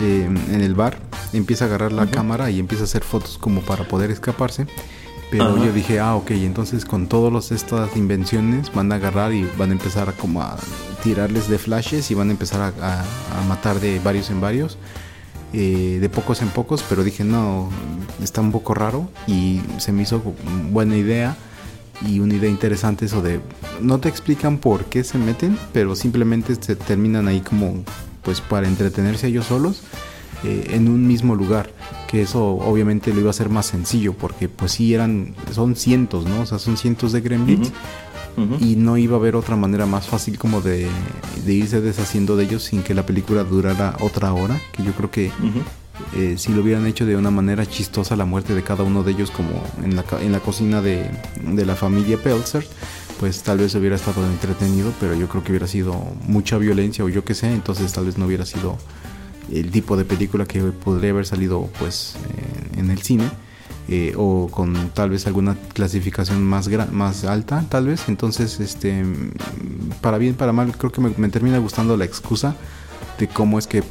en 0.00 0.60
el 0.60 0.76
bar, 0.76 0.96
empieza 1.32 1.64
a 1.64 1.68
agarrar 1.68 1.90
la 1.90 2.06
cámara 2.06 2.50
y 2.52 2.60
empieza 2.60 2.84
a 2.84 2.86
hacer 2.86 3.02
fotos 3.02 3.36
como 3.36 3.62
para 3.62 3.82
poder 3.82 4.12
escaparse. 4.12 4.68
Pero 5.30 5.62
yo 5.62 5.72
dije, 5.72 6.00
ah, 6.00 6.14
ok, 6.14 6.30
entonces 6.30 6.86
con 6.86 7.06
todas 7.06 7.52
estas 7.52 7.94
invenciones 7.96 8.72
van 8.72 8.90
a 8.92 8.94
agarrar 8.94 9.32
y 9.32 9.46
van 9.58 9.70
a 9.70 9.72
empezar 9.72 10.08
a 10.08 10.12
como 10.12 10.40
a 10.40 10.56
tirarles 11.02 11.48
de 11.48 11.58
flashes 11.58 12.10
y 12.10 12.14
van 12.14 12.28
a 12.28 12.30
empezar 12.32 12.72
a, 12.80 13.04
matar 13.46 13.78
de 13.78 13.98
varios 13.98 14.30
en 14.30 14.40
varios, 14.40 14.78
eh, 15.52 15.98
de 16.00 16.08
pocos 16.08 16.40
en 16.40 16.48
pocos, 16.48 16.82
pero 16.88 17.04
dije, 17.04 17.24
no, 17.24 17.68
está 18.22 18.40
un 18.40 18.52
poco 18.52 18.72
raro 18.72 19.10
y 19.26 19.60
se 19.76 19.92
me 19.92 20.02
hizo 20.02 20.22
buena 20.70 20.96
idea 20.96 21.36
y 22.06 22.20
una 22.20 22.34
idea 22.34 22.48
interesante 22.48 23.04
eso 23.04 23.20
de, 23.20 23.40
no 23.82 23.98
te 23.98 24.08
explican 24.08 24.56
por 24.56 24.86
qué 24.86 25.04
se 25.04 25.18
meten, 25.18 25.58
pero 25.74 25.94
simplemente 25.94 26.54
se 26.58 26.74
terminan 26.74 27.28
ahí 27.28 27.40
como, 27.40 27.84
pues 28.22 28.40
para 28.40 28.66
entretenerse 28.66 29.26
ellos 29.26 29.46
solos 29.46 29.82
eh, 30.44 30.68
en 30.70 30.88
un 30.88 31.06
mismo 31.06 31.34
lugar 31.34 31.70
que 32.08 32.22
eso 32.22 32.42
obviamente 32.42 33.12
lo 33.12 33.20
iba 33.20 33.28
a 33.28 33.30
hacer 33.30 33.50
más 33.50 33.66
sencillo 33.66 34.14
porque 34.14 34.48
pues 34.48 34.72
sí 34.72 34.94
eran 34.94 35.34
son 35.52 35.76
cientos 35.76 36.24
no 36.24 36.40
o 36.40 36.46
sea 36.46 36.58
son 36.58 36.76
cientos 36.76 37.12
de 37.12 37.20
gremlins 37.20 37.70
y 38.60 38.76
no 38.76 38.96
iba 38.96 39.16
a 39.16 39.18
haber 39.18 39.34
otra 39.34 39.56
manera 39.56 39.84
más 39.84 40.06
fácil 40.06 40.38
como 40.38 40.60
de, 40.60 40.88
irse 41.46 41.80
deshaciendo 41.80 42.36
de 42.36 42.44
ellos 42.44 42.62
sin 42.62 42.82
que 42.82 42.94
la 42.94 43.04
película 43.04 43.44
durara 43.44 43.96
otra 44.00 44.32
hora 44.32 44.60
que 44.72 44.84
yo 44.84 44.92
creo 44.92 45.10
que 45.10 45.32
eh, 46.16 46.36
si 46.38 46.52
lo 46.52 46.62
hubieran 46.62 46.86
hecho 46.86 47.04
de 47.04 47.16
una 47.16 47.30
manera 47.30 47.66
chistosa 47.66 48.16
la 48.16 48.24
muerte 48.24 48.54
de 48.54 48.62
cada 48.62 48.84
uno 48.84 49.02
de 49.02 49.10
ellos 49.10 49.30
como 49.30 49.50
en 49.84 49.96
la, 49.96 50.04
en 50.20 50.32
la 50.32 50.40
cocina 50.40 50.80
de, 50.80 51.10
de 51.42 51.66
la 51.66 51.74
familia 51.74 52.16
Pelzer 52.16 52.66
pues 53.18 53.42
tal 53.42 53.58
vez 53.58 53.74
hubiera 53.74 53.96
estado 53.96 54.24
entretenido 54.24 54.92
pero 55.00 55.14
yo 55.14 55.28
creo 55.28 55.42
que 55.42 55.50
hubiera 55.50 55.66
sido 55.66 55.92
mucha 56.26 56.56
violencia 56.58 57.04
o 57.04 57.08
yo 57.08 57.24
qué 57.24 57.34
sé 57.34 57.52
entonces 57.52 57.92
tal 57.92 58.06
vez 58.06 58.16
no 58.16 58.26
hubiera 58.26 58.46
sido 58.46 58.78
el 59.52 59.70
tipo 59.70 59.96
de 59.96 60.04
película 60.04 60.46
que 60.46 60.60
podría 60.60 61.10
haber 61.10 61.26
salido 61.26 61.68
pues 61.78 62.16
en 62.76 62.90
el 62.90 63.02
cine 63.02 63.30
eh, 63.90 64.12
o 64.18 64.48
con 64.50 64.90
tal 64.90 65.08
vez 65.08 65.26
alguna 65.26 65.56
clasificación 65.72 66.44
más 66.44 66.68
más 66.92 67.24
alta 67.24 67.64
tal 67.68 67.86
vez. 67.86 68.08
Entonces 68.08 68.60
este 68.60 69.04
para 70.02 70.18
bien 70.18 70.34
para 70.34 70.52
mal 70.52 70.76
creo 70.76 70.92
que 70.92 71.00
me, 71.00 71.28
termina 71.30 71.58
gustando 71.58 71.96
la 71.96 72.04
excusa 72.04 72.54
de 73.18 73.28
cómo 73.28 73.58
es 73.58 73.66
que 73.66 73.82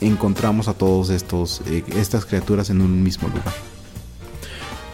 encontramos 0.00 0.66
a 0.68 0.74
todos 0.74 1.10
estos 1.10 1.62
eh, 1.66 1.84
estas 1.96 2.24
criaturas 2.24 2.70
en 2.70 2.80
un 2.80 3.02
mismo 3.02 3.28
lugar 3.28 3.77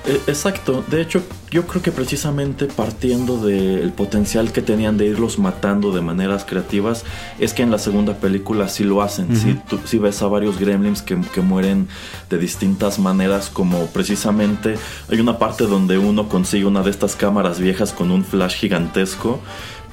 eh, 0.06 0.20
exacto, 0.26 0.84
de 0.88 1.00
hecho 1.00 1.22
yo 1.50 1.66
creo 1.66 1.80
que 1.80 1.90
precisamente 1.90 2.66
partiendo 2.66 3.38
del 3.38 3.90
potencial 3.92 4.52
que 4.52 4.60
tenían 4.60 4.98
de 4.98 5.06
irlos 5.06 5.38
matando 5.38 5.92
de 5.92 6.02
maneras 6.02 6.44
creativas, 6.44 7.04
es 7.38 7.54
que 7.54 7.62
en 7.62 7.70
la 7.70 7.78
segunda 7.78 8.14
película 8.18 8.68
sí 8.68 8.84
lo 8.84 9.00
hacen, 9.00 9.34
si 9.34 9.58
sí, 9.86 9.98
ves 9.98 10.20
a 10.20 10.26
varios 10.26 10.58
gremlins 10.58 11.00
que, 11.00 11.16
mueren 11.40 11.88
de 12.28 12.36
distintas 12.36 12.98
maneras, 12.98 13.48
como 13.48 13.86
precisamente 13.86 14.76
hay 15.10 15.20
una 15.20 15.38
parte 15.38 15.64
donde 15.64 15.96
uno 15.96 16.28
consigue 16.28 16.66
una 16.66 16.82
de 16.82 16.90
estas 16.90 17.16
cámaras 17.16 17.58
viejas 17.58 17.92
con 17.92 18.10
un 18.10 18.24
flash 18.24 18.56
gigantesco 18.56 19.40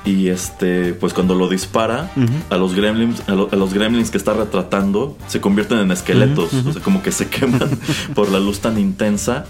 y 0.04 0.30
este 0.30 0.94
pues 0.94 1.14
cuando 1.14 1.36
lo 1.36 1.48
dispara 1.48 2.10
a 2.50 2.58
los 2.58 2.74
gremlins 2.74 3.22
a, 3.28 3.34
los 3.34 3.74
gremlins 3.74 4.10
que 4.10 4.18
está 4.18 4.34
retratando 4.34 5.16
se 5.28 5.40
convierten 5.40 5.78
en 5.78 5.92
esqueletos. 5.92 6.54
O 6.54 6.74
sea 6.74 6.82
como 6.82 7.04
que 7.04 7.12
se 7.12 7.28
queman 7.30 7.70
por 8.16 8.32
la 8.32 8.40
luz 8.40 8.60
tan 8.60 8.80
intensa 8.80 9.46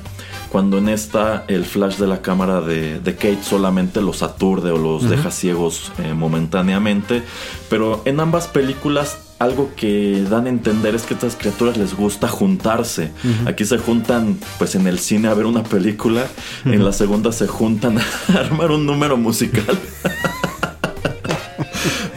cuando 0.51 0.77
en 0.77 0.89
esta 0.89 1.45
el 1.47 1.65
flash 1.65 1.97
de 1.97 2.07
la 2.07 2.21
cámara 2.21 2.61
de, 2.61 2.99
Kate 3.03 3.43
solamente 3.43 4.01
los 4.01 4.21
aturde 4.21 4.71
o 4.71 4.77
los 4.77 5.09
deja 5.09 5.31
ciegos 5.31 5.91
eh, 5.99 6.13
momentáneamente. 6.13 7.23
Pero 7.69 8.01
en 8.05 8.19
ambas 8.19 8.47
películas 8.47 9.17
algo 9.39 9.71
que 9.75 10.23
dan 10.29 10.45
a 10.45 10.49
entender 10.49 10.93
es 10.93 11.03
que 11.03 11.13
a 11.13 11.17
estas 11.17 11.35
criaturas 11.35 11.77
les 11.77 11.95
gusta 11.95 12.27
juntarse. 12.27 13.11
Aquí 13.47 13.65
se 13.65 13.77
juntan 13.77 14.37
pues 14.59 14.75
en 14.75 14.85
el 14.87 14.99
cine 14.99 15.29
a 15.29 15.33
ver 15.33 15.45
una 15.45 15.63
película, 15.63 16.27
en 16.65 16.83
la 16.83 16.91
segunda 16.91 17.31
se 17.31 17.47
juntan 17.47 17.97
a 17.97 18.03
armar 18.39 18.71
un 18.71 18.85
número 18.85 19.17
musical. 19.17 19.79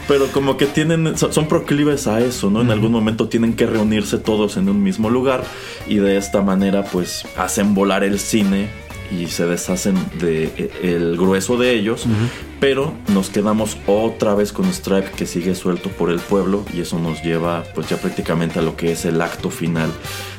Pero 0.07 0.27
como 0.27 0.57
que 0.57 0.67
tienen, 0.67 1.17
son 1.17 1.47
proclives 1.47 2.07
a 2.07 2.21
eso, 2.21 2.49
¿no? 2.49 2.61
En 2.61 2.69
algún 2.69 2.91
momento 2.91 3.27
tienen 3.27 3.55
que 3.55 3.65
reunirse 3.65 4.17
todos 4.19 4.57
en 4.57 4.69
un 4.69 4.83
mismo 4.83 5.09
lugar 5.09 5.43
y 5.87 5.95
de 5.95 6.17
esta 6.17 6.41
manera 6.41 6.83
pues 6.83 7.25
hacen 7.37 7.73
volar 7.73 8.03
el 8.03 8.19
cine 8.19 8.69
y 9.11 9.27
se 9.27 9.45
deshacen 9.45 9.95
de 10.19 10.45
e, 10.57 10.95
el 10.95 11.17
grueso 11.17 11.57
de 11.57 11.73
ellos, 11.73 12.05
pero 12.59 12.93
nos 13.13 13.29
quedamos 13.29 13.77
otra 13.87 14.35
vez 14.35 14.51
con 14.51 14.71
Stripe 14.71 15.11
que 15.11 15.25
sigue 15.25 15.55
suelto 15.55 15.89
por 15.89 16.09
el 16.09 16.19
pueblo 16.19 16.65
y 16.73 16.81
eso 16.81 16.99
nos 16.99 17.23
lleva 17.23 17.63
pues 17.73 17.89
ya 17.89 17.97
prácticamente 17.97 18.59
a 18.59 18.61
lo 18.61 18.75
que 18.75 18.91
es 18.91 19.05
el 19.05 19.21
acto 19.21 19.49
final 19.49 19.91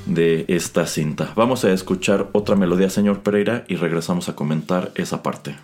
de 0.06 0.44
esta 0.48 0.86
cinta. 0.86 1.32
Vamos 1.36 1.64
a 1.64 1.72
escuchar 1.72 2.28
otra 2.32 2.56
melodía, 2.56 2.90
señor 2.90 3.20
Pereira, 3.20 3.64
y 3.68 3.76
regresamos 3.76 4.28
a 4.28 4.34
comentar 4.34 4.92
esa 4.94 5.22
parte. 5.22 5.56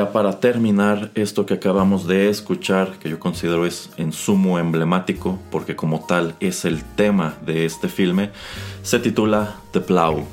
Ya 0.00 0.12
para 0.12 0.40
terminar, 0.40 1.10
esto 1.14 1.44
que 1.44 1.52
acabamos 1.52 2.06
de 2.06 2.30
escuchar, 2.30 2.98
que 3.00 3.10
yo 3.10 3.20
considero 3.20 3.66
es 3.66 3.90
en 3.98 4.12
sumo 4.12 4.58
emblemático, 4.58 5.38
porque 5.50 5.76
como 5.76 6.06
tal 6.06 6.34
es 6.40 6.64
el 6.64 6.82
tema 6.82 7.34
de 7.44 7.66
este 7.66 7.90
filme, 7.90 8.30
se 8.82 8.98
titula 8.98 9.56
The 9.72 9.80
Plow. 9.80 10.24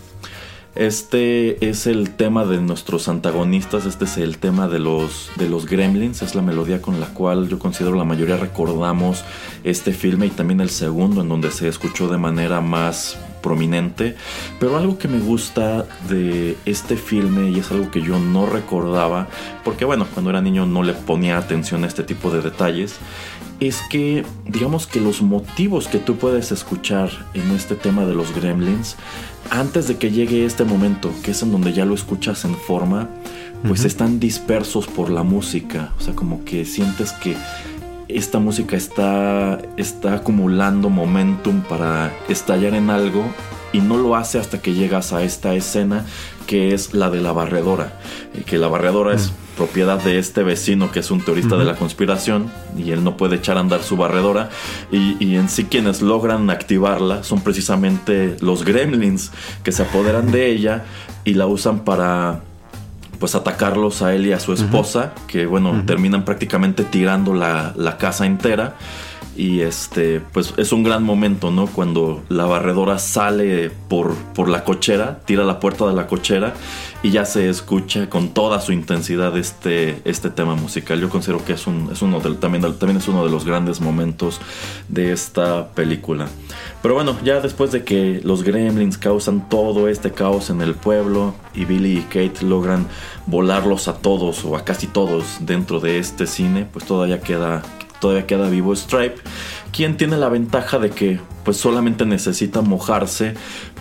Este 0.76 1.68
es 1.68 1.86
el 1.86 2.12
tema 2.12 2.46
de 2.46 2.62
nuestros 2.62 3.10
antagonistas, 3.10 3.86
este 3.86 4.06
es 4.06 4.16
el 4.16 4.38
tema 4.38 4.70
de 4.70 4.80
los, 4.80 5.32
de 5.36 5.50
los 5.50 5.66
gremlins, 5.66 6.22
es 6.22 6.34
la 6.34 6.42
melodía 6.42 6.82
con 6.82 7.02
la 7.02 7.08
cual 7.08 7.50
yo 7.50 7.60
considero 7.60 7.98
la 7.98 8.06
mayoría 8.06 8.38
recordamos 8.38 9.26
este 9.66 9.92
filme 9.92 10.28
y 10.28 10.30
también 10.30 10.62
el 10.62 10.70
segundo 10.70 11.20
en 11.20 11.28
donde 11.28 11.52
se 11.52 11.68
escuchó 11.68 12.08
de 12.08 12.18
manera 12.18 12.62
más 12.62 13.18
prominente. 13.42 14.16
Pero 14.60 14.78
algo 14.78 14.98
que 14.98 15.08
me 15.08 15.20
gusta 15.20 15.86
de 16.10 16.58
este 16.66 16.98
filme 16.98 17.50
y 17.50 17.60
es 17.60 17.72
algo 17.72 17.92
que 17.92 18.02
yo 18.02 18.20
no 18.20 18.46
recordaba, 18.46 19.28
porque 19.64 19.86
bueno, 19.86 20.08
cuando 20.14 20.30
era 20.30 20.42
niño 20.42 20.66
no 20.66 20.84
le 20.84 20.94
ponía 20.94 21.38
atención 21.38 21.84
a 21.84 21.88
este 21.88 22.04
tipo 22.04 22.32
de 22.32 22.42
detalles, 22.42 22.96
es 23.60 23.82
que 23.90 24.24
digamos 24.46 24.86
que 24.86 25.02
los 25.02 25.22
motivos 25.22 25.88
que 25.88 25.98
tú 25.98 26.18
puedes 26.18 26.52
escuchar 26.52 27.10
en 27.34 27.52
este 27.52 27.76
tema 27.76 28.06
de 28.06 28.14
los 28.14 28.36
gremlins, 28.36 28.96
antes 29.50 29.88
de 29.88 29.98
que 29.98 30.12
llegue 30.12 30.46
este 30.46 30.64
momento, 30.64 31.12
que 31.24 31.32
es 31.32 31.42
en 31.42 31.52
donde 31.52 31.74
ya 31.74 31.86
lo 31.86 31.96
escuchas 31.96 32.46
en 32.46 32.56
forma, 32.56 33.10
pues 33.66 33.86
están 33.86 34.20
dispersos 34.20 34.88
por 34.88 35.10
la 35.10 35.24
música. 35.24 35.94
O 36.00 36.02
sea, 36.02 36.14
como 36.14 36.44
que 36.46 36.66
sientes 36.66 37.12
que 37.14 37.36
esta 38.10 38.40
música 38.40 38.78
está, 38.78 39.60
está 39.78 40.16
acumulando 40.16 40.90
momentum 40.90 41.62
para 41.62 42.14
estallar 42.30 42.74
en 42.74 42.90
algo 42.90 43.26
y 43.74 43.80
no 43.80 43.98
lo 43.98 44.16
hace 44.16 44.40
hasta 44.40 44.62
que 44.62 44.74
llegas 44.74 45.14
a 45.14 45.24
esta 45.24 45.54
escena 45.54 46.06
que 46.46 46.74
es 46.74 46.94
la 46.94 47.10
de 47.10 47.20
la 47.20 47.34
barredora. 47.34 48.00
Y 48.34 48.42
que 48.42 48.58
la 48.58 48.70
barredora 48.70 49.14
es 49.14 49.30
mm. 49.30 49.58
propiedad 49.58 50.02
de 50.02 50.18
este 50.18 50.44
vecino 50.44 50.92
que 50.92 51.00
es 51.00 51.12
un 51.12 51.20
teorista 51.20 51.58
de 51.58 51.66
la 51.66 51.76
conspiración 51.76 52.50
y 52.78 52.92
él 52.92 53.04
no 53.04 53.18
puede 53.18 53.36
echar 53.36 53.58
a 53.58 53.60
andar 53.60 53.84
su 53.84 53.98
barredora. 53.98 54.50
Y, 54.92 55.18
y, 55.20 55.36
en 55.36 55.50
sí 55.50 55.66
quienes 55.66 56.02
logran 56.02 56.50
activarla 56.50 57.24
son 57.24 57.42
precisamente 57.42 58.38
los 58.40 58.64
gremlins 58.64 59.32
que 59.64 59.74
se 59.74 59.84
apoderan 59.84 60.32
de 60.32 60.50
ella 60.50 60.86
y 61.26 61.34
la 61.34 61.46
usan 61.46 61.84
para 61.84 62.42
pues 63.20 63.36
atacarlos 63.36 64.02
a 64.02 64.14
él 64.14 64.28
y 64.28 64.32
a 64.32 64.40
su 64.40 64.54
esposa, 64.54 65.14
que 65.28 65.46
bueno, 65.46 65.84
terminan 65.86 66.26
prácticamente 66.26 66.84
tirando 66.84 67.34
la, 67.34 67.74
la, 67.76 67.98
casa 67.98 68.26
entera. 68.26 68.76
Y 69.38 69.62
este, 69.62 70.20
pues 70.20 70.56
es 70.58 70.72
un 70.72 70.82
gran 70.82 71.04
momento, 71.04 71.52
¿no? 71.52 71.68
Cuando 71.68 72.24
la 72.28 72.46
barredora 72.46 72.98
sale 72.98 73.70
por, 73.88 74.16
por 74.34 74.50
la 74.50 74.64
cochera, 74.64 75.20
tira 75.26 75.44
la 75.44 75.60
puerta 75.60 75.86
de 75.86 75.94
la 75.94 76.08
cochera 76.08 76.56
y 77.04 77.12
ya 77.12 77.24
se 77.24 77.48
escucha 77.48 78.10
con 78.10 78.30
toda 78.30 78.60
su 78.60 78.72
intensidad 78.72 79.38
este, 79.38 80.02
este 80.06 80.32
tema 80.32 80.56
musical. 80.56 81.00
Yo 81.00 81.10
considero 81.10 81.46
que 81.46 81.54
es, 81.54 81.68
un, 81.68 81.90
es 81.92 82.02
uno 82.02 82.20
también, 82.20 82.64
también 82.80 82.98
es 82.98 83.08
uno 83.08 83.24
de 83.24 83.30
los 83.30 83.46
grandes 83.46 83.80
momentos 83.80 84.42
de 84.88 85.12
esta 85.12 85.68
película. 85.68 86.28
Pero 86.82 86.96
bueno, 86.96 87.16
ya 87.24 87.40
después 87.40 87.72
de 87.72 87.84
que 87.84 88.20
los 88.24 88.42
gremlins 88.42 88.98
causan 88.98 89.48
todo 89.50 89.88
este 89.88 90.14
caos 90.14 90.50
en 90.50 90.62
el 90.62 90.74
pueblo 90.74 91.36
y 91.54 91.66
Billy 91.66 92.00
y 92.00 92.02
Kate 92.02 92.44
logran 92.44 92.88
volarlos 93.28 93.88
a 93.88 93.98
todos 93.98 94.44
o 94.46 94.56
a 94.56 94.66
casi 94.66 94.88
todos 94.88 95.38
dentro 95.42 95.80
de 95.80 96.00
este 96.00 96.26
cine, 96.26 96.66
pues 96.72 96.86
todavía 96.86 97.22
queda 97.22 97.62
todavía 98.00 98.26
queda 98.26 98.50
vivo 98.50 98.76
Stripe, 98.76 99.16
quien 99.72 99.98
tiene 99.98 100.18
la 100.18 100.30
ventaja 100.30 100.80
de 100.80 100.90
que 100.90 101.20
pues 101.44 101.58
solamente 101.58 102.06
necesita 102.06 102.62
mojarse 102.62 103.34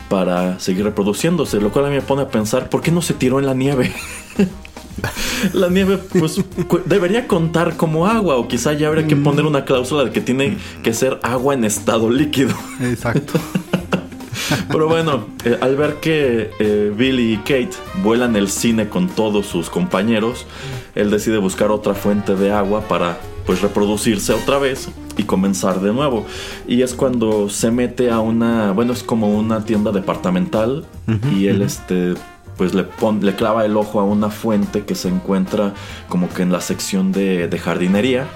para 0.09 0.59
seguir 0.61 0.85
reproduciéndose, 0.85 1.61
lo 1.61 1.71
cual 1.71 1.87
a 1.87 1.89
mí 1.89 1.97
me 1.97 2.03
pone 2.03 2.23
a 2.23 2.29
pensar, 2.29 2.69
¿por 2.69 2.81
qué 2.81 2.91
no 2.93 3.03
se 3.03 3.15
tiró 3.15 3.39
en 3.39 3.47
la 3.47 3.55
nieve? 3.55 3.93
la 5.53 5.69
nieve 5.69 5.99
pues 6.19 6.41
debería 6.85 7.27
contar 7.27 7.77
como 7.77 8.07
agua 8.07 8.37
o 8.37 8.49
quizá 8.49 8.73
ya 8.73 8.89
habría 8.89 9.07
que 9.07 9.17
poner 9.17 9.45
una 9.45 9.65
cláusula 9.65 10.05
de 10.05 10.11
que 10.11 10.21
tiene 10.21 10.57
que 10.83 10.93
ser 10.93 11.19
agua 11.23 11.55
en 11.55 11.65
estado 11.65 12.11
líquido. 12.11 12.55
Exacto. 12.81 13.35
Pero 14.69 14.89
bueno, 14.89 15.27
eh, 15.45 15.59
al 15.61 15.77
ver 15.77 15.95
que 15.97 16.51
eh, 16.59 16.93
Billy 16.97 17.35
y 17.35 17.37
Kate 17.39 17.71
vuelan 18.03 18.37
el 18.37 18.49
cine 18.49 18.89
con 18.89 19.09
todos 19.09 19.47
sus 19.47 19.71
compañeros, 19.71 20.47
él 20.95 21.11
decide 21.11 21.39
buscar 21.39 21.71
otra 21.71 21.95
fuente 21.95 22.37
de 22.37 22.53
agua 22.53 22.83
para 22.83 23.19
pues 23.47 23.63
reproducirse 23.63 24.33
otra 24.35 24.59
vez 24.59 24.89
y 25.17 25.23
comenzar 25.23 25.81
de 25.81 25.93
nuevo. 25.93 26.27
Y 26.67 26.83
es 26.83 26.95
cuando 26.95 27.49
se 27.49 27.71
mete 27.71 28.11
a 28.11 28.21
una, 28.21 28.73
bueno, 28.73 28.93
es 28.93 29.03
como 29.03 29.29
una 29.29 29.65
tienda 29.65 29.93
departamental 29.93 30.85
y 31.33 31.47
él 31.47 31.63
este 31.63 32.15
pues 32.57 32.75
le, 32.75 32.87
le 33.21 33.35
clava 33.35 33.65
el 33.65 33.77
ojo 33.77 34.01
a 34.01 34.05
una 34.05 34.31
fuente 34.31 34.85
que 34.85 34.95
se 34.95 35.09
encuentra 35.09 35.75
como 36.09 36.29
que 36.29 36.43
en 36.43 36.53
la 36.53 36.61
sección 36.61 37.13
de, 37.13 37.61
jardinería. 37.63 38.27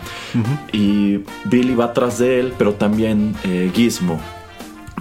Y 0.73 1.25
Billy 1.45 1.75
va 1.75 1.87
atrás 1.87 2.19
de 2.19 2.41
él, 2.41 2.55
pero 2.57 2.75
también 2.75 3.35
eh, 3.45 3.71
Gizmo. 3.75 4.21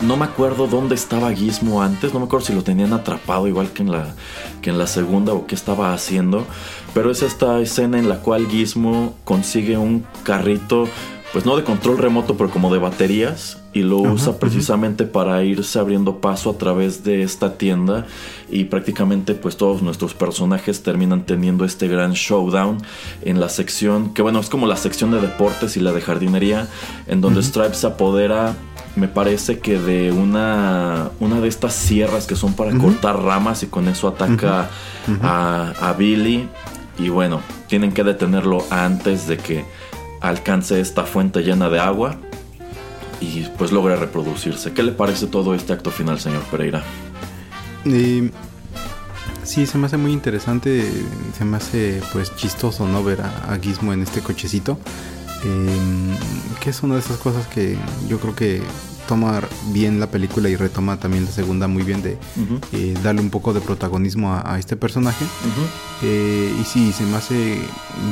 No 0.02 0.16
me 0.16 0.24
acuerdo 0.24 0.68
dónde 0.68 0.96
estaba 0.96 1.34
Gizmo 1.34 1.82
antes, 1.82 2.14
no 2.14 2.20
me 2.20 2.26
acuerdo 2.26 2.46
si 2.46 2.54
lo 2.54 2.64
tenían 2.64 2.94
atrapado 2.94 3.48
igual 3.48 3.72
que 3.72 3.84
en 3.84 3.92
la, 3.92 4.16
que 4.62 4.70
en 4.70 4.78
la 4.78 4.88
segunda 4.88 5.34
o 5.34 5.46
qué 5.46 5.56
estaba 5.56 5.94
haciendo. 5.94 6.48
Pero 6.94 7.12
es 7.12 7.22
esta 7.22 7.60
escena 7.60 8.00
en 8.00 8.10
la 8.10 8.18
cual 8.18 8.48
Gizmo 8.48 9.16
consigue 9.24 9.78
un 9.78 10.06
carrito, 10.24 10.88
pues 11.32 11.46
no 11.46 11.56
de 11.56 11.64
control 11.64 12.00
remoto, 12.00 12.36
pero 12.36 12.50
como 12.50 12.74
de 12.74 12.80
baterías, 12.80 13.62
y 13.74 13.84
lo 13.84 13.98
usa 13.98 14.40
precisamente 14.40 15.06
para 15.06 15.44
irse 15.44 15.78
abriendo 15.78 16.20
paso 16.20 16.50
a 16.50 16.58
través 16.58 17.04
de 17.04 17.22
esta 17.22 17.58
tienda. 17.58 18.08
Y 18.50 18.66
prácticamente, 18.66 19.36
pues 19.36 19.56
todos 19.56 19.84
nuestros 19.84 20.16
personajes 20.16 20.82
terminan 20.82 21.26
teniendo 21.26 21.66
este 21.66 21.88
gran 21.88 22.14
showdown 22.14 22.80
en 23.22 23.40
la 23.40 23.50
sección, 23.50 24.14
que 24.14 24.24
bueno, 24.24 24.40
es 24.40 24.50
como 24.50 24.66
la 24.66 24.76
sección 24.76 25.12
de 25.12 25.22
deportes 25.22 25.78
y 25.78 25.82
la 25.82 25.92
de 25.92 26.02
jardinería, 26.02 26.68
en 27.08 27.22
donde 27.22 27.44
Stripes 27.44 27.78
se 27.78 27.88
apodera 27.88 28.56
me 28.96 29.08
parece 29.08 29.60
que 29.60 29.80
de 29.80 30.12
una, 30.12 31.12
una 31.20 31.40
de 31.40 31.48
estas 31.48 31.74
sierras 31.74 32.26
que 32.26 32.36
son 32.36 32.54
para 32.54 32.76
cortar 32.78 33.22
ramas 33.22 33.64
y 33.64 33.68
con 33.68 33.88
eso 33.88 34.08
ataca 34.08 34.70
a, 35.22 35.74
a, 35.80 35.94
Billy 35.94 36.50
y 37.00 37.10
bueno, 37.10 37.42
tienen 37.68 37.94
que 37.94 38.04
detenerlo 38.04 38.64
antes 38.70 39.28
de 39.28 39.38
que 39.38 39.66
alcance 40.22 40.82
esta 40.82 41.06
fuente 41.06 41.42
llena 41.42 41.70
de 41.70 41.80
agua 41.80 42.18
y 43.22 43.44
pues 43.58 43.72
logre 43.72 43.96
reproducirse. 43.96 44.74
¿Qué 44.74 44.84
le 44.84 44.92
parece 44.92 45.28
todo 45.28 45.56
este 45.56 45.74
acto 45.74 45.92
final, 45.92 46.20
señor 46.20 46.44
Pereira? 46.44 46.84
sí, 49.44 49.66
se 49.66 49.78
me 49.78 49.88
hace 49.88 49.96
muy 49.96 50.12
interesante, 50.12 50.86
se 51.38 51.46
me 51.46 51.58
hace 51.58 52.02
pues 52.12 52.36
chistoso 52.36 52.86
no 52.86 53.04
ver 53.04 53.22
a, 53.22 53.58
Gizmo 53.62 53.94
en 53.94 54.04
este 54.04 54.22
cochecito. 54.22 54.78
Em, 55.44 56.18
que 56.60 56.72
es 56.72 56.84
una 56.84 56.96
de 56.96 57.00
esas 57.00 57.18
cosas 57.18 57.48
que 57.48 57.78
yo 58.10 58.20
creo 58.20 58.36
que 58.36 58.62
toma 59.10 59.42
bien 59.74 60.00
la 60.00 60.12
película 60.12 60.50
y 60.50 60.56
retoma 60.56 61.00
también 61.00 61.26
la 61.26 61.32
segunda 61.32 61.68
muy 61.68 61.82
bien 61.82 62.04
de 62.04 62.20
eh, 62.74 62.94
darle 63.02 63.22
un 63.22 63.32
poco 63.32 63.54
de 63.54 63.60
protagonismo 63.60 64.36
a, 64.36 64.60
este 64.60 64.76
personaje. 64.76 65.26
Eh, 66.04 66.54
y 66.62 66.64
sí, 66.64 66.92
se 66.92 67.06
me 67.06 67.16
hace 67.16 67.58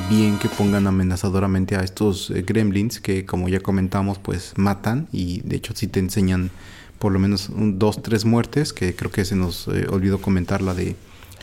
bien 0.09 0.39
que 0.39 0.49
pongan 0.49 0.87
amenazadoramente 0.87 1.75
a 1.75 1.81
estos 1.81 2.31
eh, 2.31 2.41
gremlins 2.41 2.99
que 2.99 3.27
como 3.27 3.47
ya 3.47 3.59
comentamos 3.59 4.17
pues 4.17 4.53
matan 4.55 5.07
y 5.11 5.41
de 5.41 5.57
hecho 5.57 5.73
sí 5.75 5.85
te 5.85 5.99
enseñan 5.99 6.49
por 6.97 7.11
lo 7.11 7.19
menos 7.19 7.51
dos, 7.55 8.01
tres 8.01 8.25
muertes 8.25 8.73
que 8.73 8.95
creo 8.95 9.11
que 9.11 9.23
se 9.23 9.35
nos 9.35 9.67
olvidó 9.67 10.19
comentar 10.19 10.63
la 10.63 10.73
de 10.73 10.95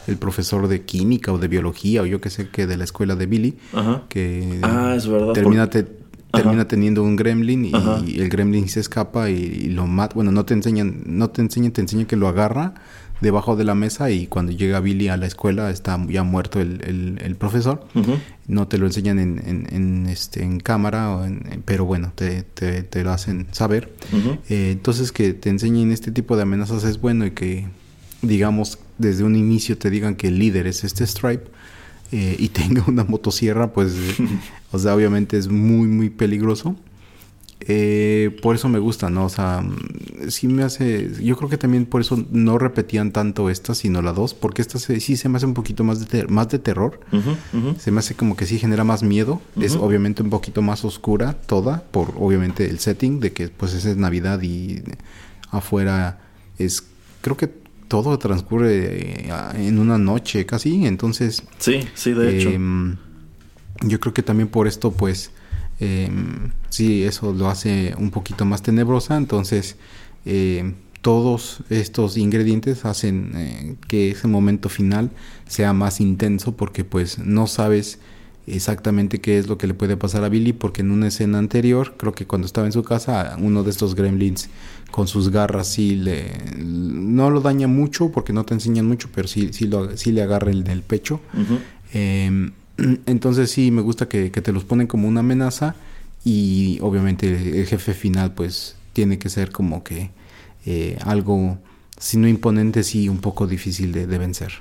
el 0.08 0.16
profesor 0.16 0.66
de 0.66 0.82
química 0.82 1.32
o 1.32 1.38
de 1.38 1.46
biología 1.46 2.02
o 2.02 2.06
yo 2.06 2.20
que 2.20 2.28
sé 2.28 2.48
que 2.48 2.66
de 2.66 2.76
la 2.76 2.84
escuela 2.84 3.14
de 3.14 3.26
Billy 3.26 3.56
que 4.08 4.58
ah, 4.62 4.94
es 4.96 5.06
verdad, 5.06 5.32
termina, 5.32 5.70
termina 6.34 6.66
teniendo 6.66 7.02
un 7.02 7.16
gremlin 7.16 7.64
y, 7.64 7.72
el 8.20 8.28
gremlin 8.28 8.68
se 8.68 8.80
escapa 8.80 9.30
y, 9.30 9.68
lo 9.68 9.86
mata. 9.86 10.14
Bueno, 10.14 10.32
no 10.32 10.44
te 10.44 10.54
enseñan, 10.54 11.02
no 11.06 11.30
te 11.30 11.42
enseñan, 11.42 11.72
te 11.72 11.80
enseñan 11.80 12.06
que 12.06 12.16
lo 12.16 12.28
agarra 12.28 12.74
debajo 13.20 13.56
de 13.56 13.64
la 13.64 13.74
mesa 13.74 14.10
y 14.10 14.26
cuando 14.26 14.52
llega 14.52 14.80
Billy 14.80 15.08
a 15.08 15.16
la 15.16 15.26
escuela 15.26 15.70
está 15.70 15.98
ya 16.08 16.22
muerto 16.22 16.60
el, 16.60 17.36
profesor. 17.38 17.86
No 18.46 18.68
te 18.68 18.78
lo 18.78 18.86
enseñan 18.86 19.18
en, 19.18 19.66
en, 19.70 20.06
este, 20.06 20.42
en 20.42 20.60
cámara, 20.60 21.18
pero 21.64 21.84
bueno, 21.84 22.12
te, 22.14 22.42
te, 22.42 23.04
lo 23.04 23.10
hacen 23.10 23.46
saber. 23.52 23.92
Eh, 24.48 24.70
entonces 24.72 25.12
que 25.12 25.32
te 25.32 25.50
enseñen 25.50 25.92
este 25.92 26.10
tipo 26.10 26.36
de 26.36 26.42
amenazas 26.42 26.84
es 26.84 27.00
bueno 27.00 27.26
y 27.26 27.30
que 27.32 27.66
digamos 28.22 28.78
desde 28.98 29.24
un 29.24 29.36
inicio 29.36 29.76
te 29.76 29.90
digan 29.90 30.14
que 30.14 30.28
el 30.28 30.38
líder 30.38 30.66
es 30.66 30.84
este 30.84 31.06
Stripe 31.06 31.44
eh, 32.14 32.36
y 32.38 32.48
tenga 32.50 32.84
una 32.86 33.02
motosierra, 33.02 33.72
pues, 33.72 33.92
o 34.72 34.78
sea, 34.78 34.94
obviamente 34.94 35.36
es 35.36 35.48
muy, 35.48 35.88
muy 35.88 36.10
peligroso. 36.10 36.76
Eh, 37.66 38.36
por 38.42 38.54
eso 38.54 38.68
me 38.68 38.78
gusta, 38.78 39.10
¿no? 39.10 39.24
O 39.24 39.28
sea, 39.28 39.64
sí 40.28 40.46
me 40.46 40.62
hace. 40.62 41.10
Yo 41.20 41.36
creo 41.36 41.48
que 41.48 41.56
también 41.56 41.86
por 41.86 42.02
eso 42.02 42.22
no 42.30 42.58
repetían 42.58 43.10
tanto 43.10 43.48
esta, 43.48 43.74
sino 43.74 44.00
la 44.02 44.12
dos, 44.12 44.34
porque 44.34 44.60
esta 44.60 44.78
sí 44.78 45.16
se 45.16 45.28
me 45.28 45.38
hace 45.38 45.46
un 45.46 45.54
poquito 45.54 45.82
más 45.82 46.08
de, 46.08 46.26
más 46.26 46.48
de 46.50 46.58
terror. 46.58 47.00
Se 47.78 47.90
me 47.90 48.00
hace 48.00 48.14
como 48.14 48.36
que 48.36 48.44
sí 48.44 48.58
genera 48.58 48.84
más 48.84 49.02
miedo. 49.02 49.40
Es 49.58 49.76
obviamente 49.76 50.22
un 50.22 50.30
poquito 50.30 50.60
más 50.60 50.84
oscura 50.84 51.32
toda, 51.32 51.84
por 51.90 52.12
obviamente 52.18 52.68
el 52.68 52.80
setting 52.80 53.18
de 53.18 53.32
que 53.32 53.48
pues 53.48 53.72
es 53.72 53.96
Navidad 53.96 54.42
y 54.42 54.82
afuera 55.50 56.20
es. 56.58 56.84
Creo 57.22 57.38
que 57.38 57.63
todo 57.88 58.18
transcurre 58.18 59.26
eh, 59.26 59.32
en 59.54 59.78
una 59.78 59.98
noche 59.98 60.46
casi, 60.46 60.86
entonces... 60.86 61.42
Sí, 61.58 61.86
sí, 61.94 62.12
de 62.12 62.36
hecho. 62.36 62.50
Em, 62.50 62.96
yo 63.82 64.00
creo 64.00 64.14
que 64.14 64.22
también 64.22 64.48
por 64.48 64.66
esto, 64.66 64.92
pues, 64.92 65.30
em, 65.80 66.50
sí, 66.70 67.04
eso 67.04 67.32
lo 67.32 67.48
hace 67.48 67.94
un 67.98 68.10
poquito 68.10 68.44
más 68.44 68.62
tenebrosa, 68.62 69.16
entonces 69.16 69.76
em, 70.24 70.74
todos 71.04 71.58
estos 71.68 72.16
ingredientes 72.16 72.86
hacen 72.86 73.32
eh, 73.36 73.76
que 73.88 74.12
ese 74.12 74.26
momento 74.26 74.70
final 74.70 75.10
sea 75.46 75.74
más 75.74 76.00
intenso 76.00 76.56
porque 76.56 76.82
pues 76.82 77.18
no 77.18 77.46
sabes 77.46 77.98
exactamente 78.46 79.20
qué 79.20 79.38
es 79.38 79.48
lo 79.48 79.58
que 79.58 79.66
le 79.66 79.74
puede 79.74 79.96
pasar 79.96 80.24
a 80.24 80.28
Billy, 80.28 80.52
porque 80.52 80.82
en 80.82 80.90
una 80.90 81.08
escena 81.08 81.38
anterior, 81.38 81.94
creo 81.96 82.12
que 82.12 82.26
cuando 82.26 82.46
estaba 82.46 82.66
en 82.66 82.72
su 82.72 82.82
casa, 82.82 83.36
uno 83.40 83.62
de 83.62 83.70
estos 83.70 83.94
gremlins 83.94 84.48
con 84.90 85.08
sus 85.08 85.30
garras 85.30 85.66
sí 85.66 85.96
le 85.96 86.30
no 86.56 87.30
lo 87.30 87.40
daña 87.40 87.66
mucho 87.66 88.12
porque 88.12 88.32
no 88.32 88.44
te 88.44 88.54
enseñan 88.54 88.86
mucho, 88.86 89.08
pero 89.14 89.28
sí, 89.28 89.52
sí, 89.52 89.66
lo, 89.66 89.96
sí 89.96 90.12
le 90.12 90.22
agarra 90.22 90.50
el 90.50 90.62
del 90.62 90.82
pecho. 90.82 91.20
Em, 91.92 92.52
entonces 93.06 93.50
sí, 93.50 93.70
me 93.70 93.82
gusta 93.82 94.08
que, 94.08 94.30
te 94.30 94.52
los 94.52 94.64
ponen 94.64 94.86
como 94.86 95.08
una 95.08 95.20
amenaza 95.20 95.74
y 96.24 96.78
obviamente 96.80 97.28
el 97.60 97.66
jefe 97.66 97.92
final 97.92 98.34
pues 98.34 98.76
tiene 98.92 99.18
que 99.18 99.28
ser 99.28 99.50
como 99.50 99.82
que 99.82 100.10
eh, 100.66 100.96
algo, 101.02 101.58
si 101.98 102.16
no 102.16 102.28
imponente, 102.28 102.84
sí 102.84 103.08
un 103.08 103.18
poco 103.18 103.46
difícil 103.46 103.92
de 103.92 104.18
vencer. 104.18 104.52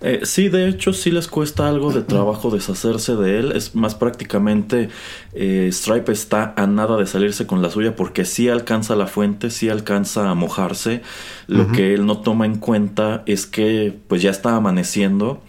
Eh, 0.00 0.20
sí, 0.24 0.48
de 0.48 0.68
hecho, 0.68 0.92
sí 0.92 1.10
les 1.10 1.28
cuesta 1.28 1.68
algo 1.68 1.92
de 1.92 2.02
trabajo 2.02 2.50
deshacerse 2.50 3.16
de 3.16 3.38
él. 3.38 3.52
Es 3.52 3.74
más 3.74 3.94
prácticamente 3.94 4.88
eh, 5.32 5.68
Stripe 5.72 6.12
está 6.12 6.54
a 6.56 6.66
nada 6.66 6.96
de 6.96 7.06
salirse 7.06 7.46
con 7.46 7.62
la 7.62 7.70
suya 7.70 7.96
porque 7.96 8.24
sí 8.24 8.48
alcanza 8.48 8.96
la 8.96 9.06
fuente, 9.06 9.50
sí 9.50 9.68
alcanza 9.68 10.30
a 10.30 10.34
mojarse. 10.34 11.02
Lo 11.46 11.70
que 11.72 11.94
él 11.94 12.06
no 12.06 12.18
toma 12.18 12.46
en 12.46 12.56
cuenta 12.56 13.22
es 13.26 13.46
que 13.46 13.98
pues 14.08 14.22
ya 14.22 14.30
está 14.30 14.56
amaneciendo 14.56 15.42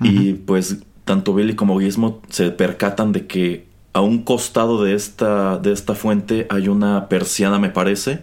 y 0.00 0.34
pues 0.34 0.78
tanto 1.04 1.34
Billy 1.34 1.54
como 1.54 1.80
Gizmo 1.80 2.20
se 2.28 2.50
percatan 2.50 3.12
de 3.12 3.26
que 3.26 3.66
a 3.96 4.02
un 4.02 4.18
costado 4.18 4.84
de 4.84 4.94
esta, 4.94 5.56
de 5.56 5.72
esta 5.72 5.94
fuente 5.94 6.46
hay 6.50 6.68
una 6.68 7.08
persiana, 7.08 7.58
me 7.58 7.70
parece. 7.70 8.20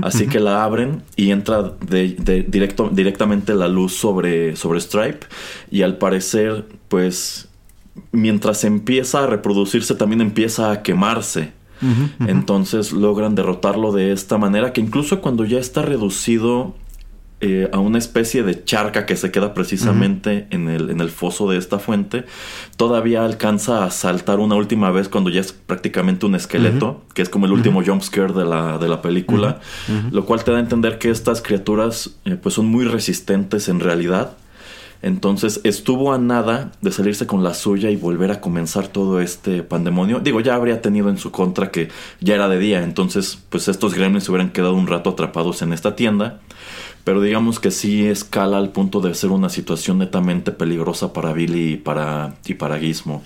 Así 0.00 0.26
que 0.28 0.40
la 0.40 0.64
abren 0.64 1.02
y 1.14 1.30
entra 1.30 1.74
de, 1.86 2.46
directo, 2.48 2.88
directamente 2.90 3.54
la 3.54 3.68
luz 3.68 3.92
sobre, 3.92 4.56
sobre 4.56 4.80
Stripe. 4.80 5.26
Y 5.70 5.82
al 5.82 5.98
parecer, 5.98 6.64
pues, 6.88 7.50
mientras 8.12 8.64
empieza 8.64 9.24
a 9.24 9.26
reproducirse, 9.26 9.94
también 9.94 10.22
empieza 10.22 10.70
a 10.70 10.82
quemarse. 10.82 11.52
Entonces 12.26 12.92
logran 12.92 13.34
derrotarlo 13.34 13.92
de 13.92 14.12
esta 14.12 14.38
manera 14.38 14.72
que 14.72 14.80
incluso 14.80 15.20
cuando 15.20 15.44
ya 15.44 15.58
está 15.58 15.82
reducido 15.82 16.74
eh, 17.42 17.70
a 17.72 17.78
una 17.78 17.96
especie 17.96 18.42
de 18.42 18.64
charca 18.64 19.06
que 19.06 19.16
se 19.16 19.30
queda 19.30 19.54
precisamente 19.54 20.46
en, 20.50 20.68
el, 20.68 20.90
en 20.90 21.00
el 21.00 21.08
foso 21.08 21.48
de 21.48 21.56
esta 21.56 21.78
fuente. 21.78 22.26
Todavía 22.76 23.24
alcanza 23.24 23.84
a 23.84 23.90
saltar 23.90 24.40
una 24.40 24.56
última 24.56 24.90
vez 24.90 25.08
cuando 25.08 25.30
ya 25.30 25.40
es 25.40 25.52
prácticamente 25.52 26.26
un 26.26 26.34
esqueleto, 26.34 27.02
que 27.14 27.22
es 27.22 27.30
como 27.30 27.46
el 27.46 27.52
último 27.52 27.82
jump 27.82 28.02
scare 28.02 28.34
de 28.34 28.44
la, 28.44 28.76
de 28.76 28.88
la 28.88 29.00
película, 29.00 29.60
lo 30.12 30.26
cual 30.26 30.44
te 30.44 30.50
da 30.50 30.58
a 30.58 30.60
entender 30.60 30.98
que 30.98 31.08
estas 31.08 31.40
criaturas 31.40 32.10
eh, 32.26 32.36
pues 32.36 32.56
son 32.56 32.66
muy 32.66 32.84
resistentes 32.84 33.70
en 33.70 33.80
realidad. 33.80 34.36
Entonces 35.00 35.62
estuvo 35.64 36.12
a 36.12 36.18
nada 36.18 36.72
de 36.82 36.92
salirse 36.92 37.26
con 37.26 37.42
la 37.42 37.54
suya 37.54 37.88
y 37.88 37.96
volver 37.96 38.32
a 38.32 38.42
comenzar 38.42 38.88
todo 38.88 39.18
este 39.22 39.62
pandemonio. 39.62 40.20
Digo, 40.20 40.40
ya 40.40 40.56
habría 40.56 40.82
tenido 40.82 41.08
en 41.08 41.16
su 41.16 41.30
contra 41.30 41.70
que 41.70 41.88
ya 42.20 42.34
era 42.34 42.50
de 42.50 42.58
día, 42.58 42.82
entonces 42.82 43.38
pues 43.48 43.66
estos 43.68 43.94
gremlins 43.94 44.24
se 44.24 44.30
hubieran 44.30 44.50
quedado 44.50 44.74
un 44.74 44.86
rato 44.86 45.08
atrapados 45.08 45.62
en 45.62 45.72
esta 45.72 45.96
tienda 45.96 46.40
pero 47.10 47.22
digamos 47.22 47.58
que 47.58 47.72
sí 47.72 48.06
escala 48.06 48.56
al 48.58 48.70
punto 48.70 49.00
de 49.00 49.12
ser 49.14 49.30
una 49.30 49.48
situación 49.48 49.98
netamente 49.98 50.52
peligrosa 50.52 51.12
para 51.12 51.32
Billy 51.32 51.72
y 51.72 51.76
para, 51.76 52.36
y 52.46 52.54
para 52.54 52.78
Gizmo. 52.78 53.24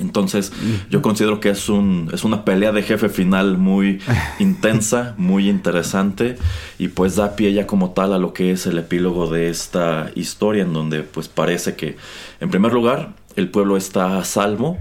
Entonces, 0.00 0.50
yo 0.90 1.00
considero 1.00 1.38
que 1.38 1.50
es, 1.50 1.68
un, 1.68 2.10
es 2.12 2.24
una 2.24 2.44
pelea 2.44 2.72
de 2.72 2.82
jefe 2.82 3.08
final 3.08 3.56
muy 3.56 4.00
intensa, 4.40 5.14
muy 5.16 5.48
interesante 5.48 6.38
y 6.76 6.88
pues 6.88 7.14
da 7.14 7.36
pie 7.36 7.52
ya 7.52 7.68
como 7.68 7.90
tal 7.90 8.14
a 8.14 8.18
lo 8.18 8.32
que 8.32 8.50
es 8.50 8.66
el 8.66 8.78
epílogo 8.78 9.30
de 9.30 9.48
esta 9.48 10.10
historia 10.16 10.64
en 10.64 10.72
donde 10.72 11.04
pues 11.04 11.28
parece 11.28 11.76
que, 11.76 11.96
en 12.40 12.50
primer 12.50 12.72
lugar, 12.72 13.12
el 13.36 13.48
pueblo 13.48 13.76
está 13.76 14.18
a 14.18 14.24
salvo 14.24 14.76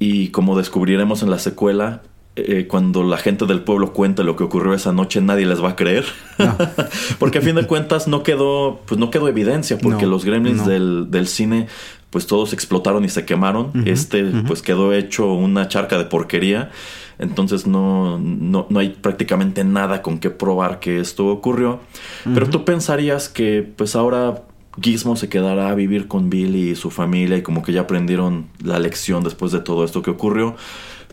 y 0.00 0.30
como 0.30 0.58
descubriremos 0.58 1.22
en 1.22 1.30
la 1.30 1.38
secuela, 1.38 2.02
eh, 2.34 2.66
cuando 2.66 3.02
la 3.02 3.18
gente 3.18 3.44
del 3.44 3.60
pueblo 3.60 3.92
cuente 3.92 4.24
lo 4.24 4.36
que 4.36 4.44
ocurrió 4.44 4.72
esa 4.72 4.92
noche, 4.92 5.20
nadie 5.20 5.44
les 5.44 5.62
va 5.62 5.70
a 5.70 5.76
creer. 5.76 6.06
porque 7.18 7.38
a 7.38 7.42
fin 7.42 7.54
de 7.54 7.66
cuentas 7.66 8.08
no 8.08 8.22
quedó, 8.22 8.80
pues 8.86 8.98
no 8.98 9.10
quedó 9.10 9.28
evidencia, 9.28 9.76
porque 9.76 10.06
los 10.06 10.24
gremlins 10.24 10.64
del, 10.64 11.10
del, 11.10 11.26
cine, 11.26 11.66
pues 12.08 12.26
todos 12.26 12.54
explotaron 12.54 13.04
y 13.04 13.10
se 13.10 13.26
quemaron. 13.26 13.70
este, 13.84 14.24
pues 14.46 14.62
quedó 14.62 14.94
hecho 14.94 15.32
una 15.32 15.68
charca 15.68 15.98
de 15.98 16.04
porquería. 16.04 16.70
Entonces 17.18 17.66
no, 17.66 18.18
no, 18.18 18.66
no, 18.68 18.78
hay 18.78 18.90
prácticamente 18.90 19.62
nada 19.62 20.00
con 20.00 20.18
que 20.18 20.30
probar 20.30 20.80
que 20.80 21.00
esto 21.00 21.26
ocurrió. 21.26 21.80
Pero 22.24 22.48
tú 22.48 22.64
pensarías 22.64 23.28
que 23.28 23.62
pues 23.76 23.94
ahora 23.94 24.42
Gizmo 24.80 25.16
se 25.16 25.28
quedará 25.28 25.68
a 25.68 25.74
vivir 25.74 26.08
con 26.08 26.30
Billy 26.30 26.70
y 26.70 26.76
su 26.76 26.90
familia 26.90 27.36
y 27.36 27.42
como 27.42 27.62
que 27.62 27.72
ya 27.72 27.82
aprendieron 27.82 28.46
la 28.64 28.78
lección 28.78 29.22
después 29.22 29.52
de 29.52 29.60
todo 29.60 29.84
esto 29.84 30.00
que 30.00 30.10
ocurrió. 30.10 30.56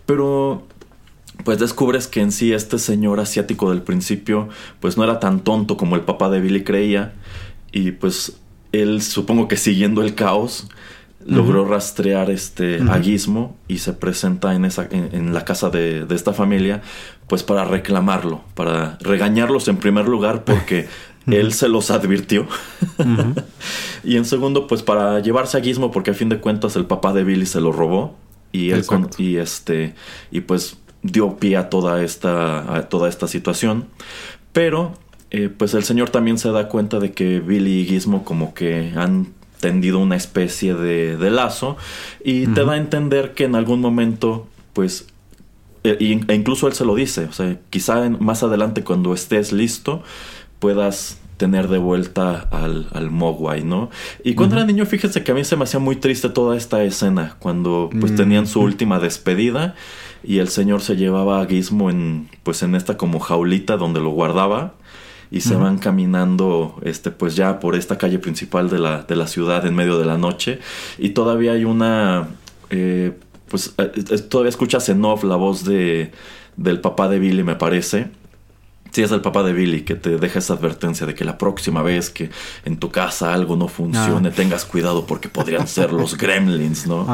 Pero 0.06 0.64
pues 1.44 1.60
descubres 1.60 2.08
que 2.08 2.22
en 2.22 2.32
sí 2.32 2.54
este 2.54 2.80
señor 2.80 3.20
asiático 3.20 3.70
del 3.70 3.82
principio 3.82 4.50
pues 4.80 4.98
no 4.98 5.04
era 5.04 5.20
tan 5.20 5.42
tonto 5.42 5.78
como 5.78 5.96
el 5.96 6.02
papá 6.02 6.30
de 6.30 6.42
Billy 6.42 6.64
creía. 6.64 7.14
Y 7.72 7.92
pues 7.92 8.38
él 8.72 9.02
supongo 9.02 9.48
que 9.48 9.58
siguiendo 9.58 10.02
el 10.02 10.16
caos 10.16 10.68
logró 11.26 11.66
rastrear 11.66 12.30
este 12.32 12.80
aguismo 12.90 13.58
y 13.68 13.80
se 13.80 13.94
presenta 13.94 14.56
en 14.56 14.66
esa 14.66 14.88
en, 14.90 15.34
la 15.34 15.44
casa 15.44 15.70
de, 15.70 16.08
esta 16.10 16.34
familia 16.34 16.82
pues 17.28 17.44
para 17.44 17.66
reclamarlo 17.66 18.42
para 18.56 18.98
regañarlos 19.02 19.68
en 19.68 19.78
primer 19.78 20.08
lugar 20.08 20.46
porque 20.46 20.88
él 21.28 21.54
se 21.54 21.68
los 21.68 21.92
advirtió. 21.92 22.48
Y 24.02 24.16
en 24.16 24.24
segundo 24.24 24.66
pues 24.66 24.82
para 24.82 25.20
llevarse 25.20 25.58
a 25.58 25.62
Gizmo 25.62 25.92
porque 25.92 26.12
a 26.12 26.14
fin 26.14 26.30
de 26.30 26.40
cuentas 26.40 26.78
el 26.78 26.86
papá 26.86 27.12
de 27.12 27.26
Billy 27.26 27.46
se 27.46 27.60
lo 27.60 27.74
robó 27.74 28.16
y 28.54 28.72
él 28.72 28.86
y 29.18 29.36
este 29.36 29.94
y 30.32 30.40
pues 30.40 30.78
dio 31.02 31.38
pie 31.38 31.58
a 31.58 31.70
toda 31.70 32.04
esta, 32.04 32.88
toda 32.90 33.10
esta 33.10 33.28
situación. 33.28 33.86
Pero, 34.52 34.94
eh, 35.32 35.50
pues 35.50 35.74
el 35.74 35.84
señor 35.84 36.10
también 36.10 36.38
se 36.38 36.52
da 36.52 36.68
cuenta 36.68 37.00
de 37.00 37.12
que 37.12 37.40
Billy 37.40 37.82
y 37.82 37.86
Gizmo 37.86 38.24
como 38.24 38.54
que 38.54 38.94
han 38.96 39.28
tendido 39.60 40.00
una 40.00 40.16
especie 40.16 40.74
de, 40.74 41.30
lazo 41.30 41.78
y 42.24 42.48
te 42.48 42.64
da 42.64 42.74
a 42.74 42.78
entender 42.78 43.34
que 43.34 43.44
en 43.44 43.56
algún 43.56 43.82
momento, 43.82 44.48
pues, 44.74 45.08
e, 45.84 45.98
e 46.00 46.34
incluso 46.34 46.68
él 46.68 46.74
se 46.74 46.86
lo 46.86 46.96
dice, 46.96 47.26
o 47.26 47.34
sea, 47.34 47.58
quizá 47.70 48.10
más 48.10 48.44
adelante 48.44 48.84
cuando 48.84 49.14
estés 49.14 49.52
listo 49.52 50.02
puedas 50.60 51.20
tener 51.38 51.70
de 51.70 51.78
vuelta 51.78 52.48
al, 52.52 52.88
al 52.92 53.12
Mogwai, 53.12 53.64
¿no? 53.64 53.90
Y 54.26 54.36
cuando 54.36 54.58
era 54.58 54.66
niño, 54.66 54.86
fíjense 54.86 55.24
que 55.24 55.32
a 55.32 55.36
mí 55.36 55.46
se 55.46 55.56
me 55.56 55.64
hacía 55.64 55.80
muy 55.80 55.96
triste 55.96 56.30
toda 56.30 56.58
esta 56.58 56.84
escena, 56.84 57.38
cuando 57.40 57.90
pues 57.98 58.14
tenían 58.14 58.46
su 58.46 58.60
última 58.60 59.00
despedida 59.00 59.76
y 60.24 60.40
el 60.40 60.50
señor 60.50 60.82
se 60.82 60.96
llevaba 60.96 61.42
a 61.42 61.46
Gizmo 61.46 61.90
en 61.90 62.30
pues 62.44 62.64
en 62.64 62.76
esta 62.76 62.98
como 62.98 63.20
jaulita 63.20 63.78
donde 63.78 64.00
lo 64.00 64.10
guardaba 64.10 64.74
y 65.32 65.42
se 65.42 65.56
van 65.56 65.78
caminando 65.78 66.80
este 66.82 67.12
pues 67.12 67.36
ya 67.36 67.60
por 67.60 67.76
esta 67.76 67.98
calle 67.98 68.18
principal 68.18 68.70
de 68.70 68.80
la, 68.80 69.04
de 69.04 69.16
la 69.16 69.28
ciudad 69.28 69.66
en 69.66 69.76
medio 69.76 70.00
de 70.00 70.06
la 70.06 70.18
noche 70.18 70.60
y 70.98 71.10
todavía 71.10 71.52
hay 71.52 71.66
una 71.66 72.30
eh, 72.72 73.14
pues 73.48 73.76
eh, 73.78 74.18
todavía 74.28 74.50
escuchas 74.50 74.90
en 74.90 75.06
off 75.06 75.24
la 75.24 75.36
voz 75.36 75.66
de 75.66 76.12
del 76.58 76.82
papá 76.82 77.08
de 77.10 77.20
Billy 77.20 77.44
me 77.44 77.56
parece 77.56 78.10
si 78.92 79.02
es 79.02 79.12
el 79.12 79.22
papá 79.22 79.44
de 79.44 79.54
Billy 79.54 79.82
que 79.82 79.96
te 79.96 80.18
deja 80.18 80.40
esa 80.40 80.54
advertencia 80.54 81.06
de 81.06 81.16
que 81.16 81.26
la 81.26 81.38
próxima 81.38 81.82
vez 81.82 82.10
que 82.10 82.30
en 82.66 82.78
tu 82.78 82.90
casa 82.90 83.34
algo 83.34 83.56
no 83.56 83.68
funcione, 83.68 84.30
ah. 84.30 84.34
tengas 84.36 84.66
cuidado 84.66 85.06
porque 85.06 85.30
podrían 85.30 85.68
ser 85.68 85.94
los 85.94 86.18
gremlins, 86.18 86.88
¿no? 86.88 87.06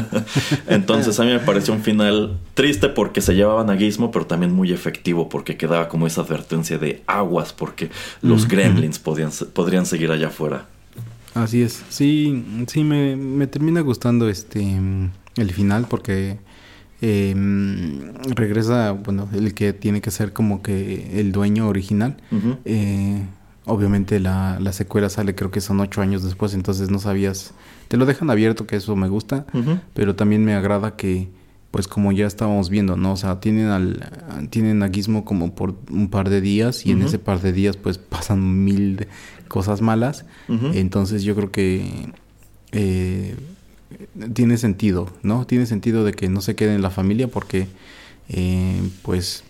Entonces 0.66 1.18
a 1.18 1.24
mí 1.24 1.30
me 1.30 1.40
pareció 1.40 1.74
un 1.74 1.82
final 1.82 2.38
triste 2.54 2.88
porque 2.88 3.20
se 3.20 3.34
llevaban 3.34 3.70
a 3.70 3.76
Gizmo, 3.76 4.10
pero 4.10 4.26
también 4.26 4.52
muy 4.52 4.72
efectivo 4.72 5.28
porque 5.28 5.56
quedaba 5.56 5.88
como 5.88 6.06
esa 6.06 6.22
advertencia 6.22 6.78
de 6.78 7.02
aguas 7.06 7.52
porque 7.52 7.90
los 8.20 8.46
gremlins 8.48 8.98
podían, 8.98 9.30
podrían 9.52 9.86
seguir 9.86 10.10
allá 10.10 10.28
afuera. 10.28 10.66
Así 11.34 11.62
es, 11.62 11.82
sí, 11.88 12.44
sí, 12.66 12.84
me, 12.84 13.16
me 13.16 13.46
termina 13.46 13.80
gustando 13.80 14.28
este 14.28 14.78
el 15.36 15.50
final 15.52 15.86
porque 15.88 16.38
eh, 17.04 17.34
regresa, 18.36 18.92
bueno, 18.92 19.28
el 19.34 19.54
que 19.54 19.72
tiene 19.72 20.00
que 20.00 20.12
ser 20.12 20.32
como 20.32 20.62
que 20.62 21.20
el 21.20 21.32
dueño 21.32 21.68
original. 21.68 22.16
eh, 22.64 23.22
obviamente 23.64 24.20
la, 24.20 24.58
la, 24.60 24.72
secuela 24.72 25.08
sale 25.08 25.34
creo 25.34 25.50
que 25.50 25.60
son 25.60 25.80
ocho 25.80 26.00
años 26.00 26.22
después, 26.22 26.54
entonces 26.54 26.90
no 26.90 27.00
sabías, 27.00 27.54
te 27.88 27.96
lo 27.96 28.06
dejan 28.06 28.30
abierto, 28.30 28.68
que 28.68 28.76
eso 28.76 28.94
me 28.94 29.08
gusta, 29.08 29.46
pero 29.94 30.14
también 30.14 30.44
me 30.44 30.54
agrada 30.54 30.96
que, 30.96 31.28
pues 31.72 31.88
como 31.88 32.12
ya 32.12 32.26
estábamos 32.26 32.70
viendo, 32.70 32.96
¿no? 32.96 33.12
O 33.12 33.16
sea, 33.16 33.40
tienen 33.40 33.66
al 33.68 34.48
tienen 34.50 34.82
a 34.84 34.88
Gizmo 34.88 35.24
como 35.24 35.54
por 35.54 35.74
un 35.90 36.08
par 36.08 36.28
de 36.30 36.40
días 36.40 36.86
y 36.86 36.92
en 36.92 37.02
ese 37.02 37.18
par 37.18 37.40
de 37.40 37.52
días 37.52 37.76
pues 37.76 37.98
pasan 38.14 38.64
mil 38.64 39.08
cosas 39.48 39.80
malas. 39.80 40.24
Entonces 40.48 41.24
yo 41.24 41.34
creo 41.34 41.50
que 41.50 42.12
eh, 42.72 43.36
tiene 44.34 44.56
sentido, 44.58 45.08
¿no? 45.22 45.46
Tiene 45.46 45.66
sentido 45.66 46.04
de 46.04 46.12
que 46.12 46.28
no 46.28 46.40
se 46.40 46.54
quede 46.54 46.74
en 46.74 46.82
la 46.82 46.90
familia 46.90 47.28
porque, 47.28 47.66
eh, 48.28 48.80
pues, 49.02 49.44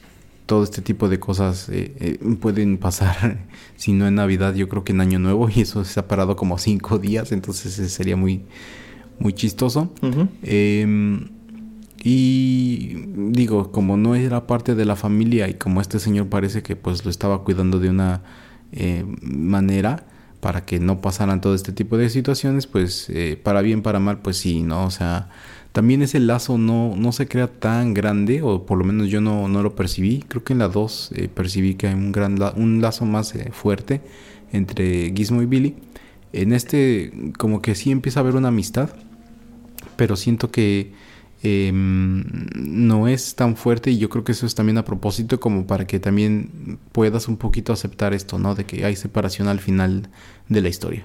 todo 0.47 0.65
este 0.65 0.83
tipo 0.83 1.09
de 1.09 1.19
cosas 1.19 1.69
eh, 1.69 1.95
eh, 2.01 2.19
pueden 2.41 2.79
pasar, 2.79 3.47
si 3.77 3.93
no 3.93 4.07
en 4.07 4.17
Navidad, 4.17 4.55
yo 4.55 4.69
creo 4.69 4.85
que 4.85 4.93
en 4.93 5.01
Año 5.01 5.19
Nuevo, 5.19 5.49
y 5.49 5.63
eso 5.63 5.85
se 5.85 6.01
ha 6.01 6.09
parado 6.09 6.37
como 6.37 6.59
cinco 6.59 6.99
días, 6.99 7.33
entonces 7.33 7.73
sería 7.93 8.17
muy, 8.17 8.43
muy 9.19 9.33
chistoso. 9.33 9.93
Em, 10.43 11.29
y 12.05 12.97
digo, 13.31 13.71
como 13.71 13.97
no 13.97 14.17
era 14.17 14.47
parte 14.47 14.75
de 14.75 14.85
la 14.85 14.97
familia 14.97 15.49
y 15.49 15.55
como 15.55 15.81
este 15.81 16.01
señor 16.01 16.27
parece 16.29 16.63
que 16.63 16.75
pues 16.75 17.05
lo 17.05 17.11
estaba 17.11 17.45
cuidando 17.45 17.79
de 17.79 17.91
una 17.91 18.23
eh, 18.73 19.05
manera 19.23 20.05
para 20.43 20.65
que 20.65 20.81
no 20.81 21.01
pasaran 21.01 21.41
todo 21.41 21.55
este 21.55 21.71
tipo 21.71 21.97
de 21.97 22.11
situaciones, 22.11 22.67
pues 22.67 23.09
eh, 23.11 23.39
para 23.41 23.63
bien, 23.63 23.81
para 23.81 24.01
mal, 24.01 24.23
pues 24.23 24.39
sí, 24.39 24.65
¿no? 24.65 24.85
O 24.85 24.91
sea, 24.91 25.29
también 25.71 26.03
ese 26.03 26.19
lazo 26.19 26.59
no, 26.59 26.97
no 26.97 27.13
se 27.13 27.29
crea 27.29 27.47
tan 27.47 27.95
grande, 27.95 28.43
o 28.43 28.67
por 28.67 28.77
lo 28.77 28.83
menos 28.85 29.09
yo 29.09 29.21
no, 29.21 29.47
no 29.47 29.63
lo 29.63 29.77
percibí. 29.77 30.25
Creo 30.27 30.43
que 30.43 30.53
en 30.53 30.59
la 30.59 30.67
2 30.67 31.13
eh, 31.15 31.29
percibí 31.33 31.77
que 31.77 31.87
hay 31.87 31.95
un, 31.95 32.11
gran 32.11 32.37
un 32.57 32.83
lazo 32.83 33.05
más 33.05 33.33
fuerte 33.53 34.01
entre 34.53 35.13
Gizmo 35.15 35.43
y 35.43 35.47
Billy. 35.47 35.77
En 36.33 36.53
este 36.53 37.13
como 37.39 37.63
que 37.63 37.77
sí 37.77 37.93
empieza 37.93 38.19
a 38.19 38.23
haber 38.25 38.35
una 38.35 38.49
amistad, 38.49 38.91
pero 39.95 40.17
siento 40.17 40.51
que 40.51 40.93
Em, 41.45 42.25
no 42.55 43.09
es 43.09 43.35
tan 43.35 43.57
fuerte 43.57 43.91
y 43.91 43.99
yo 43.99 44.09
creo 44.09 44.23
que 44.23 44.31
eso 44.31 44.47
es 44.47 44.55
también 44.55 44.79
a 44.79 44.85
propósito 44.85 45.41
como 45.41 45.67
para 45.67 45.87
que 45.89 45.99
también 45.99 46.79
puedas 46.93 47.27
un 47.27 47.37
poquito 47.37 47.73
aceptar 47.73 48.15
esto, 48.15 48.39
¿no? 48.39 48.55
De 48.55 48.65
que 48.65 48.85
hay 48.85 48.95
separación 48.95 49.49
al 49.49 49.59
final 49.59 50.09
de 50.49 50.61
la 50.61 50.69
historia. 50.69 51.05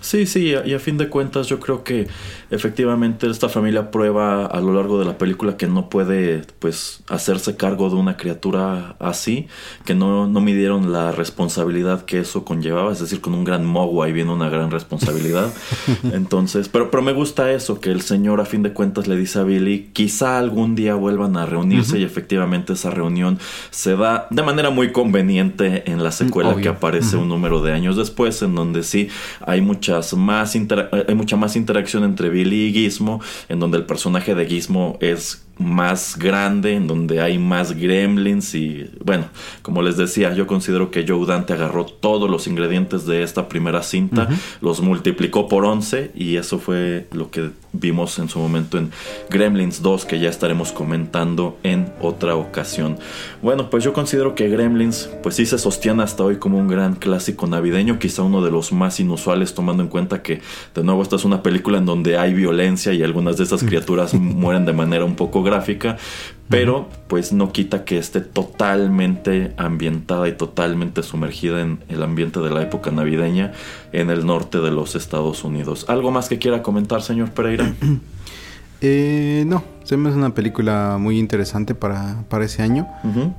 Sí, 0.00 0.26
sí, 0.26 0.52
y 0.64 0.74
a 0.74 0.78
fin 0.80 0.98
de 0.98 1.08
cuentas 1.08 1.46
yo 1.46 1.60
creo 1.60 1.84
que 1.84 2.08
efectivamente 2.50 3.28
esta 3.28 3.48
familia 3.48 3.90
prueba 3.90 4.46
a 4.46 4.60
lo 4.60 4.74
largo 4.74 4.98
de 4.98 5.04
la 5.04 5.16
película 5.16 5.56
que 5.56 5.68
no 5.68 5.88
puede 5.88 6.42
pues 6.58 7.02
hacerse 7.08 7.56
cargo 7.56 7.88
de 7.88 7.96
una 7.96 8.16
criatura 8.16 8.96
así, 8.98 9.46
que 9.84 9.94
no, 9.94 10.26
no 10.26 10.40
midieron 10.40 10.92
la 10.92 11.12
responsabilidad 11.12 12.04
que 12.04 12.20
eso 12.20 12.44
conllevaba, 12.44 12.92
es 12.92 12.98
decir, 12.98 13.20
con 13.20 13.34
un 13.34 13.44
gran 13.44 13.64
mogwai 13.64 14.12
viene 14.12 14.32
una 14.32 14.48
gran 14.48 14.70
responsabilidad. 14.70 15.52
Entonces, 16.12 16.68
pero, 16.68 16.90
pero 16.90 17.02
me 17.02 17.12
gusta 17.12 17.52
eso, 17.52 17.80
que 17.80 17.90
el 17.90 18.02
señor 18.02 18.40
a 18.40 18.46
fin 18.46 18.62
de 18.62 18.72
cuentas 18.72 19.06
le 19.06 19.16
dice 19.16 19.38
a 19.38 19.44
Billy, 19.44 19.90
quizá 19.92 20.38
algún 20.38 20.74
día 20.74 20.94
vuelvan 20.94 21.36
a 21.36 21.46
reunirse 21.46 21.98
y 21.98 22.04
efectivamente 22.04 22.72
esa 22.72 22.90
reunión 22.90 23.38
se 23.70 23.96
da 23.96 24.26
de 24.30 24.42
manera 24.42 24.70
muy 24.70 24.90
conveniente 24.92 25.90
en 25.90 26.02
la 26.02 26.10
secuela 26.10 26.56
que 26.56 26.68
aparece 26.68 27.16
un 27.16 27.28
número 27.28 27.62
de 27.62 27.72
años 27.72 27.96
después, 27.96 28.42
en 28.42 28.54
donde 28.54 28.82
sí 28.82 29.08
hay 29.46 29.60
muchas 29.60 30.14
más 30.14 30.54
hay 30.54 31.14
mucha 31.14 31.36
más 31.36 31.56
interacción 31.56 32.04
entre 32.04 32.28
Billy 32.28 32.66
y 32.66 32.72
Gizmo, 32.72 33.20
en 33.48 33.60
donde 33.60 33.78
el 33.78 33.86
personaje 33.86 34.34
de 34.34 34.46
Gizmo 34.46 34.98
es 35.00 35.44
más 35.58 36.18
grande, 36.18 36.74
en 36.74 36.86
donde 36.86 37.20
hay 37.20 37.38
más 37.38 37.72
gremlins 37.72 38.54
y 38.54 38.90
bueno, 39.04 39.26
como 39.62 39.82
les 39.82 39.96
decía, 39.96 40.34
yo 40.34 40.46
considero 40.46 40.90
que 40.90 41.04
Joe 41.06 41.26
Dante 41.26 41.52
agarró 41.52 41.86
todos 41.86 42.28
los 42.28 42.46
ingredientes 42.46 43.06
de 43.06 43.22
esta 43.22 43.48
primera 43.48 43.82
cinta, 43.82 44.28
los 44.60 44.80
multiplicó 44.80 45.48
por 45.48 45.64
11 45.64 46.12
y 46.14 46.36
eso 46.36 46.58
fue 46.58 47.06
lo 47.12 47.30
que 47.30 47.50
vimos 47.72 48.18
en 48.18 48.28
su 48.28 48.38
momento 48.38 48.78
en 48.78 48.90
Gremlins 49.30 49.82
2 49.82 50.04
que 50.04 50.18
ya 50.18 50.28
estaremos 50.28 50.72
comentando 50.72 51.58
en 51.62 51.92
otra 52.00 52.36
ocasión. 52.36 52.98
Bueno, 53.42 53.70
pues 53.70 53.84
yo 53.84 53.92
considero 53.92 54.34
que 54.34 54.48
Gremlins 54.48 55.08
pues 55.22 55.36
sí 55.36 55.46
se 55.46 55.58
sostiene 55.58 56.02
hasta 56.02 56.24
hoy 56.24 56.36
como 56.36 56.58
un 56.58 56.68
gran 56.68 56.94
clásico 56.94 57.46
navideño, 57.46 57.98
quizá 57.98 58.22
uno 58.22 58.42
de 58.42 58.50
los 58.50 58.72
más 58.72 58.98
inusuales 58.98 59.54
tomando 59.54 59.82
en 59.82 59.88
cuenta 59.88 60.22
que 60.22 60.40
de 60.74 60.82
nuevo 60.82 61.02
esta 61.02 61.16
es 61.16 61.24
una 61.24 61.42
película 61.42 61.78
en 61.78 61.86
donde 61.86 62.18
hay 62.18 62.34
violencia 62.34 62.92
y 62.92 63.02
algunas 63.02 63.36
de 63.36 63.44
esas 63.44 63.62
criaturas 63.64 64.14
mueren 64.14 64.64
de 64.64 64.72
manera 64.72 65.04
un 65.04 65.14
poco 65.14 65.43
gráfica, 65.44 65.96
pero 66.48 66.88
pues 67.08 67.32
no 67.32 67.52
quita 67.52 67.84
que 67.84 67.98
esté 67.98 68.20
totalmente 68.20 69.52
ambientada 69.56 70.28
y 70.28 70.32
totalmente 70.32 71.02
sumergida 71.02 71.60
en 71.60 71.80
el 71.88 72.02
ambiente 72.02 72.40
de 72.40 72.50
la 72.50 72.62
época 72.62 72.90
navideña 72.90 73.52
en 73.92 74.10
el 74.10 74.26
norte 74.26 74.58
de 74.58 74.70
los 74.70 74.94
Estados 74.94 75.44
Unidos. 75.44 75.86
¿Algo 75.88 76.10
más 76.10 76.28
que 76.28 76.38
quiera 76.38 76.62
comentar, 76.62 77.02
señor 77.02 77.30
Pereira? 77.30 77.72
Eh, 78.86 79.44
no, 79.46 79.64
se 79.84 79.96
me 79.96 80.10
hace 80.10 80.18
una 80.18 80.34
película 80.34 80.98
muy 81.00 81.18
interesante 81.18 81.74
para, 81.74 82.24
para 82.28 82.44
ese 82.44 82.62
año. 82.62 82.86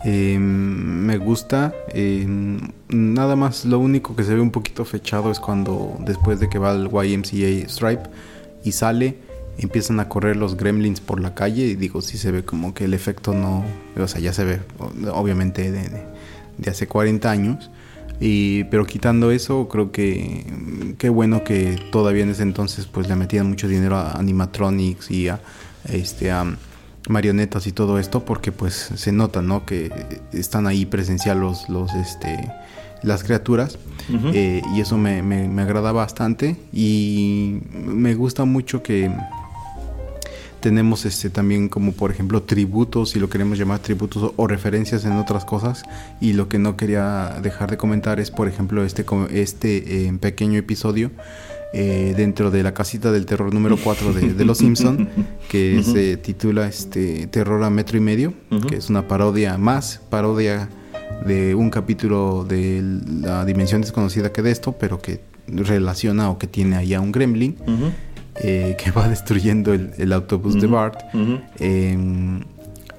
Eh, 0.03 0.39
me 0.39 1.17
gusta. 1.19 1.71
Eh, 1.89 2.25
nada 2.89 3.35
más, 3.35 3.63
lo 3.63 3.77
único 3.77 4.15
que 4.15 4.23
se 4.23 4.33
ve 4.33 4.41
un 4.41 4.49
poquito 4.49 4.85
fechado 4.85 5.29
es 5.29 5.39
cuando 5.39 5.97
después 5.99 6.39
de 6.39 6.49
que 6.49 6.57
va 6.57 6.71
al 6.71 6.89
YMCA 6.89 7.69
Stripe 7.69 8.09
y 8.63 8.71
sale 8.71 9.19
empiezan 9.57 9.99
a 9.99 10.09
correr 10.09 10.35
los 10.35 10.57
gremlins 10.57 10.99
por 10.99 11.19
la 11.19 11.33
calle 11.33 11.63
y 11.63 11.75
digo, 11.75 12.01
sí 12.01 12.17
se 12.17 12.31
ve 12.31 12.43
como 12.43 12.73
que 12.73 12.85
el 12.85 12.93
efecto 12.93 13.33
no, 13.33 13.63
o 13.97 14.07
sea, 14.07 14.19
ya 14.19 14.33
se 14.33 14.43
ve 14.43 14.59
obviamente 15.11 15.71
de, 15.71 16.69
hace 16.69 16.87
40 16.87 17.29
años, 17.29 17.69
y, 18.19 18.63
pero 18.65 18.85
quitando 18.85 19.31
eso, 19.31 19.67
creo 19.67 19.91
que 19.91 20.45
qué 20.97 21.09
bueno 21.09 21.43
que 21.43 21.77
todavía 21.91 22.23
en 22.23 22.29
ese 22.29 22.43
entonces 22.43 22.85
pues 22.85 23.09
le 23.09 23.15
metían 23.15 23.47
mucho 23.47 23.67
dinero 23.67 23.97
a 23.97 24.13
animatronics 24.13 25.11
y 25.11 25.27
a, 25.27 25.41
este, 25.89 26.31
a 26.31 26.45
marionetas 27.09 27.67
y 27.67 27.71
todo 27.71 27.99
esto, 27.99 28.23
porque 28.23 28.51
pues 28.51 28.91
se 28.95 29.11
nota, 29.11 29.41
¿no? 29.41 29.65
Que 29.65 29.91
están 30.31 30.65
ahí 30.65 30.85
presencial 30.85 31.39
los, 31.39 31.67
los, 31.69 31.93
este, 31.93 32.51
las 33.03 33.23
criaturas. 33.23 33.77
Eh, 34.33 34.61
y 34.75 34.81
eso 34.81 34.97
me, 34.97 35.21
me 35.23 35.61
agrada 35.61 35.91
bastante. 35.91 36.55
Y 36.71 37.59
me 37.73 38.13
gusta 38.15 38.45
mucho 38.45 38.81
que 38.81 39.11
tenemos 40.59 41.05
este 41.05 41.29
también 41.29 41.69
como 41.69 41.91
por 41.91 42.11
ejemplo 42.11 42.43
tributos, 42.43 43.11
si 43.11 43.19
lo 43.19 43.29
queremos 43.29 43.57
llamar 43.57 43.79
tributos 43.79 44.33
o, 44.35 44.47
referencias 44.47 45.05
en 45.05 45.13
otras 45.13 45.45
cosas. 45.45 45.83
Y 46.21 46.33
lo 46.33 46.47
que 46.49 46.59
no 46.59 46.77
quería 46.77 47.39
dejar 47.41 47.71
de 47.71 47.77
comentar 47.77 48.19
es 48.19 48.31
por 48.31 48.47
ejemplo 48.47 48.83
este, 48.83 49.05
este 49.31 50.07
eh, 50.07 50.13
pequeño 50.19 50.57
episodio 50.57 51.11
eh, 51.73 52.13
dentro 52.15 52.51
de 52.51 52.63
la 52.63 52.73
casita 52.73 53.11
del 53.11 53.25
terror 53.25 53.53
número 53.53 53.77
4 53.77 54.13
de, 54.13 54.45
Los 54.45 54.59
Simpson 54.59 55.09
que 55.49 55.83
se 55.83 56.15
titula 56.17 56.67
este 56.67 57.27
Terror 57.27 57.61
a 57.63 57.69
metro 57.69 57.97
y 57.97 58.01
medio, 58.01 58.33
que 58.69 58.77
es 58.77 58.89
una 58.89 59.07
parodia 59.07 59.57
más, 59.57 60.01
parodia 60.09 60.69
de 61.25 61.53
un 61.53 61.69
capítulo 61.69 62.45
de 62.47 62.81
la 63.21 63.45
dimensión 63.45 63.81
desconocida 63.81 64.31
que 64.31 64.41
de 64.41 64.51
esto, 64.51 64.73
pero 64.73 65.01
que 65.01 65.19
relaciona 65.47 66.29
o 66.29 66.37
que 66.37 66.47
tiene 66.47 66.77
ahí 66.77 66.93
a 66.93 67.01
un 67.01 67.11
gremlin. 67.11 67.57
Eh, 68.41 68.75
que 68.77 68.91
va 68.91 69.07
destruyendo 69.09 69.73
el, 69.73 70.13
autobús 70.13 70.59
de 70.59 70.67
Bart. 70.67 70.99
Em, 71.59 72.41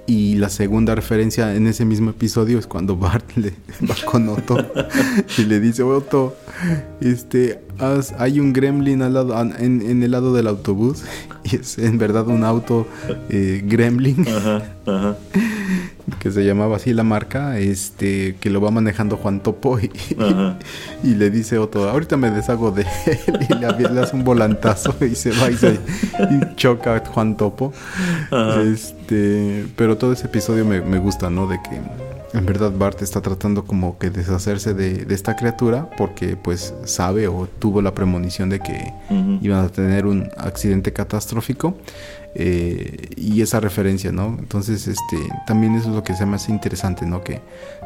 y 0.06 0.36
la 0.36 0.48
segunda 0.48 0.94
referencia 0.94 1.54
en 1.54 1.66
ese 1.66 1.84
mismo 1.84 2.10
episodio 2.10 2.58
es 2.58 2.66
cuando 2.66 2.96
Bart 2.96 3.32
le 3.36 3.52
va 3.88 3.96
con 4.04 4.28
Otto 4.28 4.56
y 5.38 5.42
le 5.42 5.60
dice, 5.60 5.82
Otto, 5.82 6.36
este, 7.00 7.60
hay 8.18 8.40
un 8.40 8.52
gremlin 8.52 9.02
al 9.02 9.14
lado, 9.14 9.40
en, 9.40 10.02
el 10.02 10.10
lado 10.10 10.34
del 10.34 10.46
autobús 10.46 11.04
y 11.44 11.56
es 11.56 11.78
en 11.78 11.98
verdad 11.98 12.26
un 12.28 12.44
auto 12.44 12.86
eh, 13.28 13.62
gremlin. 13.64 14.26
Ajá, 14.28 14.62
ajá 14.86 15.16
que 16.20 16.30
se 16.30 16.44
llamaba 16.44 16.76
así 16.76 16.92
la 16.92 17.02
marca, 17.02 17.58
este, 17.58 18.36
que 18.40 18.50
lo 18.50 18.60
va 18.60 18.70
manejando 18.70 19.16
Juan 19.16 19.40
Topo 19.40 19.78
y, 19.78 19.90
y 21.02 21.14
le 21.14 21.30
dice 21.30 21.58
Otto, 21.58 21.88
ahorita 21.88 22.16
me 22.16 22.30
deshago 22.30 22.70
de 22.70 22.82
él 22.82 23.46
y 23.48 23.54
le, 23.54 24.00
hace 24.00 24.14
un 24.14 24.24
volantazo 24.24 24.94
y 25.00 25.14
se 25.14 25.30
va 25.30 25.50
y, 25.50 25.56
se, 25.56 25.78
choca 26.56 26.96
a 26.96 27.04
Juan 27.04 27.36
Topo. 27.36 27.72
Este, 28.64 29.66
pero 29.76 29.96
todo 29.96 30.12
ese 30.12 30.26
episodio 30.26 30.64
me, 30.64 30.80
me, 30.80 30.98
gusta, 30.98 31.30
¿no? 31.30 31.46
De 31.46 31.58
que 31.62 31.80
en 32.36 32.46
verdad 32.46 32.72
Bart 32.76 33.00
está 33.02 33.20
tratando 33.22 33.64
como 33.64 33.98
que 33.98 34.10
deshacerse 34.10 34.74
de, 34.74 35.04
de 35.04 35.14
esta 35.14 35.36
criatura 35.36 35.88
porque 35.96 36.36
pues 36.36 36.74
sabe 36.84 37.28
o 37.28 37.48
tuvo 37.58 37.80
la 37.82 37.94
premonición 37.94 38.50
de 38.50 38.60
que 38.60 38.92
iban 39.40 39.64
a 39.64 39.68
tener 39.68 40.06
un 40.06 40.28
accidente 40.36 40.92
catastrófico 40.92 41.76
eh, 42.38 43.08
y 43.16 43.40
esa 43.40 43.60
referencia, 43.60 44.12
¿no? 44.12 44.36
Entonces, 44.38 44.86
este, 44.88 45.16
también 45.46 45.74
eso 45.74 45.88
es 45.88 45.94
lo 45.94 46.02
que 46.02 46.14
se 46.14 46.26
me 46.26 46.36
hace 46.36 46.52
interesante, 46.52 47.06
¿no? 47.06 47.24
Que 47.24 47.40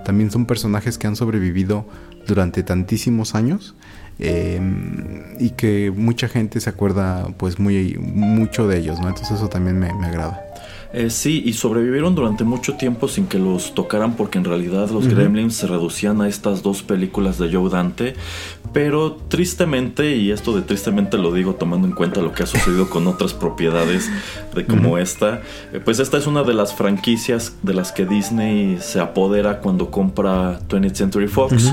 también 0.04 0.32
son 0.32 0.44
personajes 0.44 0.98
que 0.98 1.06
han 1.06 1.14
sobrevivido 1.14 1.86
durante 2.26 2.64
tantísimos 2.64 3.36
años 3.36 3.76
em, 4.18 5.36
y 5.38 5.50
que 5.50 5.92
mucha 5.94 6.26
gente 6.26 6.58
se 6.58 6.68
acuerda, 6.68 7.28
pues, 7.38 7.60
muy 7.60 7.96
mucho 7.96 8.66
de 8.66 8.78
ellos, 8.78 8.98
¿no? 8.98 9.08
Entonces 9.08 9.36
eso 9.36 9.48
también 9.48 9.78
me, 9.78 9.94
me 9.94 10.06
agrada. 10.06 10.49
Eh, 10.92 11.08
sí, 11.10 11.42
y 11.44 11.52
sobrevivieron 11.52 12.16
durante 12.16 12.42
mucho 12.42 12.74
tiempo 12.74 13.06
sin 13.06 13.26
que 13.26 13.38
los 13.38 13.74
tocaran 13.74 14.16
porque 14.16 14.38
en 14.38 14.44
realidad 14.44 14.90
los 14.90 15.06
Gremlins 15.06 15.54
se 15.54 15.68
reducían 15.68 16.20
a 16.20 16.26
estas 16.26 16.64
dos 16.64 16.82
películas 16.82 17.38
de 17.38 17.52
Joe 17.52 17.70
Dante. 17.70 18.14
Pero 18.72 19.16
tristemente, 19.28 20.16
y 20.16 20.30
esto 20.30 20.54
de 20.54 20.62
tristemente 20.62 21.18
lo 21.18 21.32
digo 21.32 21.54
tomando 21.54 21.88
en 21.88 21.94
cuenta 21.94 22.20
lo 22.20 22.32
que 22.32 22.44
ha 22.44 22.46
sucedido 22.46 22.88
con 22.88 23.06
otras 23.08 23.34
propiedades 23.34 24.08
de 24.54 24.64
como 24.64 24.98
esta, 24.98 25.42
eh, 25.72 25.80
pues 25.84 25.98
esta 25.98 26.18
es 26.18 26.26
una 26.26 26.44
de 26.44 26.54
las 26.54 26.74
franquicias 26.74 27.56
de 27.62 27.74
las 27.74 27.90
que 27.90 28.06
Disney 28.06 28.78
se 28.80 29.00
apodera 29.00 29.58
cuando 29.58 29.90
compra 29.90 30.60
20th 30.68 30.94
Century 30.94 31.28
Fox. 31.28 31.72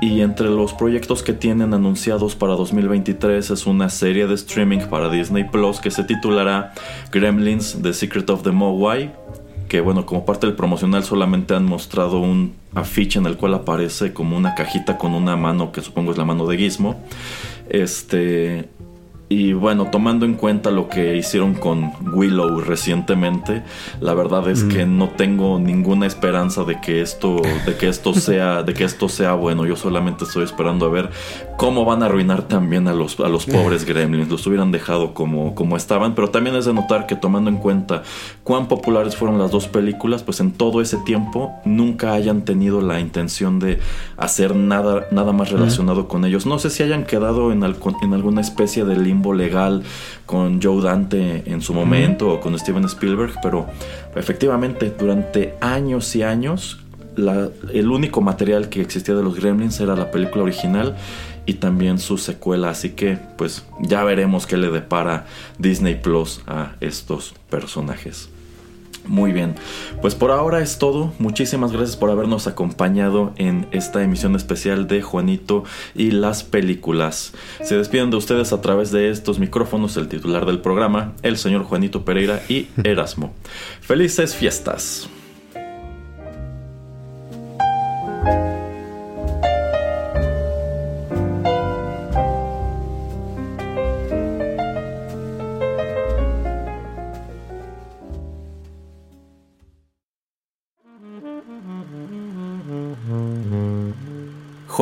Y 0.00 0.20
entre 0.20 0.48
los 0.48 0.72
proyectos 0.72 1.22
que 1.22 1.32
tienen 1.32 1.74
anunciados 1.74 2.34
para 2.36 2.54
2023 2.54 3.50
es 3.50 3.66
una 3.66 3.88
serie 3.88 4.26
de 4.26 4.34
streaming 4.34 4.80
para 4.90 5.08
Disney 5.10 5.44
Plus 5.44 5.80
que 5.80 5.90
se 5.90 6.04
titulará 6.04 6.74
Gremlins 7.10 7.78
The 7.82 7.92
Secret 7.92 8.30
of 8.30 8.42
the 8.42 8.51
Mogwai, 8.52 9.12
que 9.68 9.80
bueno, 9.80 10.04
como 10.04 10.24
parte 10.24 10.46
del 10.46 10.56
promocional 10.56 11.04
solamente 11.04 11.54
han 11.54 11.64
mostrado 11.64 12.20
un 12.20 12.54
afiche 12.74 13.18
en 13.18 13.26
el 13.26 13.36
cual 13.36 13.54
aparece 13.54 14.12
como 14.12 14.36
una 14.36 14.54
cajita 14.54 14.98
con 14.98 15.14
una 15.14 15.36
mano 15.36 15.72
que 15.72 15.80
supongo 15.80 16.12
es 16.12 16.18
la 16.18 16.24
mano 16.24 16.46
de 16.46 16.58
Gizmo. 16.58 17.00
Este 17.68 18.68
Y 19.32 19.54
bueno, 19.54 19.86
tomando 19.86 20.26
en 20.26 20.34
cuenta 20.34 20.70
lo 20.70 20.90
que 20.90 21.16
hicieron 21.16 21.54
con 21.54 21.90
Willow 22.12 22.60
recientemente, 22.60 23.62
la 23.98 24.12
verdad 24.12 24.46
es 24.50 24.62
que 24.62 24.84
no 24.84 25.08
tengo 25.08 25.58
ninguna 25.58 26.06
esperanza 26.06 26.64
de 26.64 26.82
que 26.82 27.00
esto, 27.00 27.40
de 27.64 27.74
que 27.78 27.88
esto 27.88 28.12
sea, 28.28 28.62
de 28.62 28.74
que 28.74 28.84
esto 28.84 29.08
sea 29.08 29.32
bueno. 29.32 29.64
Yo 29.64 29.74
solamente 29.74 30.24
estoy 30.24 30.44
esperando 30.44 30.84
a 30.84 30.90
ver 30.90 31.08
cómo 31.56 31.86
van 31.86 32.02
a 32.02 32.06
arruinar 32.06 32.42
también 32.42 32.88
a 32.88 32.92
los, 32.92 33.18
a 33.20 33.28
los 33.30 33.46
pobres 33.46 33.84
gremlins. 33.86 34.28
Los 34.28 34.46
hubieran 34.46 34.70
dejado 34.70 35.14
como, 35.14 35.54
como 35.54 35.78
estaban, 35.78 36.14
pero 36.14 36.28
también 36.28 36.54
es 36.54 36.66
de 36.66 36.74
notar 36.74 37.06
que 37.06 37.16
tomando 37.16 37.48
en 37.48 37.56
cuenta 37.56 38.02
cuán 38.44 38.68
populares 38.68 39.16
fueron 39.16 39.38
las 39.38 39.50
dos 39.50 39.66
películas, 39.66 40.22
pues 40.22 40.40
en 40.40 40.52
todo 40.52 40.82
ese 40.82 40.98
tiempo 40.98 41.54
nunca 41.64 42.12
hayan 42.12 42.42
tenido 42.44 42.82
la 42.82 43.00
intención 43.00 43.58
de 43.58 43.80
hacer 44.18 44.54
nada, 44.54 45.06
nada 45.10 45.32
más 45.32 45.50
relacionado 45.50 46.06
con 46.06 46.26
ellos. 46.26 46.44
No 46.44 46.58
sé 46.58 46.68
si 46.68 46.82
hayan 46.82 47.04
quedado 47.04 47.50
en, 47.50 47.62
en 47.62 48.12
alguna 48.12 48.42
especie 48.42 48.84
de 48.84 48.98
limbo 48.98 49.21
legal 49.32 49.82
con 50.26 50.60
Joe 50.60 50.82
Dante 50.82 51.42
en 51.46 51.60
su 51.60 51.74
momento 51.74 52.30
o 52.30 52.40
con 52.40 52.58
Steven 52.58 52.84
Spielberg, 52.84 53.34
pero 53.42 53.66
efectivamente 54.16 54.92
durante 54.98 55.54
años 55.60 56.16
y 56.16 56.22
años 56.22 56.78
el 57.16 57.90
único 57.90 58.20
material 58.22 58.68
que 58.68 58.80
existía 58.80 59.14
de 59.14 59.22
los 59.22 59.38
Gremlins 59.38 59.78
era 59.80 59.94
la 59.94 60.10
película 60.10 60.44
original 60.44 60.96
y 61.44 61.54
también 61.54 61.98
su 61.98 62.18
secuela, 62.18 62.70
así 62.70 62.90
que 62.90 63.18
pues 63.36 63.64
ya 63.80 64.04
veremos 64.04 64.46
qué 64.46 64.56
le 64.56 64.70
depara 64.70 65.26
Disney 65.58 65.96
Plus 65.96 66.40
a 66.46 66.72
estos 66.80 67.34
personajes. 67.50 68.31
Muy 69.06 69.32
bien, 69.32 69.56
pues 70.00 70.14
por 70.14 70.30
ahora 70.30 70.60
es 70.60 70.78
todo. 70.78 71.12
Muchísimas 71.18 71.72
gracias 71.72 71.96
por 71.96 72.10
habernos 72.10 72.46
acompañado 72.46 73.32
en 73.36 73.66
esta 73.72 74.02
emisión 74.02 74.36
especial 74.36 74.86
de 74.86 75.02
Juanito 75.02 75.64
y 75.94 76.12
las 76.12 76.44
películas. 76.44 77.32
Se 77.62 77.76
despiden 77.76 78.10
de 78.10 78.16
ustedes 78.16 78.52
a 78.52 78.60
través 78.60 78.92
de 78.92 79.10
estos 79.10 79.38
micrófonos 79.38 79.96
el 79.96 80.08
titular 80.08 80.46
del 80.46 80.60
programa, 80.60 81.12
el 81.22 81.36
señor 81.36 81.64
Juanito 81.64 82.04
Pereira 82.04 82.42
y 82.48 82.68
Erasmo. 82.84 83.34
Felices 83.80 84.36
fiestas. 84.36 85.08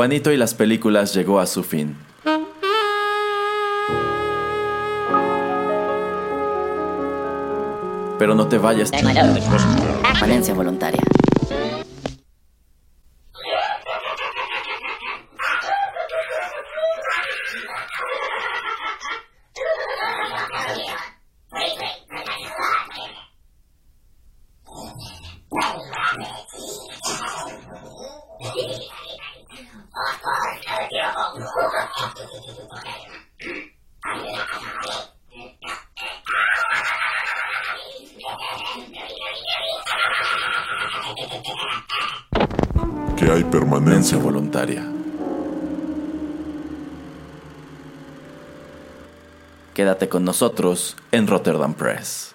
Juanito 0.00 0.32
y 0.32 0.38
las 0.38 0.54
películas 0.54 1.12
llegó 1.12 1.40
a 1.40 1.46
su 1.46 1.62
fin. 1.62 1.94
Pero 8.18 8.34
no 8.34 8.48
te 8.48 8.56
vayas. 8.56 8.90
Valencia 10.18 10.54
voluntaria. 10.54 11.02
En 51.12 51.26
Rotterdam 51.26 51.74
Press. 51.74 52.34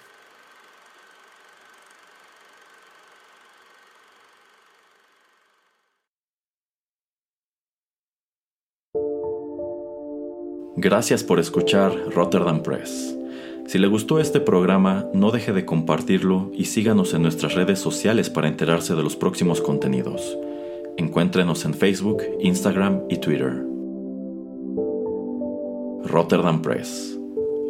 Gracias 10.76 11.24
por 11.24 11.40
escuchar 11.40 11.92
Rotterdam 12.14 12.62
Press. 12.62 13.16
Si 13.66 13.78
le 13.78 13.88
gustó 13.88 14.20
este 14.20 14.38
programa, 14.38 15.06
no 15.12 15.32
deje 15.32 15.52
de 15.52 15.64
compartirlo 15.64 16.52
y 16.54 16.66
síganos 16.66 17.12
en 17.12 17.22
nuestras 17.22 17.54
redes 17.54 17.80
sociales 17.80 18.30
para 18.30 18.46
enterarse 18.46 18.94
de 18.94 19.02
los 19.02 19.16
próximos 19.16 19.60
contenidos. 19.60 20.38
Encuéntrenos 20.96 21.64
en 21.64 21.74
Facebook, 21.74 22.22
Instagram 22.38 23.02
y 23.10 23.16
Twitter. 23.16 23.64
Rotterdam 26.04 26.62
Press. 26.62 27.15